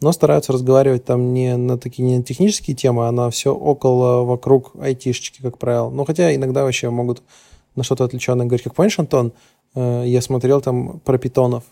но 0.00 0.12
стараются 0.12 0.54
разговаривать 0.54 1.04
там 1.04 1.34
не 1.34 1.54
на 1.54 1.76
такие 1.76 2.02
не 2.08 2.16
на 2.16 2.24
технические 2.24 2.74
темы, 2.74 3.06
а 3.06 3.12
на 3.12 3.28
все 3.28 3.54
около, 3.54 4.24
вокруг 4.24 4.72
айтишечки, 4.80 5.42
как 5.42 5.58
правило. 5.58 5.90
Ну, 5.90 6.06
хотя 6.06 6.34
иногда 6.34 6.64
вообще 6.64 6.88
могут 6.88 7.22
на 7.76 7.82
что-то 7.82 8.04
отвлеченное 8.04 8.46
говорить. 8.46 8.64
Как 8.64 8.74
помнишь, 8.74 8.98
Антон, 8.98 9.32
э, 9.74 10.04
я 10.06 10.22
смотрел 10.22 10.62
там 10.62 10.98
про 11.00 11.18
питонов. 11.18 11.64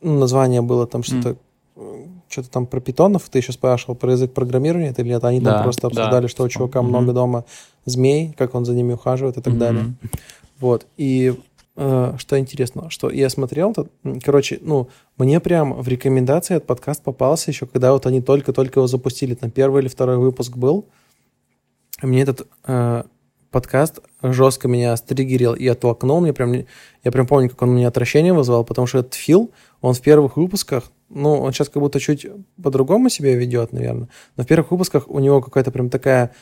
Ну, 0.00 0.20
название 0.20 0.62
было 0.62 0.86
там 0.86 1.02
что-то 1.02 1.30
mm 1.30 2.13
что-то 2.34 2.50
там 2.50 2.66
про 2.66 2.80
питонов, 2.80 3.28
ты 3.30 3.38
еще 3.38 3.52
спрашивал 3.52 3.94
про 3.94 4.12
язык 4.12 4.32
программирования 4.32 4.90
это 4.90 5.02
или 5.02 5.10
нет, 5.10 5.24
они 5.24 5.40
да, 5.40 5.54
там 5.54 5.62
просто 5.62 5.86
обсуждали, 5.86 6.22
да, 6.22 6.28
что 6.28 6.44
у 6.44 6.48
чувака 6.48 6.80
mm-hmm. 6.80 6.82
много 6.82 7.12
дома 7.12 7.44
змей, 7.84 8.34
как 8.36 8.54
он 8.54 8.64
за 8.64 8.74
ними 8.74 8.92
ухаживает 8.92 9.36
и 9.36 9.40
так 9.40 9.54
mm-hmm. 9.54 9.58
далее. 9.58 9.94
Вот, 10.60 10.86
и 10.96 11.34
э, 11.76 12.14
что 12.18 12.38
интересно, 12.38 12.90
что 12.90 13.10
я 13.10 13.28
смотрел, 13.28 13.72
то, 13.72 13.86
короче, 14.22 14.58
ну, 14.62 14.88
мне 15.16 15.40
прям 15.40 15.74
в 15.74 15.88
рекомендации 15.88 16.56
этот 16.56 16.66
подкаст 16.66 17.02
попался 17.02 17.50
еще, 17.50 17.66
когда 17.66 17.92
вот 17.92 18.06
они 18.06 18.20
только-только 18.20 18.80
его 18.80 18.86
запустили, 18.86 19.34
там 19.34 19.50
первый 19.50 19.82
или 19.82 19.88
второй 19.88 20.18
выпуск 20.18 20.56
был, 20.56 20.86
мне 22.02 22.22
этот 22.22 22.46
э, 22.66 23.04
подкаст 23.54 24.00
жестко 24.20 24.66
меня 24.66 24.96
стригерил 24.96 25.54
и 25.54 25.68
оттолкнул. 25.68 26.20
Мне 26.20 26.32
прям, 26.32 26.52
я 26.52 27.12
прям 27.12 27.26
помню, 27.26 27.48
как 27.48 27.62
он 27.62 27.70
меня 27.70 27.86
отвращение 27.86 28.32
вызвал, 28.32 28.64
потому 28.64 28.88
что 28.88 28.98
этот 28.98 29.14
Фил, 29.14 29.52
он 29.80 29.94
в 29.94 30.00
первых 30.00 30.36
выпусках, 30.36 30.90
ну, 31.08 31.40
он 31.40 31.52
сейчас 31.52 31.68
как 31.68 31.82
будто 31.82 32.00
чуть 32.00 32.26
по-другому 32.62 33.08
себя 33.08 33.34
ведет, 33.34 33.72
наверное, 33.72 34.08
но 34.36 34.44
в 34.44 34.46
первых 34.46 34.70
выпусках 34.70 35.08
у 35.08 35.18
него 35.18 35.40
какая-то 35.40 35.70
прям 35.70 35.90
такая 35.90 36.32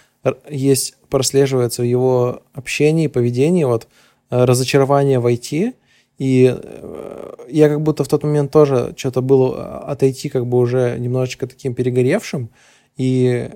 есть, 0.49 0.97
прослеживается 1.09 1.83
в 1.83 1.85
его 1.85 2.43
общении, 2.55 3.09
поведении, 3.09 3.65
вот, 3.65 3.89
э, 4.31 4.45
разочарование 4.45 5.19
в 5.19 5.27
IT, 5.27 5.75
и 6.19 6.57
э, 6.57 7.33
я 7.49 7.69
как 7.69 7.83
будто 7.83 8.05
в 8.05 8.09
тот 8.09 8.23
момент 8.23 8.53
тоже 8.53 8.95
что-то 8.97 9.21
был 9.21 9.55
от 9.55 10.03
IT 10.03 10.31
как 10.31 10.47
бы 10.47 10.59
уже 10.59 10.97
немножечко 10.99 11.47
таким 11.47 11.75
перегоревшим, 11.75 12.51
и 12.97 13.51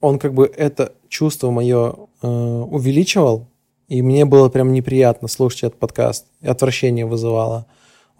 он 0.00 0.18
как 0.18 0.34
бы 0.34 0.46
это 0.56 0.92
чувство 1.08 1.50
мое 1.50 1.94
э, 2.22 2.28
увеличивал, 2.28 3.48
и 3.88 4.02
мне 4.02 4.24
было 4.24 4.48
прям 4.48 4.72
неприятно 4.72 5.28
слушать 5.28 5.64
этот 5.64 5.78
подкаст, 5.78 6.26
отвращение 6.40 7.06
вызывало. 7.06 7.66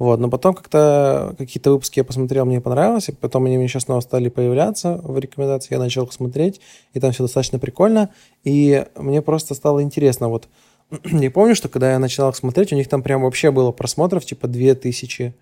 Вот, 0.03 0.19
но 0.19 0.29
потом 0.29 0.53
как-то 0.53 1.33
какие-то 1.39 1.71
выпуски 1.71 2.01
я 2.01 2.05
посмотрел, 2.05 2.45
мне 2.45 2.61
понравилось, 2.61 3.09
и 3.09 3.13
потом 3.13 3.45
они 3.45 3.57
мне 3.57 3.69
сейчас 3.69 3.85
снова 3.85 4.01
стали 4.01 4.31
появляться 4.31 5.01
в 5.05 5.17
рекомендации, 5.17 5.75
я 5.75 5.79
начал 5.79 6.03
их 6.03 6.13
смотреть, 6.13 6.61
и 6.93 6.99
там 6.99 7.13
все 7.13 7.23
достаточно 7.23 7.61
прикольно, 7.61 8.11
и 8.43 8.85
мне 8.97 9.23
просто 9.23 9.55
стало 9.55 9.81
интересно, 9.81 10.29
вот, 10.29 10.49
я 11.05 11.31
помню, 11.31 11.55
что 11.55 11.69
когда 11.69 11.93
я 11.93 12.01
начинал 12.01 12.31
их 12.31 12.37
смотреть, 12.37 12.73
у 12.73 12.75
них 12.75 12.89
там 12.89 13.01
прям 13.05 13.23
вообще 13.23 13.53
было 13.53 13.71
просмотров, 13.71 14.25
типа, 14.25 14.49
2000, 14.49 15.35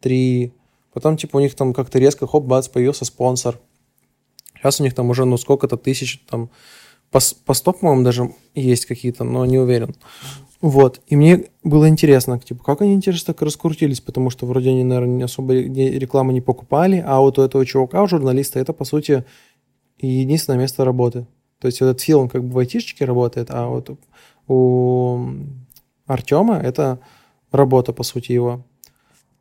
3, 0.00 0.52
потом, 0.94 1.18
типа, 1.18 1.36
у 1.36 1.40
них 1.40 1.54
там 1.54 1.74
как-то 1.74 1.98
резко, 1.98 2.26
хоп, 2.26 2.46
бац, 2.46 2.68
появился 2.68 3.04
спонсор, 3.04 3.58
Сейчас 4.54 4.80
у 4.80 4.82
них 4.82 4.94
там 4.94 5.10
уже, 5.10 5.26
ну, 5.26 5.36
сколько-то 5.36 5.76
тысяч, 5.76 6.22
там, 6.26 6.48
по, 7.10 7.20
по 7.44 7.52
100, 7.52 7.72
по-моему, 7.74 8.02
даже 8.02 8.30
есть 8.54 8.86
какие-то, 8.86 9.24
но 9.24 9.44
не 9.44 9.58
уверен. 9.58 9.94
Вот, 10.60 11.00
и 11.06 11.16
мне 11.16 11.44
было 11.62 11.88
интересно, 11.88 12.38
типа, 12.38 12.64
как 12.64 12.80
они, 12.80 12.94
интересно, 12.94 13.34
так 13.34 13.42
раскрутились, 13.42 14.00
потому 14.00 14.30
что 14.30 14.46
вроде 14.46 14.70
они, 14.70 14.84
наверное, 14.84 15.16
не 15.16 15.22
особо 15.22 15.52
рекламы 15.54 16.32
не 16.32 16.40
покупали, 16.40 17.02
а 17.06 17.20
вот 17.20 17.38
у 17.38 17.42
этого 17.42 17.66
чувака, 17.66 18.02
у 18.02 18.08
журналиста, 18.08 18.58
это, 18.58 18.72
по 18.72 18.84
сути, 18.84 19.24
единственное 19.98 20.58
место 20.58 20.84
работы. 20.84 21.26
То 21.60 21.66
есть 21.66 21.80
этот 21.80 22.00
Фил, 22.00 22.20
он 22.20 22.28
как 22.28 22.44
бы 22.44 22.52
в 22.52 22.58
айтишечке 22.58 23.04
работает, 23.04 23.48
а 23.50 23.68
вот 23.68 23.98
у 24.48 25.28
Артема 26.06 26.56
это 26.58 27.00
работа, 27.50 27.92
по 27.92 28.02
сути, 28.02 28.32
его. 28.32 28.64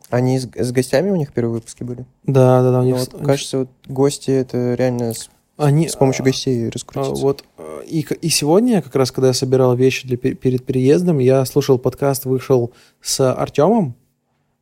Они 0.09 0.39
с, 0.39 0.49
с 0.53 0.71
гостями 0.71 1.09
у 1.09 1.15
них 1.15 1.33
первые 1.33 1.55
выпуски 1.55 1.83
были? 1.83 2.05
Да, 2.23 2.61
да, 2.61 2.71
да. 2.71 2.81
У 2.81 2.83
них... 2.83 2.97
вот, 2.97 3.21
кажется, 3.23 3.59
вот 3.59 3.69
гости 3.87 4.31
это 4.31 4.75
реально 4.75 5.13
они, 5.57 5.87
с 5.87 5.95
помощью 5.95 6.25
гостей 6.25 6.69
раскрутиться. 6.69 7.21
Вот 7.21 7.43
и, 7.85 8.05
и 8.21 8.29
сегодня, 8.29 8.81
как 8.81 8.95
раз 8.95 9.11
когда 9.11 9.27
я 9.27 9.33
собирал 9.33 9.75
вещи 9.75 10.07
для, 10.07 10.17
перед 10.17 10.65
переездом, 10.65 11.19
я 11.19 11.45
слушал 11.45 11.77
подкаст, 11.77 12.25
вышел 12.25 12.71
с 13.01 13.31
Артемом. 13.31 13.95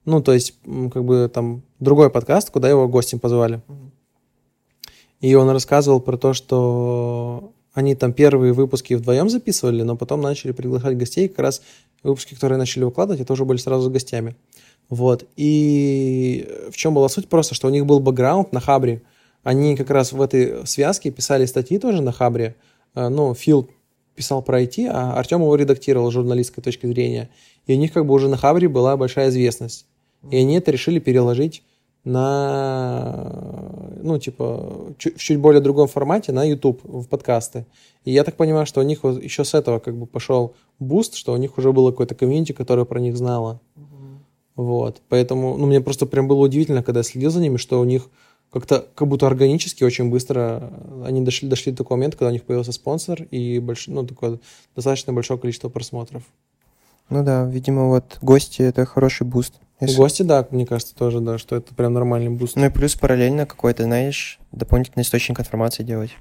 Ну, 0.05 0.21
то 0.21 0.33
есть, 0.33 0.55
как 0.65 1.03
бы 1.05 1.29
там 1.33 1.63
другой 1.79 2.09
подкаст, 2.09 2.49
куда 2.51 2.69
его 2.69 2.87
гостем 2.87 3.19
позвали. 3.19 3.61
И 5.21 5.33
он 5.35 5.49
рассказывал 5.49 6.01
про 6.01 6.17
то, 6.17 6.33
что 6.33 7.53
они 7.73 7.95
там 7.95 8.11
первые 8.11 8.51
выпуски 8.51 8.93
вдвоем 8.93 9.29
записывали, 9.29 9.81
но 9.81 9.95
потом 9.95 10.21
начали 10.21 10.51
приглашать 10.51 10.97
гостей. 10.97 11.29
Как 11.29 11.39
раз 11.39 11.61
выпуски, 12.03 12.35
которые 12.35 12.57
начали 12.57 12.83
выкладывать, 12.83 13.21
это 13.21 13.31
уже 13.31 13.45
были 13.45 13.57
сразу 13.57 13.89
с 13.89 13.91
гостями. 13.91 14.35
Вот. 14.89 15.25
И 15.37 16.47
в 16.69 16.75
чем 16.75 16.93
была 16.93 17.07
суть? 17.07 17.29
Просто, 17.29 17.55
что 17.55 17.67
у 17.67 17.71
них 17.71 17.85
был 17.85 18.01
бэкграунд 18.01 18.51
на 18.51 18.59
Хабре. 18.59 19.01
Они 19.43 19.75
как 19.75 19.89
раз 19.89 20.13
в 20.13 20.21
этой 20.21 20.65
связке 20.65 21.11
писали 21.11 21.45
статьи 21.45 21.77
тоже 21.77 22.01
на 22.01 22.11
Хабре. 22.11 22.55
Э, 22.95 23.09
ну, 23.09 23.33
Фил 23.33 23.69
писал 24.15 24.41
про 24.41 24.61
IT, 24.61 24.87
а 24.91 25.13
Артем 25.13 25.41
его 25.41 25.55
редактировал 25.55 26.09
с 26.09 26.13
журналистской 26.13 26.63
точки 26.63 26.87
зрения. 26.87 27.29
И 27.65 27.73
у 27.73 27.77
них 27.77 27.91
как 27.91 28.05
бы 28.05 28.13
уже 28.13 28.29
на 28.29 28.37
Хабре 28.37 28.67
была 28.67 28.95
большая 28.97 29.29
известность. 29.29 29.85
И 30.29 30.37
они 30.37 30.55
это 30.55 30.71
решили 30.71 30.99
переложить 30.99 31.63
на, 32.05 33.41
ну, 34.01 34.17
типа, 34.19 34.93
чуть, 34.97 35.17
в 35.17 35.19
чуть 35.19 35.39
более 35.39 35.61
другом 35.61 35.87
формате 35.87 36.31
на 36.31 36.43
YouTube, 36.43 36.81
в 36.83 37.07
подкасты. 37.07 37.65
И 38.03 38.11
я 38.11 38.23
так 38.23 38.35
понимаю, 38.35 38.65
что 38.65 38.81
у 38.81 38.83
них 38.83 39.03
вот 39.03 39.21
еще 39.21 39.45
с 39.45 39.53
этого 39.53 39.79
как 39.79 39.95
бы 39.95 40.05
пошел 40.05 40.55
буст, 40.79 41.15
что 41.15 41.33
у 41.33 41.37
них 41.37 41.57
уже 41.57 41.71
было 41.71 41.91
какое-то 41.91 42.15
комьюнити, 42.15 42.51
которое 42.51 42.85
про 42.85 42.99
них 42.99 43.15
знало. 43.15 43.61
Вот. 44.55 45.01
Поэтому, 45.09 45.57
ну, 45.57 45.65
мне 45.65 45.81
просто 45.81 46.05
прям 46.05 46.27
было 46.27 46.43
удивительно, 46.45 46.83
когда 46.83 46.99
я 46.99 47.03
следил 47.03 47.31
за 47.31 47.39
ними, 47.39 47.57
что 47.57 47.79
у 47.79 47.85
них 47.85 48.09
как-то 48.53 48.87
как 48.93 49.07
будто 49.07 49.25
органически 49.25 49.83
очень 49.83 50.11
быстро 50.11 50.71
они 51.03 51.21
дошли, 51.21 51.49
дошли 51.49 51.71
до 51.71 51.79
такого 51.79 51.97
момента, 51.97 52.17
когда 52.17 52.29
у 52.29 52.33
них 52.33 52.43
появился 52.43 52.71
спонсор 52.71 53.23
и 53.23 53.57
больш, 53.57 53.87
ну, 53.87 54.05
такое 54.05 54.39
достаточно 54.75 55.11
большое 55.11 55.39
количество 55.39 55.69
просмотров. 55.69 56.23
Ну 57.09 57.23
да, 57.23 57.45
видимо, 57.45 57.87
вот 57.87 58.19
гости— 58.21 58.61
это 58.63 58.85
хороший 58.85 59.25
буст. 59.25 59.55
Если... 59.81 59.97
Гости, 59.97 60.21
да, 60.21 60.47
мне 60.51 60.67
кажется, 60.67 60.95
тоже, 60.95 61.19
да, 61.19 61.37
что 61.39 61.55
это 61.55 61.73
прям 61.73 61.93
нормальный 61.93 62.29
буст. 62.29 62.55
Ну 62.55 62.65
и 62.65 62.69
плюс 62.69 62.95
параллельно 62.95 63.45
какой-то, 63.47 63.83
знаешь, 63.83 64.39
дополнительный 64.51 65.01
источник 65.01 65.39
информации 65.39 65.83
делать. 65.83 66.11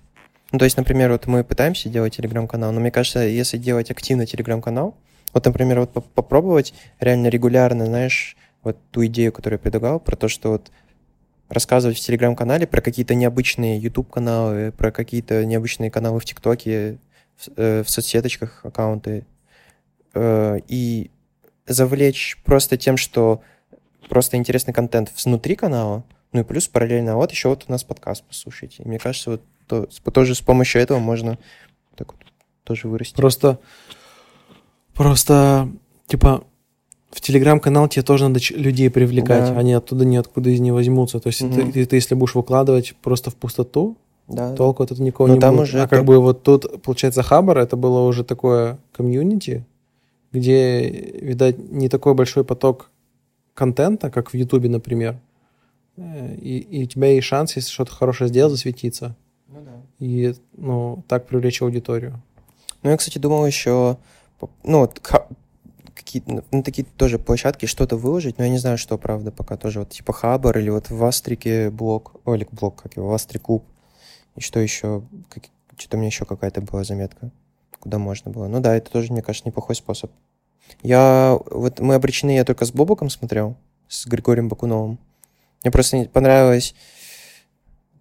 Ну, 0.50 0.58
то 0.58 0.64
есть, 0.64 0.76
например, 0.76 1.12
вот 1.12 1.26
мы 1.26 1.44
пытаемся 1.44 1.88
делать 1.88 2.16
телеграм-канал, 2.16 2.72
но 2.72 2.80
мне 2.80 2.90
кажется, 2.90 3.20
если 3.20 3.58
делать 3.58 3.90
активно 3.90 4.26
телеграм-канал, 4.26 4.94
вот, 5.34 5.44
например, 5.44 5.80
вот 5.80 5.90
попробовать 6.14 6.74
реально 6.98 7.28
регулярно, 7.28 7.86
знаешь, 7.86 8.36
вот 8.62 8.76
ту 8.90 9.04
идею, 9.06 9.32
которую 9.32 9.58
я 9.58 9.62
предлагал, 9.62 10.00
про 10.00 10.16
то, 10.16 10.28
что 10.28 10.50
вот 10.50 10.70
рассказывать 11.52 11.98
в 11.98 12.00
Телеграм-канале 12.00 12.66
про 12.66 12.80
какие-то 12.80 13.14
необычные 13.14 13.78
YouTube-каналы, 13.78 14.72
про 14.72 14.90
какие-то 14.90 15.44
необычные 15.44 15.90
каналы 15.90 16.18
в 16.18 16.24
ТикТоке, 16.24 16.98
в, 17.36 17.48
э, 17.56 17.82
в 17.82 17.90
соцсеточках 17.90 18.64
аккаунты. 18.64 19.26
Э, 20.14 20.58
и 20.66 21.10
завлечь 21.66 22.38
просто 22.44 22.78
тем, 22.78 22.96
что 22.96 23.42
просто 24.08 24.38
интересный 24.38 24.72
контент 24.72 25.12
внутри 25.22 25.54
канала, 25.54 26.04
ну 26.32 26.40
и 26.40 26.44
плюс 26.44 26.68
параллельно, 26.68 27.16
вот 27.16 27.30
еще 27.30 27.48
вот 27.50 27.66
у 27.68 27.70
нас 27.70 27.84
подкаст, 27.84 28.24
послушайте. 28.26 28.82
мне 28.84 28.98
кажется, 28.98 29.32
вот 29.32 29.42
то, 29.66 29.86
тоже 30.10 30.34
с 30.34 30.40
помощью 30.40 30.80
этого 30.80 30.98
можно 30.98 31.38
так 31.96 32.14
вот 32.14 32.22
тоже 32.64 32.88
вырасти. 32.88 33.14
Просто, 33.14 33.60
просто, 34.94 35.68
типа, 36.06 36.44
в 37.12 37.20
телеграм-канал 37.20 37.88
тебе 37.88 38.02
тоже 38.02 38.26
надо 38.26 38.40
людей 38.50 38.90
привлекать, 38.90 39.52
да. 39.52 39.58
они 39.58 39.74
оттуда 39.74 40.04
ниоткуда 40.04 40.48
из 40.50 40.60
не 40.60 40.72
возьмутся. 40.72 41.20
То 41.20 41.28
есть 41.28 41.42
угу. 41.42 41.54
ты, 41.54 41.72
ты, 41.72 41.86
ты, 41.86 41.96
если 41.96 42.14
будешь 42.14 42.34
выкладывать 42.34 42.94
просто 43.02 43.30
в 43.30 43.36
пустоту, 43.36 43.96
да. 44.28 44.54
толку 44.54 44.82
от 44.82 44.92
этого 44.92 45.04
никого 45.04 45.28
Но 45.28 45.34
не 45.34 45.40
там 45.40 45.56
будет. 45.56 45.68
Уже 45.68 45.82
а 45.82 45.88
как 45.88 46.04
бы 46.04 46.18
вот 46.18 46.42
тут, 46.42 46.82
получается, 46.82 47.22
Хабар, 47.22 47.58
это 47.58 47.76
было 47.76 48.00
уже 48.00 48.24
такое 48.24 48.78
комьюнити, 48.92 49.66
где, 50.32 50.88
видать, 50.88 51.58
не 51.70 51.90
такой 51.90 52.14
большой 52.14 52.44
поток 52.44 52.90
контента, 53.52 54.10
как 54.10 54.30
в 54.30 54.34
Ютубе, 54.34 54.70
например. 54.70 55.18
Э, 55.98 56.34
и, 56.36 56.58
и 56.58 56.84
у 56.84 56.86
тебя 56.86 57.08
есть 57.08 57.26
шанс, 57.26 57.56
если 57.56 57.70
что-то 57.70 57.92
хорошее 57.92 58.28
сделать, 58.28 58.52
засветиться. 58.52 59.14
Ну 59.48 59.60
да. 59.60 59.72
И, 59.98 60.34
ну, 60.56 61.04
так 61.08 61.26
привлечь 61.26 61.60
аудиторию. 61.60 62.22
Ну, 62.82 62.88
я, 62.88 62.96
кстати, 62.96 63.18
думал 63.18 63.46
еще, 63.46 63.98
ну, 64.64 64.80
вот 64.80 64.98
какие-то, 66.12 66.44
на 66.54 66.62
такие 66.62 66.84
тоже 66.84 67.18
площадки 67.18 67.66
что-то 67.66 67.96
выложить, 67.96 68.38
но 68.38 68.44
я 68.44 68.50
не 68.50 68.58
знаю, 68.58 68.76
что, 68.76 68.98
правда, 68.98 69.30
пока 69.30 69.56
тоже, 69.56 69.80
вот 69.80 69.90
типа 69.90 70.12
Хабар 70.12 70.58
или 70.58 70.68
вот 70.68 70.90
в 70.90 71.04
Астрике 71.04 71.70
блог, 71.70 72.20
Олик 72.24 72.52
блог, 72.52 72.82
как 72.82 72.96
его, 72.96 73.08
в 73.08 73.12
Астре 73.14 73.40
клуб, 73.40 73.64
и 74.36 74.40
что 74.40 74.60
еще, 74.60 75.02
как, 75.30 75.44
что-то 75.78 75.96
у 75.96 76.00
меня 76.00 76.08
еще 76.08 76.24
какая-то 76.24 76.60
была 76.60 76.84
заметка, 76.84 77.30
куда 77.78 77.98
можно 77.98 78.30
было. 78.30 78.46
Ну 78.46 78.60
да, 78.60 78.76
это 78.76 78.90
тоже, 78.90 79.12
мне 79.12 79.22
кажется, 79.22 79.48
неплохой 79.48 79.74
способ. 79.74 80.10
Я, 80.82 81.38
вот 81.50 81.80
мы 81.80 81.94
обречены, 81.94 82.32
я 82.32 82.44
только 82.44 82.66
с 82.66 82.72
Бобоком 82.72 83.08
смотрел, 83.08 83.56
с 83.88 84.06
Григорием 84.06 84.48
Бакуновым. 84.48 84.98
Мне 85.62 85.70
просто 85.70 86.08
понравилось 86.12 86.74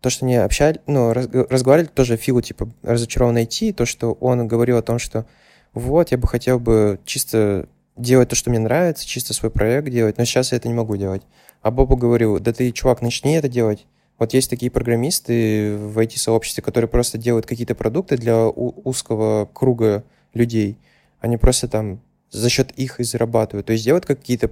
то, 0.01 0.09
что 0.09 0.25
они 0.25 0.35
общались, 0.35 0.81
ну, 0.87 1.13
разговаривали 1.13 1.89
тоже 1.89 2.17
Филу, 2.17 2.41
типа, 2.41 2.69
разочарованно 2.81 3.43
идти, 3.43 3.71
то, 3.71 3.85
что 3.85 4.13
он 4.13 4.47
говорил 4.47 4.77
о 4.77 4.81
том, 4.81 4.99
что 4.99 5.25
вот, 5.73 6.11
я 6.11 6.17
бы 6.17 6.27
хотел 6.27 6.59
бы 6.59 6.99
чисто 7.05 7.69
делать 7.97 8.29
то, 8.29 8.35
что 8.35 8.49
мне 8.49 8.59
нравится, 8.59 9.05
чисто 9.05 9.33
свой 9.33 9.51
проект 9.51 9.89
делать, 9.89 10.17
но 10.17 10.25
сейчас 10.25 10.51
я 10.51 10.57
это 10.57 10.67
не 10.67 10.73
могу 10.73 10.97
делать. 10.97 11.23
А 11.61 11.71
Бобу 11.71 11.95
говорю, 11.95 12.39
да 12.39 12.53
ты, 12.53 12.71
чувак, 12.71 13.01
начни 13.01 13.33
это 13.33 13.47
делать. 13.47 13.85
Вот 14.17 14.33
есть 14.33 14.49
такие 14.49 14.71
программисты 14.71 15.75
в 15.77 15.97
IT-сообществе, 15.97 16.63
которые 16.63 16.87
просто 16.87 17.17
делают 17.17 17.45
какие-то 17.45 17.75
продукты 17.75 18.17
для 18.17 18.47
узкого 18.47 19.49
круга 19.51 20.03
людей. 20.33 20.77
Они 21.19 21.37
просто 21.37 21.67
там 21.67 22.01
за 22.29 22.49
счет 22.49 22.71
их 22.71 22.99
и 22.99 23.03
зарабатывают. 23.03 23.67
То 23.67 23.73
есть 23.73 23.83
делают 23.83 24.05
какие-то 24.05 24.51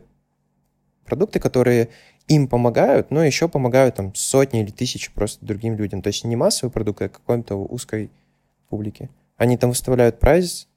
продукты, 1.06 1.40
которые 1.40 1.90
им 2.28 2.48
помогают, 2.48 3.10
но 3.12 3.24
еще 3.24 3.50
помогают 3.50 3.96
там 3.96 4.14
сотни 4.16 4.62
или 4.62 4.72
тысячи 4.72 5.12
просто 5.12 5.46
другим 5.46 5.76
людям. 5.76 6.02
То 6.02 6.08
есть 6.08 6.24
не 6.24 6.36
массовые 6.36 6.72
продукты, 6.72 7.06
а 7.06 7.10
какой-то 7.10 7.56
узкой 7.56 8.12
публике. 8.70 9.10
Они 9.38 9.58
там 9.58 9.72
выставляют 9.72 10.20
прайс, 10.20 10.68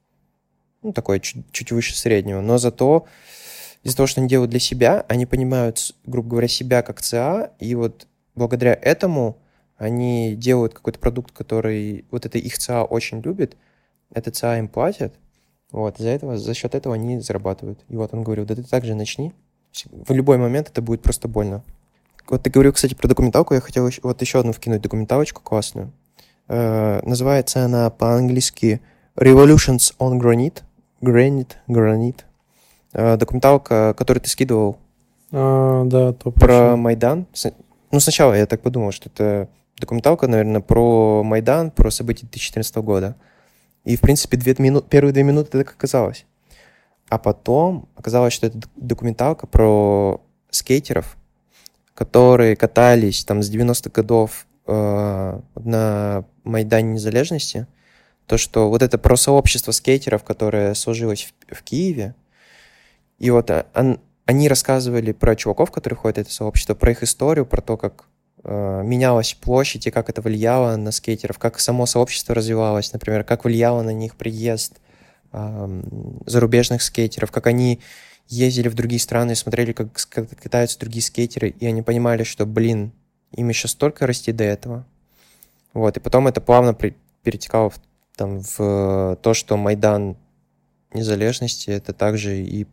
ну, 0.82 0.92
такой 0.92 1.20
чуть, 1.20 1.50
чуть 1.52 1.72
выше 1.72 1.96
среднего, 1.96 2.40
но 2.40 2.58
зато 2.58 3.06
из-за 3.82 3.96
того, 3.96 4.06
что 4.06 4.20
они 4.20 4.28
делают 4.28 4.50
для 4.50 4.60
себя, 4.60 5.04
они 5.08 5.26
понимают, 5.26 5.94
грубо 6.04 6.30
говоря, 6.30 6.48
себя 6.48 6.82
как 6.82 7.02
ЦА, 7.02 7.52
и 7.58 7.74
вот 7.74 8.06
благодаря 8.34 8.78
этому 8.80 9.38
они 9.76 10.34
делают 10.36 10.74
какой-то 10.74 10.98
продукт, 10.98 11.32
который 11.32 12.04
вот 12.10 12.26
это 12.26 12.38
их 12.38 12.58
ЦА 12.58 12.84
очень 12.84 13.20
любит, 13.20 13.56
это 14.12 14.30
ЦА 14.30 14.58
им 14.58 14.68
платят, 14.68 15.14
вот, 15.70 15.98
из-за 15.98 16.10
этого, 16.10 16.36
за 16.36 16.54
счет 16.54 16.74
этого 16.74 16.94
они 16.94 17.18
зарабатывают. 17.20 17.80
И 17.88 17.96
вот 17.96 18.12
он 18.12 18.22
говорил, 18.22 18.44
да 18.44 18.54
ты 18.54 18.62
также 18.62 18.94
начни, 18.94 19.32
в 19.90 20.12
любой 20.12 20.36
момент 20.36 20.68
это 20.68 20.82
будет 20.82 21.02
просто 21.02 21.28
больно. 21.28 21.64
Вот 22.28 22.42
ты 22.42 22.50
говорил, 22.50 22.72
кстати, 22.72 22.94
про 22.94 23.08
документалку, 23.08 23.54
я 23.54 23.60
хотел 23.60 23.86
еще, 23.86 24.00
вот 24.02 24.20
еще 24.20 24.40
одну 24.40 24.52
вкинуть 24.52 24.82
документалочку 24.82 25.42
классную. 25.42 25.92
Э, 26.48 27.00
называется 27.04 27.64
она 27.64 27.90
по-английски 27.90 28.80
Revolutions 29.16 29.94
on 29.98 30.20
Granite, 30.20 30.62
Granite, 31.02 31.56
Granite. 31.68 32.20
Э, 32.92 33.16
документалка, 33.16 33.94
которую 33.96 34.22
ты 34.22 34.30
скидывал. 34.30 34.78
А, 35.32 35.84
да, 35.84 36.12
то 36.12 36.30
Про 36.30 36.76
Майдан. 36.76 37.26
Ну, 37.90 38.00
сначала 38.00 38.34
я 38.34 38.46
так 38.46 38.62
подумал, 38.62 38.92
что 38.92 39.08
это 39.08 39.48
документалка, 39.78 40.28
наверное, 40.28 40.60
про 40.60 41.22
Майдан, 41.24 41.70
про 41.70 41.90
события 41.90 42.26
2014 42.26 42.76
года. 42.76 43.16
И, 43.84 43.96
в 43.96 44.00
принципе, 44.00 44.36
две 44.36 44.54
минут, 44.58 44.88
первые 44.88 45.12
две 45.12 45.24
минуты 45.24 45.58
так 45.58 45.72
оказалось. 45.72 46.24
А 47.08 47.18
потом 47.18 47.88
оказалось, 47.96 48.32
что 48.32 48.46
это 48.46 48.60
документалка 48.76 49.46
про 49.46 50.20
скейтеров, 50.50 51.16
которые 51.94 52.56
катались 52.56 53.24
там 53.24 53.42
с 53.42 53.50
90-х 53.50 53.90
годов 53.90 54.46
э, 54.66 55.40
на 55.56 56.24
Майдане 56.44 56.92
Незалежности– 56.92 57.66
то, 58.26 58.38
что 58.38 58.68
вот 58.68 58.82
это 58.82 58.98
про 58.98 59.16
сообщество 59.16 59.72
скейтеров, 59.72 60.24
которое 60.24 60.74
сложилось 60.74 61.32
в, 61.48 61.54
в 61.54 61.62
Киеве, 61.62 62.14
и 63.18 63.30
вот 63.30 63.50
он, 63.74 64.00
они 64.26 64.48
рассказывали 64.48 65.12
про 65.12 65.36
чуваков, 65.36 65.70
которые 65.70 65.96
входят 65.96 66.16
в 66.16 66.20
это 66.22 66.32
сообщество, 66.32 66.74
про 66.74 66.92
их 66.92 67.02
историю, 67.02 67.46
про 67.46 67.60
то, 67.60 67.76
как 67.76 68.06
э, 68.44 68.82
менялась 68.84 69.34
площадь 69.34 69.86
и 69.86 69.90
как 69.90 70.08
это 70.08 70.20
влияло 70.22 70.76
на 70.76 70.92
скейтеров, 70.92 71.38
как 71.38 71.58
само 71.58 71.86
сообщество 71.86 72.34
развивалось, 72.34 72.92
например, 72.92 73.24
как 73.24 73.44
влияло 73.44 73.82
на 73.82 73.92
них 73.92 74.16
приезд 74.16 74.80
э, 75.32 75.82
зарубежных 76.26 76.82
скейтеров, 76.82 77.30
как 77.30 77.46
они 77.46 77.80
ездили 78.28 78.68
в 78.68 78.74
другие 78.74 79.00
страны 79.00 79.32
и 79.32 79.36
смотрели, 79.36 79.72
как, 79.72 79.92
как 80.08 80.28
катаются 80.40 80.78
другие 80.78 81.02
скейтеры, 81.02 81.50
и 81.50 81.66
они 81.66 81.82
понимали, 81.82 82.22
что, 82.22 82.46
блин, 82.46 82.92
им 83.32 83.48
еще 83.48 83.68
столько 83.68 84.06
расти 84.06 84.32
до 84.32 84.44
этого. 84.44 84.86
Вот, 85.74 85.96
и 85.96 86.00
потом 86.00 86.28
это 86.28 86.40
плавно 86.40 86.74
при, 86.74 86.96
перетекало 87.22 87.70
в 87.70 87.80
там, 88.22 88.40
в 88.56 89.18
то, 89.20 89.34
что 89.34 89.56
Майдан 89.56 90.16
незалежности— 90.94 91.70
это 91.70 91.92
также 91.92 92.38
и 92.38 92.68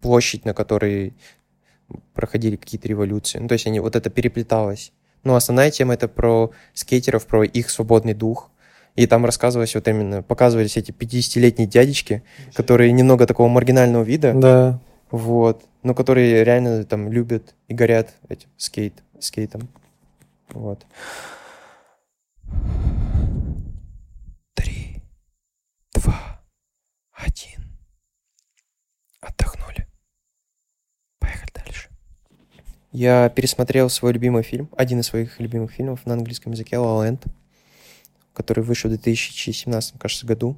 площадь, 0.00 0.44
на 0.44 0.54
которой 0.54 1.12
проходили 2.14 2.54
какие-то 2.54 2.86
революции. 2.86 3.40
Ну, 3.40 3.48
то 3.48 3.54
есть 3.54 3.66
они, 3.66 3.80
вот 3.80 3.96
это 3.96 4.10
переплеталось. 4.10 4.92
Ну, 5.24 5.34
основная 5.34 5.72
тема— 5.72 5.94
это 5.94 6.06
про 6.06 6.52
скейтеров, 6.72 7.26
про 7.26 7.42
их 7.42 7.68
свободный 7.68 8.14
дух. 8.14 8.48
И 8.94 9.08
там 9.08 9.24
рассказывалось 9.24 9.74
вот 9.74 9.88
именно, 9.88 10.22
показывались 10.22 10.76
эти 10.76 10.92
50-летние 10.92 11.66
дядечки, 11.66 12.22
которые 12.54 12.92
немного 12.92 13.26
такого 13.26 13.48
маргинального 13.48 14.04
вида. 14.04 14.34
Да. 14.34 14.78
Вот. 15.10 15.64
Но 15.82 15.94
которые 15.94 16.44
реально 16.44 16.84
там 16.84 17.10
любят 17.10 17.56
и 17.66 17.74
горят 17.74 18.14
этим 18.28 18.48
скейт, 18.56 18.94
скейтом. 19.18 19.68
Вот. 20.50 20.86
два, 25.94 26.40
один. 27.24 27.78
Отдохнули. 29.20 29.86
Поехали 31.18 31.50
дальше. 31.54 31.90
Я 32.92 33.28
пересмотрел 33.28 33.88
свой 33.90 34.12
любимый 34.12 34.42
фильм, 34.42 34.68
один 34.76 35.00
из 35.00 35.06
своих 35.06 35.38
любимых 35.38 35.72
фильмов 35.72 36.04
на 36.06 36.14
английском 36.14 36.52
языке 36.52 36.76
«La 36.76 37.08
Land», 37.08 37.26
который 38.32 38.64
вышел 38.64 38.88
в 38.88 38.94
2017, 38.94 39.98
кажется, 39.98 40.26
году. 40.26 40.56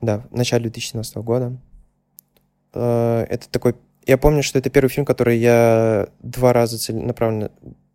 Да, 0.00 0.18
в 0.30 0.34
начале 0.34 0.64
2017 0.64 1.16
года. 1.16 1.56
Э, 2.74 3.26
это 3.28 3.48
такой... 3.48 3.74
Я 4.06 4.18
помню, 4.18 4.42
что 4.42 4.58
это 4.58 4.70
первый 4.70 4.88
фильм, 4.88 5.04
который 5.04 5.38
я 5.38 6.08
два 6.20 6.52
раза 6.52 6.78
целенаправленно 6.78 7.50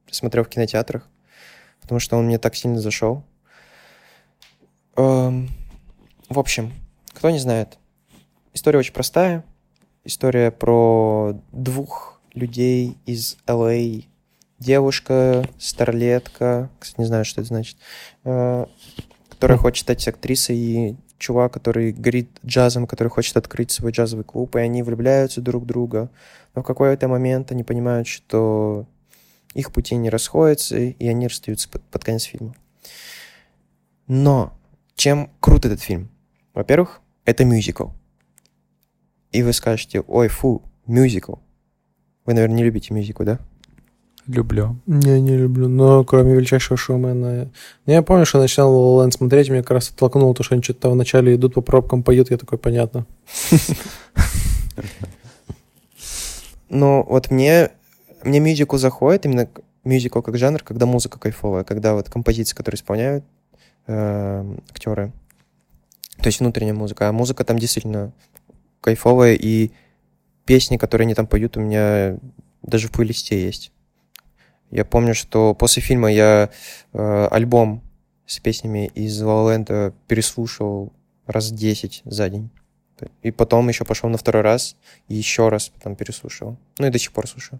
смотрел 0.10 0.44
в 0.44 0.50
кинотеатрах, 0.50 1.08
потому 1.82 2.00
что 2.00 2.18
он 2.18 2.26
мне 2.26 2.38
так 2.38 2.56
сильно 2.56 2.80
зашел. 2.80 3.24
Эм, 4.98 5.50
в 6.30 6.40
общем, 6.40 6.72
кто 7.16 7.30
не 7.30 7.40
знает, 7.40 7.80
история 8.54 8.80
очень 8.80 8.94
простая. 8.94 9.44
История 10.04 10.52
про 10.52 11.36
двух 11.52 12.22
людей 12.34 12.98
из 13.06 13.38
Л.А. 13.48 14.04
Девушка, 14.60 15.50
старлетка, 15.58 16.70
кстати, 16.80 17.00
не 17.02 17.06
знаю, 17.08 17.26
что 17.26 17.42
это 17.42 17.48
значит, 17.48 17.78
э, 18.24 18.66
которая 19.30 19.58
хочет 19.58 19.84
стать 19.84 20.08
актрисой, 20.08 20.58
и 20.58 20.96
чувак, 21.18 21.54
который 21.54 21.92
горит 21.92 22.30
джазом, 22.46 22.88
который 22.88 23.10
хочет 23.10 23.36
открыть 23.38 23.72
свой 23.72 23.92
джазовый 23.92 24.24
клуб, 24.26 24.56
и 24.56 24.60
они 24.60 24.84
влюбляются 24.84 25.42
друг 25.42 25.64
в 25.64 25.66
друга. 25.66 26.10
Но 26.54 26.62
в 26.62 26.66
какой-то 26.66 27.08
момент 27.08 27.52
они 27.52 27.64
понимают, 27.64 28.08
что 28.08 28.86
их 29.54 29.72
пути 29.72 29.96
не 29.96 30.10
расходятся, 30.10 30.78
и 30.78 31.08
они 31.08 31.28
расстаются 31.28 31.68
под, 31.70 31.82
под 31.84 32.04
конец 32.04 32.24
фильма. 32.24 32.56
Но 34.08 34.54
чем 34.96 35.32
крут 35.40 35.66
этот 35.66 35.82
фильм? 35.82 36.10
Во-первых, 36.54 37.02
это 37.26 37.46
мюзикл. 37.46 37.88
И 39.32 39.44
вы 39.44 39.54
скажете, 39.54 40.02
ой, 40.02 40.28
фу, 40.28 40.62
мюзикл. 40.86 41.36
Вы, 42.26 42.34
наверное, 42.34 42.58
не 42.58 42.64
любите 42.64 42.94
мюзикл, 42.94 43.24
да? 43.24 43.40
Люблю. 44.28 44.80
Не, 44.88 45.22
не 45.22 45.38
люблю. 45.38 45.68
Но 45.68 46.04
кроме 46.04 46.34
величайшего 46.34 46.78
шоумена... 46.78 47.52
Ну, 47.86 47.94
я 47.94 48.02
помню, 48.02 48.26
что 48.26 48.40
я 48.40 48.44
начинал 48.44 48.74
La 48.74 49.06
La 49.06 49.12
смотреть, 49.12 49.50
меня 49.50 49.62
как 49.62 49.72
раз 49.72 49.90
оттолкнуло 49.90 50.34
то, 50.34 50.42
что 50.42 50.56
они 50.56 50.64
что-то 50.64 50.90
вначале 50.90 51.36
идут 51.36 51.54
по 51.54 51.62
пробкам, 51.62 52.02
поют, 52.02 52.32
я 52.32 52.38
такой, 52.38 52.58
понятно. 52.58 53.06
Ну, 56.70 57.06
вот 57.08 57.30
мне, 57.30 57.70
мне 58.24 58.40
мюзикл 58.40 58.78
заходит, 58.78 59.26
именно 59.26 59.48
мюзикл 59.84 60.22
как 60.22 60.38
жанр, 60.38 60.64
когда 60.64 60.88
музыка 60.88 61.20
кайфовая, 61.20 61.64
когда 61.64 61.94
вот 61.94 62.10
композиции, 62.10 62.56
которые 62.56 62.78
исполняют 62.78 63.24
э, 63.86 64.56
актеры, 64.72 65.12
то 66.26 66.30
есть 66.30 66.40
внутренняя 66.40 66.74
музыка, 66.74 67.08
а 67.08 67.12
музыка 67.12 67.44
там 67.44 67.60
действительно 67.60 68.12
кайфовая, 68.82 69.36
и 69.36 69.70
песни, 70.44 70.78
которые 70.78 71.06
они 71.06 71.14
там 71.14 71.28
поют, 71.28 71.56
у 71.56 71.60
меня 71.60 72.18
даже 72.64 72.88
в 72.88 72.92
плейлисте 72.92 73.40
есть. 73.40 73.72
Я 74.72 74.86
помню, 74.86 75.14
что 75.14 75.54
после 75.54 75.84
фильма 75.84 76.12
я 76.12 76.50
э, 76.94 77.28
альбом 77.30 77.84
с 78.26 78.40
песнями 78.40 78.88
из 78.96 79.22
La 79.22 79.64
La 79.64 79.94
переслушал 80.08 80.94
раз 81.28 81.52
10 81.52 82.02
за 82.06 82.28
день. 82.28 82.50
И 83.22 83.30
потом 83.30 83.70
еще 83.70 83.86
пошел 83.86 84.10
на 84.10 84.18
второй 84.18 84.42
раз, 84.42 84.78
и 85.08 85.14
еще 85.14 85.50
раз 85.50 85.70
потом 85.70 85.96
переслушал. 85.96 86.58
Ну 86.80 86.88
и 86.88 86.90
до 86.90 86.98
сих 86.98 87.12
пор 87.12 87.28
слушаю. 87.28 87.60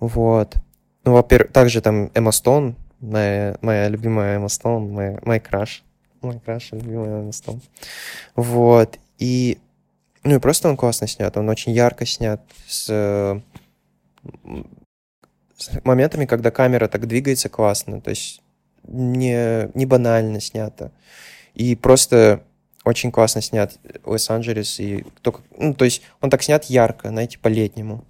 Вот. 0.00 0.56
Ну, 1.04 1.12
во-первых, 1.12 1.52
также 1.52 1.80
там 1.80 2.10
Эмма 2.14 2.32
Стоун, 2.32 2.74
моя, 2.98 3.56
моя 3.60 3.88
любимая 3.88 4.38
Эмма 4.38 4.48
Стоун, 4.48 4.90
моя, 4.90 5.20
мой 5.22 5.38
краш. 5.38 5.84
Краш, 6.34 6.72
любимая 6.72 7.20
Эмма 7.20 7.32
Стоун. 7.32 7.60
Вот. 8.34 8.98
И, 9.18 9.58
ну 10.24 10.36
и 10.36 10.38
просто 10.38 10.68
он 10.68 10.76
классно 10.76 11.06
снят, 11.06 11.36
он 11.36 11.48
очень 11.48 11.72
ярко 11.72 12.04
снят, 12.06 12.40
с, 12.66 12.86
с 15.56 15.84
моментами, 15.84 16.26
когда 16.26 16.50
камера 16.50 16.88
так 16.88 17.06
двигается 17.06 17.48
классно, 17.48 18.00
то 18.00 18.10
есть 18.10 18.42
не, 18.86 19.70
не 19.74 19.86
банально 19.86 20.40
снято. 20.40 20.92
И 21.54 21.74
просто 21.74 22.42
очень 22.84 23.10
классно 23.10 23.40
снят 23.40 23.76
Лос-Анджелес. 24.04 24.78
И 24.78 25.04
только, 25.22 25.42
ну, 25.58 25.74
то 25.74 25.84
есть 25.84 26.02
он 26.20 26.30
так 26.30 26.42
снят 26.42 26.64
ярко, 26.66 27.08
знаете, 27.08 27.38
по-летнему. 27.38 28.04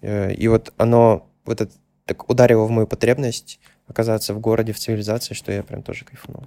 Э, 0.00 0.32
и 0.32 0.48
вот 0.48 0.72
оно 0.76 1.28
вот 1.44 1.60
это 1.60 1.72
так 2.06 2.28
ударило 2.30 2.64
в 2.64 2.70
мою 2.70 2.86
потребность 2.86 3.60
оказаться 3.86 4.32
в 4.32 4.40
городе, 4.40 4.72
в 4.72 4.78
цивилизации, 4.78 5.34
что 5.34 5.52
я 5.52 5.62
прям 5.62 5.82
тоже 5.82 6.04
кайфанул. 6.04 6.44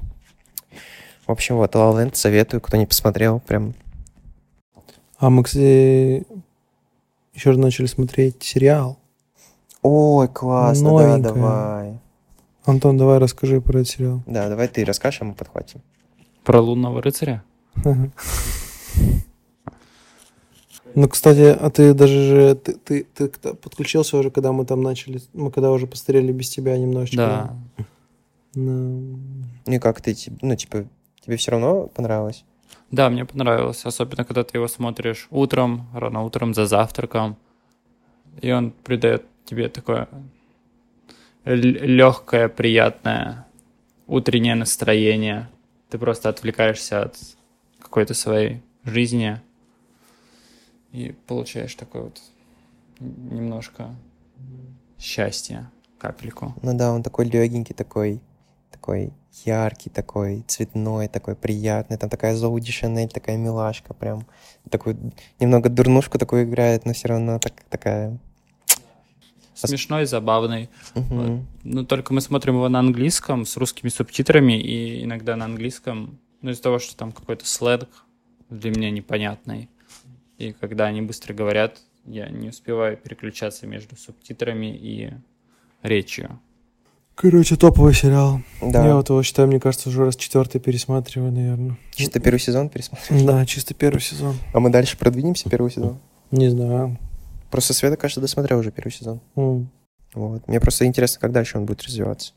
В 1.28 1.32
общем, 1.32 1.58
вот, 1.58 1.74
La 1.74 1.92
La 1.92 2.16
советую, 2.16 2.62
кто 2.62 2.78
не 2.78 2.86
посмотрел, 2.86 3.40
прям... 3.40 3.74
А 5.18 5.30
мы, 5.30 5.44
кстати, 5.44 6.26
еще 7.34 7.52
начали 7.54 7.88
смотреть 7.88 8.44
сериал. 8.44 9.00
Ой, 9.82 10.28
классно, 10.28 10.98
да, 10.98 11.18
давай. 11.18 12.00
Антон, 12.66 12.98
давай 12.98 13.20
расскажи 13.20 13.62
про 13.62 13.80
этот 13.80 13.90
сериал. 13.90 14.24
Да, 14.26 14.50
давай 14.50 14.68
ты 14.68 14.84
расскажешь, 14.86 15.22
а 15.22 15.26
мы 15.26 15.34
подхватим. 15.34 15.82
Про 16.44 16.62
лунного 16.62 17.02
рыцаря? 17.02 17.44
Ну, 20.98 21.10
кстати, 21.10 21.42
а 21.42 21.70
ты 21.72 21.94
даже 21.94 22.24
же 22.24 22.56
ты, 22.56 22.74
ты, 22.74 23.04
ты 23.04 23.28
подключился 23.28 24.18
уже, 24.18 24.32
когда 24.32 24.54
мы 24.54 24.66
там 24.66 24.82
начали, 24.82 25.22
мы 25.34 25.52
когда 25.52 25.72
уже 25.72 25.88
посмотрели 25.88 26.32
без 26.32 26.50
тебя 26.50 26.78
немножечко. 26.78 27.18
Да. 27.18 27.86
Ну, 28.54 29.20
и 29.66 29.78
как 29.80 30.00
ты, 30.00 30.16
ну, 30.42 30.56
типа, 30.56 30.86
тебе 31.26 31.38
все 31.38 31.52
равно 31.52 31.88
понравилось? 31.88 32.44
Да, 32.92 33.10
мне 33.10 33.26
понравилось, 33.26 33.86
особенно 33.86 34.24
когда 34.24 34.44
ты 34.44 34.58
его 34.58 34.68
смотришь 34.68 35.28
утром, 35.32 35.88
рано 35.94 36.24
утром 36.24 36.54
за 36.54 36.66
завтраком, 36.66 37.38
и 38.42 38.52
он 38.52 38.72
придает 38.72 39.26
тебе 39.46 39.70
такое 39.70 40.08
легкое, 41.46 42.48
приятное 42.48 43.46
утреннее 44.08 44.56
настроение. 44.56 45.50
Ты 45.90 45.98
просто 45.98 46.30
отвлекаешься 46.30 47.04
от 47.04 47.18
какой-то 47.80 48.14
своей 48.14 48.62
жизни 48.84 49.42
и 50.92 51.16
получаешь 51.28 51.76
такое 51.76 52.04
вот 52.04 52.22
немножко 53.00 53.96
счастья, 55.00 55.70
капельку. 55.98 56.54
Ну 56.62 56.78
да, 56.78 56.92
он 56.92 57.04
такой 57.04 57.26
легенький, 57.26 57.76
такой, 57.76 58.22
такой 58.72 59.12
яркий, 59.44 59.90
такой 59.90 60.44
цветной, 60.48 61.08
такой 61.08 61.36
приятный. 61.36 61.98
Там 61.98 62.10
такая 62.10 62.36
Зоуди 62.36 62.72
Шанель, 62.72 63.10
такая 63.10 63.38
милашка, 63.38 63.94
прям 63.94 64.26
такой 64.70 64.98
немного 65.40 65.70
дурнушку 65.70 66.18
такую 66.18 66.44
играет, 66.44 66.86
но 66.86 66.94
все 66.94 67.10
равно 67.10 67.40
так, 67.40 67.54
такая 67.70 68.18
смешной, 69.56 70.06
забавный. 70.06 70.70
Угу. 70.96 71.46
Ну, 71.64 71.86
только 71.86 72.14
мы 72.14 72.22
смотрим 72.22 72.56
его 72.56 72.70
на 72.70 72.80
английском 72.80 73.46
с 73.46 73.58
русскими 73.58 73.90
субтитрами, 73.90 74.60
и 74.60 75.04
иногда 75.04 75.36
на 75.36 75.46
английском, 75.46 76.20
ну, 76.42 76.52
из-за 76.52 76.62
того, 76.62 76.80
что 76.80 76.96
там 76.96 77.12
какой-то 77.12 77.46
сленг 77.46 77.90
для 78.50 78.72
меня 78.72 78.92
непонятный. 78.92 79.70
И 80.38 80.54
когда 80.54 80.86
они 80.86 81.02
быстро 81.02 81.34
говорят, 81.34 81.80
я 82.06 82.30
не 82.30 82.50
успеваю 82.50 82.98
переключаться 82.98 83.66
между 83.68 83.96
субтитрами 83.96 84.76
и 84.76 85.14
речью. 85.82 86.40
Короче, 87.16 87.56
топовый 87.56 87.94
сериал. 87.94 88.42
Да. 88.62 88.86
Я 88.86 88.96
вот 88.96 89.10
его 89.10 89.24
считаю, 89.24 89.48
мне 89.48 89.60
кажется, 89.60 89.88
уже 89.88 90.04
раз 90.04 90.18
четвертый 90.18 90.60
пересматриваю, 90.60 91.32
наверное. 91.32 91.78
Чисто 91.94 92.20
первый 92.20 92.40
сезон 92.40 92.68
пересматриваешь? 92.68 93.24
Да, 93.24 93.46
чисто 93.46 93.74
первый 93.74 94.02
сезон. 94.02 94.38
А 94.54 94.60
мы 94.60 94.70
дальше 94.70 94.98
продвинемся 94.98 95.50
первый 95.50 95.72
сезон? 95.72 95.98
Не 96.32 96.50
знаю. 96.50 96.98
Просто 97.52 97.74
Света, 97.74 97.96
кажется, 97.96 98.20
досмотрел 98.20 98.60
уже 98.60 98.72
первый 98.72 98.92
сезон. 98.92 99.22
Mm. 99.36 99.66
Вот. 100.14 100.48
Мне 100.48 100.60
просто 100.60 100.86
интересно, 100.86 101.22
как 101.22 101.32
дальше 101.32 101.58
он 101.58 101.66
будет 101.66 101.84
развиваться. 101.84 102.34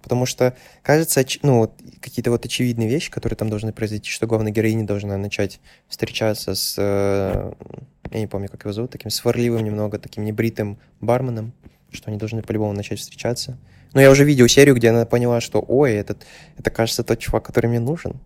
Потому 0.00 0.26
что, 0.26 0.54
кажется, 0.82 1.24
ну, 1.42 1.60
вот, 1.60 1.72
какие-то 2.00 2.30
вот 2.30 2.44
очевидные 2.44 2.88
вещи, 2.88 3.10
которые 3.10 3.36
там 3.36 3.48
должны 3.48 3.72
произойти, 3.72 4.10
что 4.10 4.26
главная 4.26 4.52
героиня 4.52 4.86
должна 4.86 5.16
начать 5.16 5.60
встречаться 5.88 6.54
с... 6.54 6.76
Э, 6.78 7.52
я 8.12 8.20
не 8.20 8.26
помню, 8.26 8.48
как 8.48 8.62
его 8.62 8.72
зовут, 8.72 8.90
таким 8.90 9.10
сварливым 9.10 9.64
немного, 9.64 9.98
таким 9.98 10.24
небритым 10.24 10.78
барменом, 11.00 11.52
что 11.90 12.10
они 12.10 12.18
должны 12.18 12.42
по-любому 12.42 12.74
начать 12.74 13.00
встречаться. 13.00 13.58
Но 13.94 14.00
я 14.00 14.10
уже 14.10 14.24
видел 14.24 14.48
серию, 14.48 14.74
где 14.74 14.90
она 14.90 15.06
поняла, 15.06 15.40
что, 15.40 15.64
ой, 15.66 15.94
этот, 15.94 16.26
это, 16.58 16.70
кажется, 16.70 17.04
тот 17.04 17.18
чувак, 17.18 17.44
который 17.44 17.68
мне 17.68 17.80
нужен. 17.80 18.20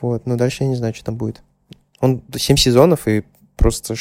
Вот, 0.00 0.26
но 0.26 0.36
дальше 0.36 0.64
я 0.64 0.68
не 0.68 0.76
знаю, 0.76 0.94
что 0.94 1.04
там 1.04 1.16
будет. 1.16 1.42
Он 2.00 2.22
7 2.34 2.56
сезонов, 2.56 3.08
и 3.08 3.24
просто 3.56 3.94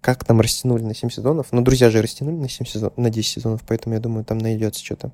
как 0.00 0.24
там 0.24 0.40
растянули 0.40 0.82
на 0.82 0.94
7 0.94 1.10
сезонов. 1.10 1.48
Ну, 1.50 1.60
друзья 1.62 1.90
же 1.90 2.00
растянули 2.00 2.36
на 2.36 2.48
7 2.48 2.66
сезонов, 2.66 2.96
на 2.96 3.10
10 3.10 3.28
сезонов, 3.28 3.62
поэтому 3.66 3.94
я 3.94 4.00
думаю, 4.00 4.24
там 4.24 4.38
найдется 4.38 4.84
что-то. 4.84 5.10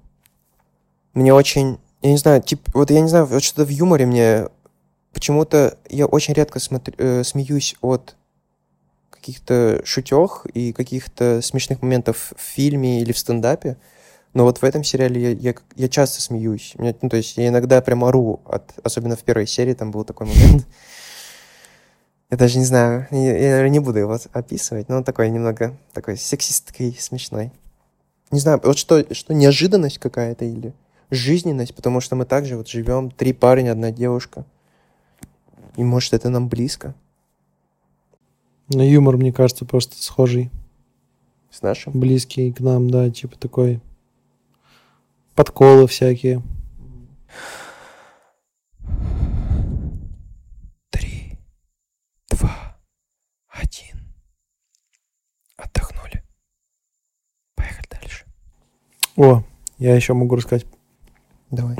Мне 1.14 1.32
очень, 1.32 1.78
я 2.02 2.10
не 2.10 2.18
знаю, 2.18 2.42
типа, 2.42 2.70
вот 2.74 2.90
я 2.90 3.00
не 3.00 3.08
знаю, 3.08 3.26
вот 3.26 3.42
что-то 3.42 3.64
в 3.64 3.70
юморе 3.70 4.06
мне 4.06 4.48
почему-то 5.14 5.78
я 5.88 6.04
очень 6.04 6.34
редко 6.34 6.60
смотрю, 6.60 6.94
э, 6.98 7.24
смеюсь 7.24 7.74
от 7.80 8.14
каких-то 9.10 9.80
шутех 9.84 10.46
и 10.52 10.74
каких-то 10.74 11.40
смешных 11.40 11.80
моментов 11.80 12.34
в 12.36 12.40
фильме 12.40 13.00
или 13.00 13.12
в 13.12 13.18
стендапе. 13.18 13.78
Но 14.36 14.44
вот 14.44 14.58
в 14.58 14.64
этом 14.64 14.84
сериале 14.84 15.18
я, 15.18 15.30
я, 15.30 15.54
я 15.76 15.88
часто 15.88 16.20
смеюсь. 16.20 16.74
Меня, 16.76 16.94
ну, 17.00 17.08
то 17.08 17.16
есть 17.16 17.38
я 17.38 17.48
иногда 17.48 17.80
прям 17.80 18.04
ору, 18.04 18.42
от, 18.44 18.70
особенно 18.82 19.16
в 19.16 19.22
первой 19.22 19.46
серии 19.46 19.72
там 19.72 19.90
был 19.90 20.04
такой 20.04 20.26
момент. 20.26 20.66
Я 22.30 22.36
даже 22.36 22.58
не 22.58 22.64
знаю, 22.64 23.06
я, 23.12 23.18
я 23.18 23.50
наверное, 23.50 23.68
не 23.68 23.78
буду 23.78 24.00
его 24.00 24.18
описывать, 24.32 24.88
но 24.88 24.96
он 24.96 25.04
такой 25.04 25.30
немного 25.30 25.78
такой 25.92 26.16
сексистский, 26.16 26.94
смешной. 26.98 27.52
Не 28.32 28.40
знаю, 28.40 28.60
вот 28.64 28.76
что, 28.76 29.14
что 29.14 29.32
неожиданность 29.32 29.98
какая-то 29.98 30.44
или 30.44 30.74
жизненность, 31.08 31.74
потому 31.74 32.00
что 32.00 32.16
мы 32.16 32.26
также 32.26 32.56
вот 32.56 32.66
живем, 32.66 33.12
три 33.12 33.32
парня, 33.32 33.70
одна 33.70 33.92
девушка. 33.92 34.44
И 35.76 35.84
может 35.84 36.14
это 36.14 36.28
нам 36.28 36.48
близко. 36.48 36.94
Но 38.68 38.82
юмор, 38.82 39.16
мне 39.16 39.32
кажется, 39.32 39.64
просто 39.64 40.02
схожий. 40.02 40.50
С 41.52 41.62
нашим? 41.62 41.92
Близкий 41.98 42.52
к 42.52 42.58
нам, 42.58 42.90
да, 42.90 43.08
типа 43.08 43.38
такой 43.38 43.80
подколы 45.36 45.86
всякие. 45.86 46.42
О, 59.16 59.42
я 59.78 59.94
еще 59.94 60.12
могу 60.12 60.36
рассказать. 60.36 60.66
Давай. 61.50 61.76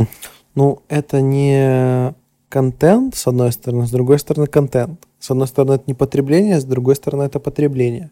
Ну, 0.54 0.82
это 0.88 1.20
не 1.20 2.14
контент, 2.48 3.14
с 3.14 3.26
одной 3.26 3.52
стороны, 3.52 3.86
с 3.86 3.90
другой 3.90 4.18
стороны, 4.18 4.46
контент. 4.46 5.06
С 5.18 5.30
одной 5.30 5.46
стороны, 5.48 5.74
это 5.74 5.84
не 5.86 5.94
потребление, 5.94 6.60
с 6.60 6.64
другой 6.64 6.96
стороны, 6.96 7.24
это 7.24 7.40
потребление. 7.40 8.10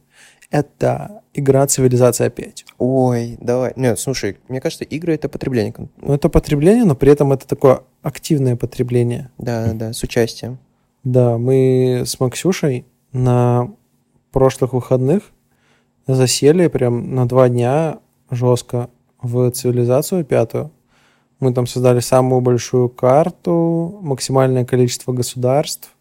Это 0.50 1.22
игра 1.32 1.66
«Цивилизация 1.66 2.30
5». 2.30 2.64
Ой, 2.78 3.36
давай. 3.40 3.72
Нет, 3.76 3.98
слушай, 3.98 4.38
мне 4.48 4.60
кажется, 4.60 4.84
игры— 4.84 5.14
это 5.14 5.28
потребление. 5.28 5.74
Ну, 6.00 6.14
это 6.14 6.28
потребление, 6.28 6.84
но 6.84 6.94
при 6.94 7.12
этом 7.12 7.32
это 7.32 7.46
такое 7.46 7.80
активное 8.02 8.56
потребление. 8.56 9.30
Да, 9.38 9.66
да, 9.66 9.72
да, 9.72 9.92
с 9.92 10.02
участием. 10.02 10.58
Да, 11.02 11.38
мы 11.38 12.02
с 12.06 12.18
Максюшей 12.20 12.86
на 13.12 13.70
прошлых 14.32 14.72
выходных 14.72 15.22
засели 16.06 16.66
прям 16.68 17.14
на 17.14 17.26
два 17.26 17.48
дня 17.48 17.98
жестко 18.30 18.90
в 19.20 19.50
цивилизацию 19.50 20.24
пятую. 20.24 20.70
Мы 21.40 21.52
там 21.52 21.66
создали 21.66 22.00
самую 22.00 22.40
большую 22.40 22.88
карту, 22.88 23.98
максимальное 24.02 24.64
количество 24.64 25.12
государств, 25.12 25.93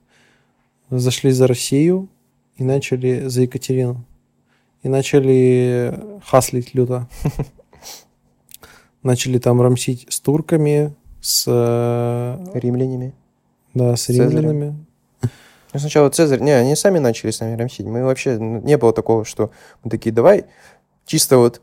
зашли 1.00 1.32
за 1.32 1.48
Россию, 1.48 2.10
и 2.58 2.64
начали 2.64 3.28
за 3.28 3.42
Екатерину. 3.42 4.04
И 4.84 4.90
начали 4.90 6.00
хаслить 6.26 6.74
люто. 6.74 7.08
Начали 9.04 9.38
там 9.38 9.62
рамсить 9.62 10.06
с 10.10 10.20
турками, 10.20 10.94
с... 11.20 11.46
э, 11.48 12.60
Римлянами. 12.60 13.14
Да, 13.74 13.96
с 13.96 14.08
римлянами. 14.10 14.86
Ну, 15.74 15.80
сначала 15.80 16.10
Цезарь... 16.10 16.42
Не, 16.42 16.52
они 16.52 16.76
сами 16.76 17.00
начали 17.00 17.32
с 17.32 17.40
нами 17.40 17.58
рамсить. 17.58 17.86
Мы 17.86 18.04
вообще... 18.04 18.38
Не 18.38 18.78
было 18.78 18.94
такого, 18.94 19.26
что 19.26 19.52
мы 19.84 19.90
такие, 19.90 20.14
давай 20.14 20.46
чисто 21.06 21.38
вот 21.38 21.62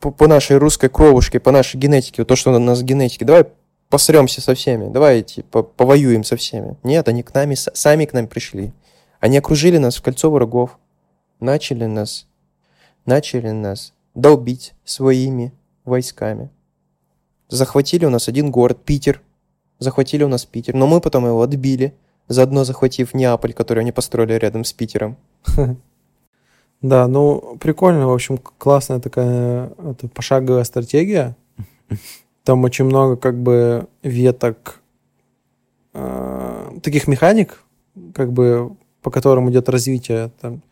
по, 0.00 0.10
по 0.10 0.28
нашей 0.28 0.58
русской 0.58 0.88
кровушке, 0.88 1.40
по 1.40 1.50
нашей 1.50 1.78
генетике, 1.78 2.22
вот 2.22 2.28
то, 2.28 2.36
что 2.36 2.54
у 2.54 2.58
нас 2.58 2.80
в 2.80 2.84
генетике, 2.84 3.24
давай 3.24 3.46
посремся 3.88 4.40
со 4.40 4.54
всеми, 4.54 4.88
давай 4.92 5.22
типа 5.22 5.62
повоюем 5.62 6.24
со 6.24 6.36
всеми. 6.36 6.76
Нет, 6.82 7.08
они 7.08 7.22
к 7.22 7.34
нами, 7.34 7.54
сами 7.54 8.04
к 8.04 8.12
нам 8.12 8.26
пришли. 8.26 8.72
Они 9.20 9.38
окружили 9.38 9.78
нас 9.78 9.96
в 9.96 10.02
кольцо 10.02 10.30
врагов, 10.30 10.78
начали 11.40 11.86
нас, 11.86 12.26
начали 13.04 13.50
нас 13.50 13.92
долбить 14.14 14.74
своими 14.84 15.52
войсками. 15.84 16.50
Захватили 17.48 18.04
у 18.04 18.10
нас 18.10 18.28
один 18.28 18.50
город, 18.50 18.78
Питер. 18.84 19.22
Захватили 19.78 20.24
у 20.24 20.28
нас 20.28 20.44
Питер, 20.44 20.74
но 20.74 20.86
мы 20.86 21.00
потом 21.00 21.26
его 21.26 21.42
отбили, 21.42 21.94
заодно 22.28 22.64
захватив 22.64 23.14
Неаполь, 23.14 23.52
который 23.52 23.80
они 23.80 23.92
построили 23.92 24.32
рядом 24.34 24.64
с 24.64 24.72
Питером. 24.72 25.16
Да, 26.82 27.08
ну, 27.08 27.56
прикольно, 27.58 28.06
в 28.06 28.12
общем, 28.12 28.36
классная 28.36 29.00
такая 29.00 29.72
это, 29.78 30.08
пошаговая 30.08 30.62
стратегия. 30.62 31.34
Там 32.46 32.62
очень 32.62 32.84
много 32.84 33.16
как 33.16 33.42
бы 33.42 33.88
веток, 34.04 34.80
э, 35.94 36.78
таких 36.80 37.08
механик, 37.08 37.64
как 38.14 38.32
бы 38.32 38.76
по 39.02 39.10
которым 39.10 39.50
идет 39.50 39.68
развитие 39.68 40.30
там, 40.40 40.62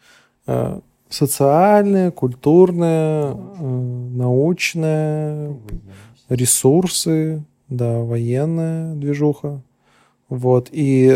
э, 0.47 0.79
социальное, 1.09 2.13
культурное, 2.13 3.35
э, 3.35 3.65
научное, 4.15 5.57
ресурсы, 6.29 7.43
да, 7.69 7.99
военная 7.99 8.95
движуха. 8.95 9.61
Вот. 10.29 10.69
И 10.71 11.07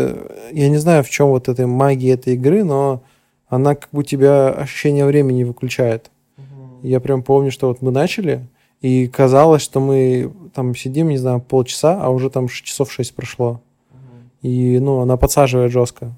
я 0.51 0.67
не 0.67 0.77
знаю, 0.77 1.05
в 1.05 1.09
чем 1.09 1.29
вот 1.29 1.47
эта 1.47 1.67
магия 1.67 2.15
этой 2.15 2.33
игры, 2.33 2.65
но 2.65 3.01
она 3.47 3.75
как 3.75 3.91
бы 3.93 3.99
у 3.99 4.03
тебя 4.03 4.49
ощущение 4.49 5.05
времени 5.05 5.45
выключает. 5.45 6.11
Я 6.83 6.99
прям 6.99 7.23
помню, 7.23 7.49
что 7.49 7.69
вот 7.69 7.81
мы 7.81 7.91
начали, 7.91 8.45
и 8.81 9.07
казалось, 9.07 9.61
что 9.61 9.79
мы 9.79 10.31
там 10.53 10.75
сидим, 10.75 11.09
не 11.09 11.17
знаю, 11.17 11.41
полчаса, 11.41 11.99
а 12.01 12.09
уже 12.09 12.29
там 12.29 12.47
часов 12.47 12.91
шесть 12.91 13.13
прошло. 13.15 13.61
И, 14.41 14.79
ну, 14.79 15.01
она 15.01 15.17
подсаживает 15.17 15.71
жестко. 15.71 16.13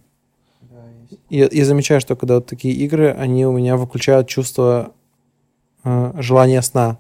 И 1.30 1.38
я, 1.38 1.50
я 1.52 1.66
замечаю, 1.66 2.02
что 2.02 2.16
когда 2.16 2.36
вот 2.36 2.46
такие 2.46 2.74
игры, 2.76 3.12
они 3.12 3.46
у 3.46 3.52
меня 3.52 3.78
выключают 3.78 4.28
чувство 4.28 4.92
э, 5.84 6.14
желания 6.18 6.62
сна. 6.62 7.00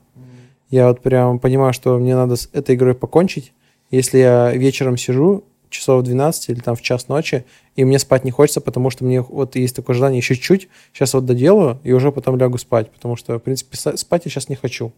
Я 0.69 0.87
вот 0.87 1.01
прям 1.01 1.37
понимаю, 1.37 1.73
что 1.73 1.97
мне 1.97 2.15
надо 2.15 2.37
с 2.37 2.49
этой 2.53 2.75
игрой 2.75 2.95
покончить. 2.95 3.53
Если 3.91 4.19
я 4.19 4.51
вечером 4.53 4.97
сижу, 4.97 5.43
часов 5.69 6.01
в 6.01 6.05
12 6.05 6.49
или 6.49 6.59
там 6.59 6.75
в 6.75 6.81
час 6.81 7.07
ночи, 7.07 7.45
и 7.75 7.83
мне 7.85 7.99
спать 7.99 8.23
не 8.23 8.31
хочется, 8.31 8.61
потому 8.61 8.89
что 8.89 9.03
мне 9.03 9.21
вот 9.21 9.55
есть 9.55 9.75
такое 9.75 9.95
желание 9.95 10.19
еще 10.19 10.35
чуть-чуть, 10.35 10.69
сейчас 10.93 11.13
вот 11.13 11.25
доделаю, 11.25 11.79
и 11.83 11.93
уже 11.93 12.11
потом 12.11 12.37
лягу 12.37 12.57
спать, 12.57 12.91
потому 12.91 13.15
что, 13.15 13.37
в 13.37 13.41
принципе, 13.41 13.77
спать 13.77 14.25
я 14.25 14.31
сейчас 14.31 14.49
не 14.49 14.55
хочу. 14.55 14.91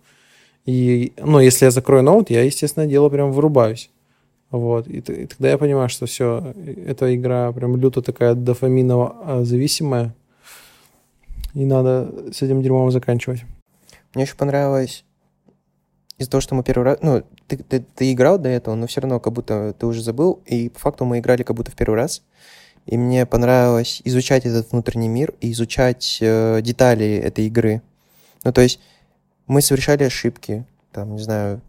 И, 0.66 1.14
ну, 1.18 1.39
если 1.39 1.66
я 1.66 1.72
закрою 1.72 2.03
ноут, 2.03 2.30
я, 2.30 2.43
естественно, 2.43 2.88
дело 2.88 3.09
прям 3.09 3.32
вырубаюсь. 3.32 3.89
Вот. 4.49 4.88
И, 4.88 4.99
и 4.99 5.26
тогда 5.26 5.49
я 5.49 5.57
понимаю, 5.57 5.89
что 5.89 6.05
все, 6.05 6.53
эта 6.86 7.14
игра 7.16 7.51
прям 7.51 7.76
люто 7.76 8.01
такая 8.01 8.36
дофаминово 8.36 9.16
а, 9.26 9.43
зависимая, 9.43 10.14
и 11.53 11.66
надо 11.66 12.32
с 12.32 12.41
этим 12.41 12.61
дерьмом 12.61 12.91
заканчивать. 12.91 13.43
Мне 14.14 14.24
еще 14.24 14.36
понравилось 14.36 15.05
из-за 16.18 16.30
того, 16.30 16.41
что 16.41 16.55
мы 16.55 16.64
первый 16.64 16.84
раз... 16.84 16.99
Ну, 17.01 17.24
ты, 17.47 17.57
ты, 17.57 17.84
ты 17.95 18.14
играл 18.14 18.38
до 18.38 18.49
этого, 18.49 18.76
но 18.76 18.88
все 18.88 19.01
равно 19.01 19.20
как 19.20 19.34
будто 19.34 19.76
ты 19.78 19.86
уже 19.86 20.01
забыл, 20.01 20.41
и 20.45 20.70
по 20.70 20.80
факту 20.80 21.05
мы 21.05 21.20
играли 21.20 21.43
как 21.43 21.55
будто 21.55 21.72
в 21.72 21.76
первый 21.76 21.95
раз. 21.95 22.22
И 22.86 22.97
мне 22.97 23.26
понравилось 23.26 24.01
изучать 24.03 24.45
этот 24.45 24.72
внутренний 24.72 25.07
мир 25.07 25.34
и 25.41 25.51
изучать 25.51 26.20
э, 26.22 26.61
детали 26.61 27.16
этой 27.16 27.47
игры. 27.47 27.82
Ну, 28.43 28.51
то 28.51 28.61
есть 28.61 28.80
мы 29.47 29.61
совершали 29.61 30.03
ошибки, 30.03 30.65
там, 30.91 31.15
не 31.15 31.21
знаю, 31.21 31.61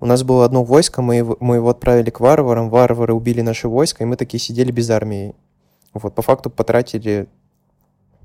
у 0.00 0.06
нас 0.06 0.22
было 0.22 0.44
одно 0.44 0.64
войско, 0.64 1.00
мы 1.02 1.16
его, 1.16 1.36
мы 1.40 1.56
его 1.56 1.70
отправили 1.70 2.10
к 2.10 2.20
варварам, 2.20 2.68
варвары 2.68 3.14
убили 3.14 3.40
наше 3.40 3.68
войско, 3.68 4.04
и 4.04 4.06
мы 4.06 4.16
такие 4.16 4.40
сидели 4.40 4.70
без 4.70 4.90
армии. 4.90 5.34
Вот, 5.94 6.14
по 6.14 6.22
факту 6.22 6.50
потратили, 6.50 7.28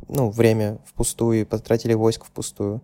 ну, 0.07 0.29
время 0.29 0.79
впустую, 0.85 1.45
потратили 1.45 1.93
войско 1.93 2.25
впустую. 2.25 2.81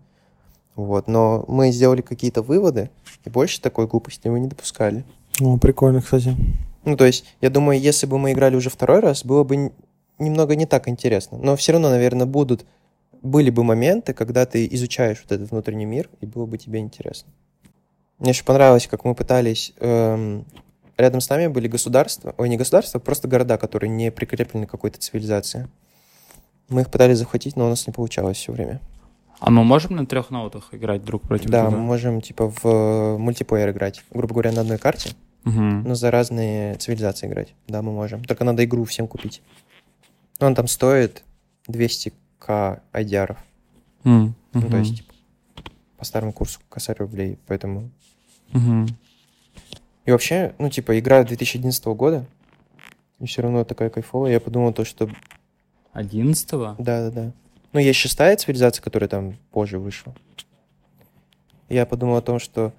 Вот, 0.76 1.08
но 1.08 1.44
мы 1.48 1.72
сделали 1.72 2.02
какие-то 2.02 2.42
выводы, 2.42 2.90
и 3.24 3.30
больше 3.30 3.60
такой 3.60 3.86
глупости 3.86 4.28
мы 4.28 4.40
не 4.40 4.46
допускали. 4.46 5.04
О, 5.40 5.58
прикольно, 5.58 6.00
кстати. 6.00 6.36
Ну, 6.84 6.96
то 6.96 7.04
есть, 7.04 7.24
я 7.40 7.50
думаю, 7.50 7.80
если 7.80 8.06
бы 8.06 8.18
мы 8.18 8.32
играли 8.32 8.56
уже 8.56 8.70
второй 8.70 9.00
раз, 9.00 9.24
было 9.24 9.42
бы 9.42 9.72
немного 10.18 10.54
не 10.54 10.66
так 10.66 10.88
интересно. 10.88 11.38
Но 11.38 11.56
все 11.56 11.72
равно, 11.72 11.90
наверное, 11.90 12.26
будут, 12.26 12.64
были 13.22 13.50
бы 13.50 13.64
моменты, 13.64 14.12
когда 14.14 14.46
ты 14.46 14.66
изучаешь 14.72 15.20
вот 15.22 15.32
этот 15.32 15.50
внутренний 15.50 15.86
мир, 15.86 16.08
и 16.20 16.26
было 16.26 16.46
бы 16.46 16.58
тебе 16.58 16.78
интересно. 16.80 17.30
Мне 18.18 18.30
еще 18.30 18.44
понравилось, 18.44 18.86
как 18.86 19.04
мы 19.04 19.14
пытались... 19.14 19.72
эм, 19.78 20.44
рядом 20.96 21.20
с 21.20 21.28
нами 21.28 21.48
были 21.48 21.68
государства, 21.68 22.34
ой, 22.38 22.48
не 22.48 22.56
государства, 22.56 22.98
а 22.98 23.04
просто 23.04 23.28
города, 23.28 23.58
которые 23.58 23.90
не 23.90 24.10
прикреплены 24.10 24.66
к 24.66 24.70
какой-то 24.70 24.98
цивилизации. 24.98 25.68
Мы 26.68 26.80
их 26.80 26.90
пытались 26.90 27.18
захватить, 27.18 27.56
но 27.56 27.66
у 27.66 27.68
нас 27.68 27.86
не 27.86 27.92
получалось 27.92 28.38
все 28.38 28.52
время. 28.52 28.80
А 29.38 29.50
мы 29.50 29.62
можем 29.64 29.94
на 29.96 30.06
трех 30.06 30.30
ноутах 30.30 30.68
играть 30.72 31.04
друг 31.04 31.22
против 31.22 31.50
Да, 31.50 31.62
друга? 31.64 31.76
мы 31.76 31.82
можем, 31.82 32.20
типа, 32.22 32.50
в 32.62 33.18
мультиплеер 33.18 33.70
играть. 33.70 34.02
Грубо 34.10 34.32
говоря, 34.32 34.52
на 34.52 34.62
одной 34.62 34.78
карте, 34.78 35.10
Мгм. 35.44 35.82
но 35.82 35.94
за 35.94 36.10
разные 36.10 36.74
цивилизации 36.76 37.26
играть. 37.28 37.54
Да, 37.68 37.82
мы 37.82 37.92
можем. 37.92 38.24
Только 38.24 38.44
надо 38.44 38.64
игру 38.64 38.84
всем 38.84 39.06
купить. 39.06 39.42
Он 40.40 40.54
там 40.54 40.66
стоит 40.66 41.22
200к 42.46 42.80
айдиаров. 42.92 43.38
М, 44.04 44.34
Ну, 44.52 44.70
то 44.70 44.76
есть, 44.78 44.96
типа, 44.98 45.12
по 45.98 46.04
старому 46.04 46.32
курсу 46.32 46.60
косарь 46.68 46.96
рублей. 46.98 47.38
Поэтому... 47.46 47.90
Мгм. 48.52 48.86
И 50.06 50.10
вообще, 50.10 50.54
ну, 50.58 50.70
типа, 50.70 50.98
игра 50.98 51.24
2011 51.24 51.94
года, 51.94 52.24
и 53.18 53.26
все 53.26 53.42
равно 53.42 53.64
такая 53.64 53.90
кайфовая. 53.90 54.32
Я 54.32 54.40
подумал 54.40 54.72
то, 54.72 54.84
что... 54.84 55.10
Одиннадцатого? 55.92 56.76
Да-да-да. 56.78 57.32
Ну, 57.72 57.80
есть 57.80 57.98
шестая 57.98 58.36
цивилизация, 58.36 58.82
которая 58.82 59.08
там 59.08 59.36
позже 59.50 59.78
вышла. 59.78 60.14
Я 61.68 61.86
подумал 61.86 62.16
о 62.16 62.22
том, 62.22 62.38
что... 62.38 62.72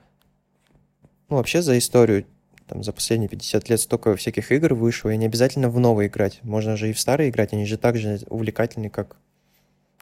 Ну, 1.30 1.36
вообще 1.36 1.62
за 1.62 1.78
историю, 1.78 2.26
там, 2.68 2.84
за 2.84 2.94
последние 2.94 3.28
50 3.28 3.70
лет 3.70 3.82
столько 3.82 4.16
всяких 4.16 4.52
игр 4.52 4.74
вышло, 4.74 5.10
и 5.10 5.18
не 5.18 5.26
обязательно 5.26 5.70
в 5.70 5.80
новые 5.80 6.08
играть. 6.08 6.40
Можно 6.44 6.78
же 6.78 6.90
и 6.90 6.94
в 6.94 7.00
старые 7.00 7.30
играть, 7.30 7.52
они 7.54 7.66
же 7.66 7.78
так 7.78 7.98
же 7.98 8.20
увлекательны, 8.30 8.90
как, 8.90 9.18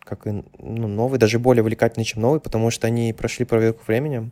как 0.05 0.27
и 0.27 0.43
ну, 0.59 0.87
новые, 0.87 1.19
даже 1.19 1.39
более 1.39 1.63
увлекательны, 1.63 2.05
чем 2.05 2.21
новые, 2.21 2.39
потому 2.39 2.69
что 2.69 2.87
они 2.87 3.11
прошли 3.11 3.45
проверку 3.45 3.81
временем. 3.85 4.31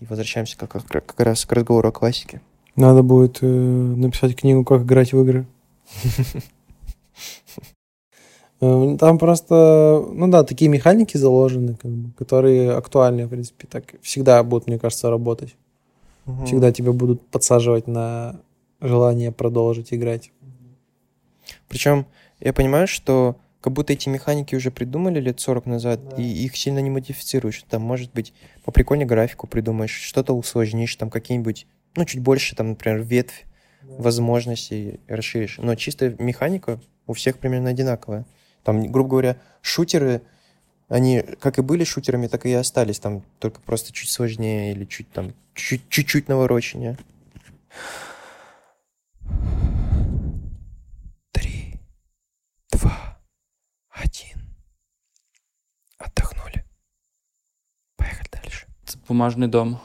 И 0.00 0.04
возвращаемся 0.04 0.58
как, 0.58 0.70
как, 0.70 0.86
как 0.86 1.20
раз 1.20 1.44
к 1.46 1.52
разговору 1.52 1.88
о 1.88 1.92
классике. 1.92 2.42
Надо 2.76 3.02
будет 3.02 3.38
э, 3.42 3.46
написать 3.46 4.36
книгу 4.36 4.64
«Как 4.64 4.82
играть 4.82 5.12
в 5.12 5.20
игры». 5.22 5.46
Э, 8.62 8.96
Там 8.98 9.16
просто, 9.18 10.04
ну 10.12 10.28
да, 10.28 10.44
такие 10.44 10.70
механики 10.70 11.16
заложены, 11.16 11.76
как 11.76 11.90
бы, 11.90 12.12
которые 12.12 12.72
актуальны, 12.72 13.24
в 13.24 13.30
принципе, 13.30 13.66
так 13.66 13.94
всегда 14.02 14.42
будут, 14.42 14.66
мне 14.66 14.78
кажется, 14.78 15.08
работать. 15.08 15.56
Всегда 16.44 16.70
тебя 16.70 16.92
будут 16.92 17.26
подсаживать 17.28 17.86
на 17.86 18.38
желание 18.80 19.32
продолжить 19.32 19.94
играть. 19.94 20.30
Причем 21.68 22.06
я 22.38 22.52
понимаю, 22.52 22.86
что 22.86 23.36
как 23.60 23.72
будто 23.72 23.92
эти 23.92 24.08
механики 24.08 24.54
уже 24.54 24.70
придумали 24.70 25.20
лет 25.20 25.38
40 25.40 25.66
назад, 25.66 26.00
Да. 26.08 26.16
и 26.16 26.22
их 26.24 26.56
сильно 26.56 26.78
не 26.78 26.90
модифицируешь. 26.90 27.62
Там, 27.68 27.82
может 27.82 28.12
быть, 28.12 28.32
по 28.64 28.72
прикольной 28.72 29.04
графику 29.04 29.46
придумаешь, 29.46 29.92
что-то 29.92 30.32
усложнишь, 30.34 30.96
там 30.96 31.10
какие-нибудь, 31.10 31.66
ну, 31.96 32.04
чуть 32.04 32.20
больше, 32.20 32.56
там, 32.56 32.70
например, 32.70 33.02
ветвь 33.02 33.44
возможностей 33.82 35.00
расширишь. 35.08 35.58
Но 35.58 35.74
чисто 35.74 36.14
механика 36.18 36.80
у 37.06 37.12
всех 37.12 37.38
примерно 37.38 37.70
одинаковая. 37.70 38.24
Там, 38.62 38.90
грубо 38.90 39.10
говоря, 39.10 39.36
шутеры, 39.62 40.22
они 40.88 41.22
как 41.40 41.58
и 41.58 41.62
были 41.62 41.84
шутерами, 41.84 42.26
так 42.26 42.46
и 42.46 42.52
остались. 42.52 42.98
Там 42.98 43.22
только 43.38 43.60
просто 43.60 43.92
чуть 43.92 44.10
сложнее 44.10 44.72
или 44.72 44.84
чуть 44.84 45.10
там 45.12 45.32
чуть- 45.54 45.88
чуть-чуть 45.88 46.28
навороченнее. 46.28 46.96
Три, 51.32 51.80
два, 52.72 53.18
один. 53.90 54.56
Отдохнули. 55.98 56.64
Поехали 57.96 58.28
дальше. 58.32 58.66
Это 58.82 58.98
Бумажный 59.10 59.48
дом. 59.48 59.80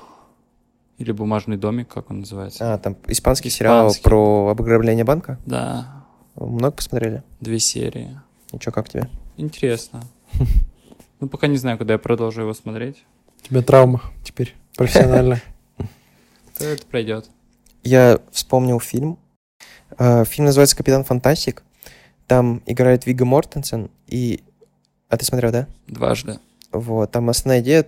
Или 0.99 1.11
бумажный 1.11 1.57
домик, 1.57 1.87
как 1.87 2.11
он 2.11 2.19
называется. 2.19 2.75
А, 2.75 2.77
там 2.77 2.95
испанский 3.07 3.49
сериал 3.49 3.87
Испанский. 3.87 4.03
про 4.03 4.49
обограбление 4.49 5.03
банка? 5.03 5.39
Да. 5.47 6.05
Много 6.35 6.75
посмотрели? 6.75 7.23
Две 7.41 7.57
серии. 7.57 8.19
И 8.53 8.59
что, 8.59 8.71
как 8.71 8.87
тебе? 8.87 9.09
Интересно. 9.35 10.03
Ну, 11.21 11.29
пока 11.29 11.47
не 11.47 11.57
знаю, 11.57 11.77
когда 11.79 11.93
я 11.93 11.97
продолжу 11.97 12.41
его 12.41 12.53
смотреть. 12.53 13.03
У 13.45 13.47
тебя 13.47 13.61
травма 13.63 14.01
теперь 14.23 14.53
профессиональная. 14.75 15.41
То 16.59 16.65
это 16.65 16.85
пройдет. 16.85 17.29
Я 17.83 18.19
вспомнил 18.31 18.79
фильм. 18.81 19.17
А, 19.97 20.23
Фильм 20.25 20.45
называется 20.45 20.75
«Капитан 20.77 21.03
Фантастик». 21.03 21.63
Там 22.27 22.61
играет 22.67 23.07
Вига 23.07 23.25
Мортенсен 23.25 23.89
и... 24.07 24.43
А 25.09 25.17
ты 25.17 25.25
смотрел, 25.25 25.51
да? 25.51 25.67
Дважды. 25.87 26.39
Вот, 26.71 27.11
там 27.11 27.29
основная 27.29 27.61
идея 27.61 27.81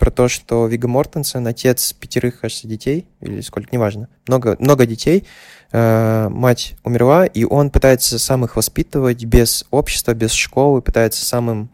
про 0.00 0.10
то, 0.10 0.26
что 0.28 0.66
Вига 0.66 0.88
Мортенсен 0.88 1.46
отец 1.46 1.92
пятерых, 1.92 2.40
кажется, 2.40 2.66
детей, 2.66 3.06
или 3.20 3.40
сколько, 3.42 3.68
неважно, 3.70 4.08
много, 4.26 4.56
много 4.58 4.86
детей, 4.86 5.24
Э, 5.72 6.28
мать 6.30 6.74
умерла, 6.82 7.26
и 7.26 7.44
он 7.44 7.70
пытается 7.70 8.18
сам 8.18 8.44
их 8.44 8.56
воспитывать 8.56 9.24
без 9.24 9.64
общества, 9.70 10.14
без 10.14 10.32
школы, 10.32 10.82
пытается 10.82 11.24
сам 11.24 11.48
им 11.48 11.70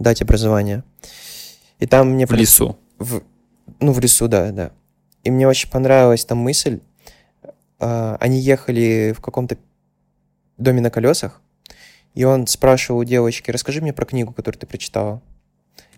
дать 0.00 0.20
образование. 0.20 0.82
И 1.78 1.86
там 1.86 2.10
мне... 2.10 2.26
В 2.26 2.32
лесу. 2.32 2.76
в- 2.98 3.22
ну, 3.78 3.92
в 3.92 4.00
лесу, 4.00 4.26
да, 4.26 4.50
да. 4.50 4.72
И 5.22 5.30
мне 5.30 5.46
очень 5.46 5.70
понравилась 5.70 6.24
там 6.24 6.38
мысль. 6.38 6.80
А, 7.78 8.16
Они 8.18 8.40
ехали 8.40 9.14
в 9.16 9.20
каком-то 9.20 9.56
доме 10.58 10.80
на 10.80 10.90
колесах, 10.90 11.40
и 12.16 12.24
он 12.24 12.48
спрашивал 12.48 12.98
у 12.98 13.04
девочки, 13.04 13.52
расскажи 13.52 13.80
мне 13.80 13.92
про 13.92 14.06
книгу, 14.06 14.32
которую 14.32 14.58
ты 14.58 14.66
прочитала. 14.66 15.22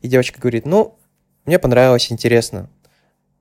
И 0.03 0.09
девочка 0.09 0.39
говорит, 0.39 0.67
ну, 0.67 0.99
мне 1.47 1.59
понравилось, 1.59 2.11
интересно. 2.13 2.69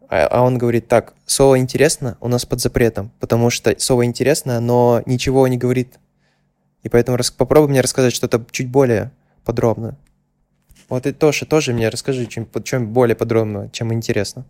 А 0.10 0.28
а 0.28 0.41
он 0.41 0.58
говорит, 0.58 0.88
так, 0.88 1.14
слово 1.26 1.60
«интересно» 1.60 2.18
у 2.20 2.28
нас 2.28 2.45
под 2.45 2.60
запретом, 2.60 3.12
потому 3.20 3.49
что 3.49 3.74
слово 3.80 4.06
«интересно», 4.06 4.60
но 4.60 5.02
ничего 5.06 5.47
не 5.47 5.58
говорит. 5.58 5.99
И 6.84 6.89
поэтому 6.89 7.16
рас- 7.18 7.32
попробуй 7.32 7.70
мне 7.70 7.82
рассказать 7.82 8.14
что-то 8.14 8.43
чуть 8.52 8.68
более 8.70 9.12
подробно. 9.45 9.95
Вот 10.89 11.06
и 11.06 11.14
Тоша, 11.14 11.45
тоже 11.45 11.72
мне 11.74 11.88
расскажи 11.88 12.26
чем, 12.26 12.45
чем 12.64 12.91
более 12.91 13.16
подробно, 13.16 13.70
чем 13.72 13.93
интересно. 13.93 14.43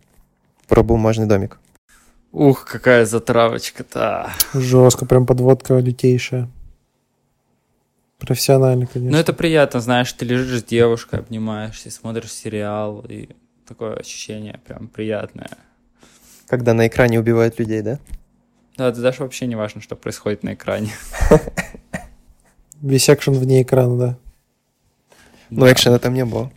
Про 0.68 0.82
бумажный 0.82 1.28
домик. 1.28 1.60
Ух, 2.32 2.66
какая 2.66 3.06
затравочка-то. 3.06 4.32
Жестко, 4.54 5.06
прям 5.06 5.26
подводка 5.28 5.78
лютейшая. 5.78 6.50
Профессионально, 8.18 8.84
Ну, 8.86 8.90
конечно. 8.94 9.16
это 9.18 9.34
приятно, 9.34 9.80
знаешь, 9.80 10.14
ты 10.14 10.26
лежишь 10.26 10.62
с 10.62 10.64
девушкой, 10.64 11.20
обнимаешься, 11.20 11.90
смотришь 11.92 12.32
сериал, 12.32 13.04
и 13.10 13.30
такое 13.72 13.96
ощущение 13.96 14.60
прям 14.66 14.88
приятное. 14.90 15.50
Когда 16.48 16.74
на 16.74 16.88
экране 16.88 17.20
убивают 17.20 17.58
людей, 17.60 17.82
да? 17.82 18.00
Да, 18.78 18.90
это 18.90 19.02
даже 19.02 19.24
вообще 19.24 19.48
не 19.48 19.56
важно, 19.56 19.82
что 19.82 19.96
происходит 19.96 20.44
на 20.44 20.54
экране. 20.54 20.92
Весь 22.82 23.10
экшен 23.10 23.34
вне 23.34 23.62
экрана, 23.62 23.98
да. 23.98 24.18
Но 25.50 25.66
Да. 25.66 25.72
экшена 25.72 26.00
там 26.00 26.14
не 26.14 26.26
было. 26.26 26.52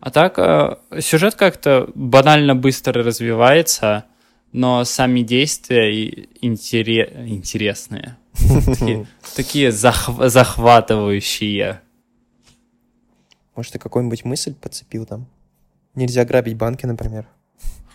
А 0.00 0.10
так, 0.10 0.38
э, 0.38 1.00
сюжет 1.00 1.34
как-то 1.34 1.90
банально 1.94 2.54
быстро 2.56 3.02
развивается, 3.02 4.04
но 4.52 4.84
сами 4.84 5.20
действия 5.20 6.24
интересные. 6.40 8.16
Такие, 8.32 9.06
такие 9.36 9.68
захв- 9.70 10.28
захватывающие. 10.28 11.80
Может, 13.56 13.72
ты 13.72 13.78
какую-нибудь 13.80 14.24
мысль 14.24 14.54
подцепил 14.54 15.04
там? 15.04 15.26
Нельзя 15.94 16.24
грабить 16.24 16.56
банки, 16.56 16.86
например. 16.86 17.26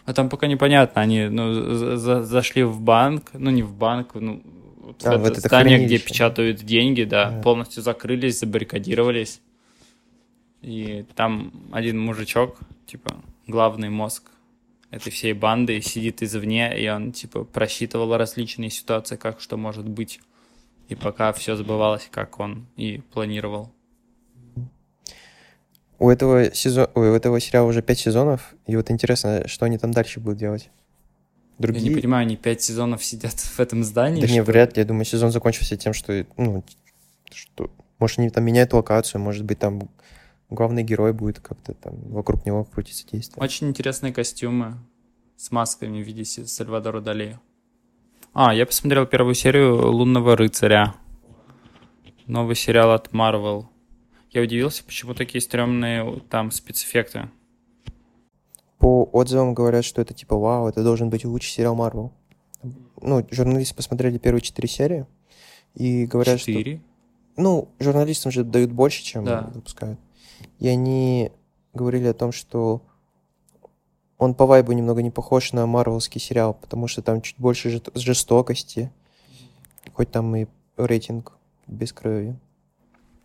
А 0.06 0.14
там 0.14 0.30
пока 0.30 0.48
непонятно, 0.48 1.02
они 1.02 1.28
ну, 1.30 1.54
за- 1.54 1.98
за- 1.98 2.24
зашли 2.24 2.64
в 2.64 2.82
банк, 2.82 3.30
ну 3.34 3.50
не 3.52 3.64
в 3.64 3.74
банк, 3.74 4.16
ну 4.16 4.42
А, 5.04 5.18
вот 5.18 5.28
это 5.32 5.40
это 5.40 5.48
здание, 5.48 5.86
где 5.86 5.98
печатают 5.98 6.58
деньги, 6.60 7.04
да, 7.04 7.30
Да. 7.32 7.42
полностью 7.42 7.82
закрылись, 7.82 8.40
забаррикадировались. 8.40 9.40
И 10.62 11.06
там 11.16 11.52
один 11.72 12.00
мужичок, 12.00 12.58
типа 12.86 13.16
главный 13.48 13.90
мозг 13.90 14.30
этой 14.92 15.10
всей 15.12 15.34
банды, 15.34 15.82
сидит 15.82 16.22
извне, 16.22 16.78
и 16.80 16.88
он 16.90 17.12
типа 17.14 17.46
просчитывал 17.46 18.16
различные 18.18 18.70
ситуации, 18.70 19.16
как 19.16 19.40
что 19.40 19.58
может 19.58 19.88
быть. 19.88 20.20
И 20.90 20.96
пока 20.96 21.32
все 21.32 21.56
сбывалось, 21.56 22.08
как 22.12 22.40
он 22.42 22.68
и 22.76 23.02
планировал. 23.14 23.72
У 26.00 26.10
этого, 26.10 26.54
сезона, 26.54 26.90
у 26.96 27.02
этого 27.02 27.40
сериала 27.40 27.68
уже 27.68 27.82
пять 27.82 28.00
сезонов, 28.00 28.56
и 28.66 28.76
вот 28.76 28.92
интересно, 28.92 29.48
что 29.48 29.66
они 29.66 29.78
там 29.78 29.92
дальше 29.92 30.20
будут 30.20 30.40
делать. 30.40 30.70
Я 31.60 31.68
Другие... 31.68 31.90
не 31.90 31.96
понимаю, 31.96 32.24
они 32.24 32.36
пять 32.36 32.62
сезонов 32.62 33.04
сидят 33.04 33.34
в 33.34 33.60
этом 33.60 33.84
здании. 33.84 34.22
Да 34.22 34.28
не, 34.28 34.34
что 34.34 34.36
ли? 34.38 34.42
вряд 34.42 34.76
ли. 34.76 34.82
Я 34.82 34.88
думаю, 34.88 35.06
сезон 35.06 35.32
закончился 35.32 35.78
тем, 35.78 35.94
что, 35.94 36.26
ну, 36.38 36.64
что... 37.32 37.70
Может, 38.00 38.20
они 38.20 38.30
там 38.30 38.44
меняют 38.44 38.74
локацию, 38.74 39.22
может 39.22 39.46
быть, 39.46 39.60
там 39.60 39.90
главный 40.50 40.84
герой 40.84 41.14
будет 41.14 41.40
как-то 41.40 41.74
там 41.74 41.96
вокруг 42.10 42.46
него 42.46 42.64
крутиться 42.64 43.06
действие. 43.08 43.42
Очень 43.42 43.70
интересные 43.70 44.12
костюмы 44.12 44.78
с 45.38 45.52
масками 45.52 46.02
в 46.02 46.06
виде 46.06 46.26
Сальвадора 46.26 47.02
Дали. 47.02 47.40
А, 48.34 48.54
я 48.54 48.66
посмотрел 48.66 49.06
первую 49.06 49.36
серию 49.36 49.92
«Лунного 49.92 50.36
рыцаря». 50.36 50.96
Новый 52.26 52.56
сериал 52.56 52.92
от 52.92 53.10
Marvel. 53.10 53.66
Я 54.34 54.42
удивился, 54.42 54.84
почему 54.84 55.14
такие 55.14 55.42
стрёмные 55.42 56.20
там 56.30 56.52
спецэффекты. 56.52 57.30
По 58.80 59.04
отзывам 59.14 59.54
говорят, 59.54 59.86
что 59.86 60.02
это 60.02 60.14
типа, 60.14 60.36
вау, 60.36 60.68
это 60.68 60.84
должен 60.84 61.10
быть 61.10 61.24
лучший 61.24 61.52
сериал 61.52 61.76
Марвел. 61.76 62.12
Ну, 63.00 63.26
журналисты 63.32 63.76
посмотрели 63.76 64.18
первые 64.18 64.42
четыре 64.42 64.68
серии 64.68 65.06
и 65.76 66.06
говорят, 66.06 66.40
что... 66.40 66.52
Четыре? 66.52 66.82
Ну, 67.38 67.70
журналистам 67.80 68.32
же 68.32 68.44
дают 68.44 68.72
больше, 68.72 69.04
чем 69.04 69.24
Да. 69.26 69.52
выпускают. 69.54 70.00
И 70.60 70.68
они 70.68 71.32
говорили 71.74 72.08
о 72.08 72.14
том, 72.14 72.32
что 72.32 72.82
он 74.18 74.34
по 74.34 74.46
вайбу 74.46 74.72
немного 74.72 75.02
не 75.02 75.12
похож 75.12 75.54
на 75.54 75.66
марвелский 75.66 76.20
сериал, 76.22 76.54
потому 76.54 76.88
что 76.88 77.02
там 77.02 77.22
чуть 77.22 77.38
больше 77.38 77.70
жест- 77.70 77.92
жестокости, 77.96 78.92
хоть 79.94 80.12
там 80.12 80.36
и 80.36 80.48
рейтинг 80.78 81.34
без 81.68 81.94
крови. 81.94 82.36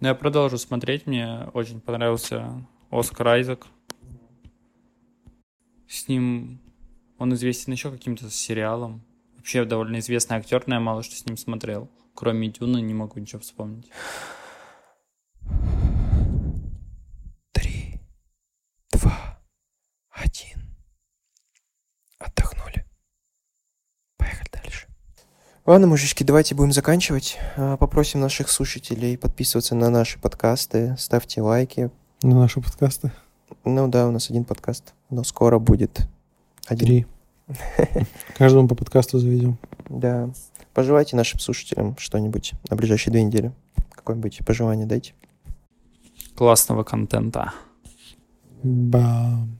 Но 0.01 0.09
я 0.09 0.14
продолжу 0.14 0.59
смотреть, 0.59 1.07
мне 1.07 1.49
очень 1.55 1.80
понравился 1.80 2.64
Оскар 2.90 3.28
Айзек. 3.28 3.66
С 5.88 6.07
ним 6.07 6.61
он 7.18 7.34
известен 7.34 7.72
еще 7.72 7.90
каким-то 7.90 8.30
сериалом. 8.30 9.03
Вообще 9.36 9.64
довольно 9.64 9.99
известный 9.99 10.36
актер, 10.36 10.62
но 10.66 10.74
я 10.74 10.80
мало 10.80 11.03
что 11.03 11.16
с 11.16 11.26
ним 11.26 11.36
смотрел. 11.36 11.90
Кроме 12.14 12.49
Дюна 12.49 12.78
не 12.78 12.94
могу 12.94 13.18
ничего 13.18 13.40
вспомнить. 13.40 13.90
Три, 17.53 18.01
два, 18.92 19.40
один. 20.11 20.76
Отдохнули. 22.18 22.86
Поехали 24.16 24.49
дальше. 24.53 24.86
Ладно, 25.69 25.87
мужички, 25.87 26.25
давайте 26.25 26.55
будем 26.55 26.73
заканчивать. 26.73 27.37
А, 27.59 27.77
Попросим 27.77 28.21
наших 28.21 28.49
слушателей 28.49 29.19
подписываться 29.19 29.75
на 29.75 29.91
наши 29.91 30.19
подкасты, 30.19 30.97
ставьте 30.99 31.43
лайки. 31.43 31.91
На 32.23 32.37
наши 32.37 32.62
подкасты. 32.62 33.12
Ну 33.66 33.87
да, 33.87 34.09
у 34.09 34.11
нас 34.11 34.31
один 34.31 34.47
подкаст, 34.47 34.95
но 35.11 35.25
скоро 35.25 35.59
будет 35.59 36.09
один. 36.66 36.87
Три. 36.87 37.07
Каждому 38.39 38.66
по 38.66 38.75
подкасту 38.77 39.19
заведем. 39.19 39.59
Да. 39.91 40.31
Пожелайте 40.73 41.16
нашим 41.16 41.39
слушателям 41.39 41.99
что-нибудь 41.99 42.55
на 42.71 42.75
ближайшие 42.75 43.12
две 43.12 43.23
недели. 43.23 43.53
Какое-нибудь 43.91 44.39
пожелание 44.47 44.87
дайте. 44.87 45.12
Классного 46.35 46.83
контента. 46.83 47.53
Бам. 48.62 49.59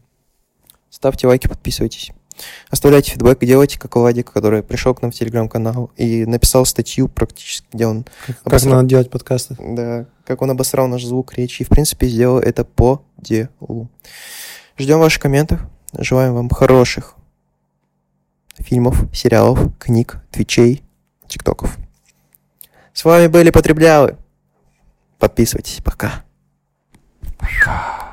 Ставьте 0.89 1.27
лайки, 1.27 1.49
подписывайтесь. 1.49 2.13
Оставляйте 2.71 3.13
фидбэк, 3.13 3.39
делайте 3.45 3.79
как 3.79 3.97
Владик, 3.97 4.31
который 4.33 4.63
пришел 4.63 4.95
к 4.95 5.03
нам 5.03 5.11
в 5.11 5.15
телеграм-канал 5.15 5.91
и 5.97 6.25
написал 6.27 6.65
статью 6.67 7.09
практически, 7.09 7.67
где 7.73 7.87
он, 7.87 8.05
Как 8.27 8.37
Обосра- 8.55 8.69
надо 8.71 8.89
делать 8.89 9.11
подкасты. 9.11 9.57
да, 9.59 10.07
как 10.25 10.43
он 10.43 10.51
обосрал 10.51 10.87
наш 10.89 11.05
звук 11.05 11.35
речи 11.35 11.63
и, 11.63 11.65
в 11.65 11.69
принципе, 11.69 12.07
сделал 12.07 12.39
это 12.39 12.65
по 12.65 13.03
делу. 13.17 13.89
Ждем 14.79 14.99
ваших 15.01 15.23
комментов. 15.23 15.61
Желаем 15.97 16.35
вам 16.35 16.49
хороших 16.51 17.15
фильмов, 18.59 19.05
сериалов, 19.13 19.59
книг, 19.79 20.19
твичей, 20.31 20.83
тиктоков. 21.27 21.77
С 22.93 23.05
вами 23.05 23.27
были 23.29 23.51
Потреблялы. 23.51 24.17
Подписывайтесь. 25.19 25.81
Пока. 25.83 26.25
Пока. 27.39 28.08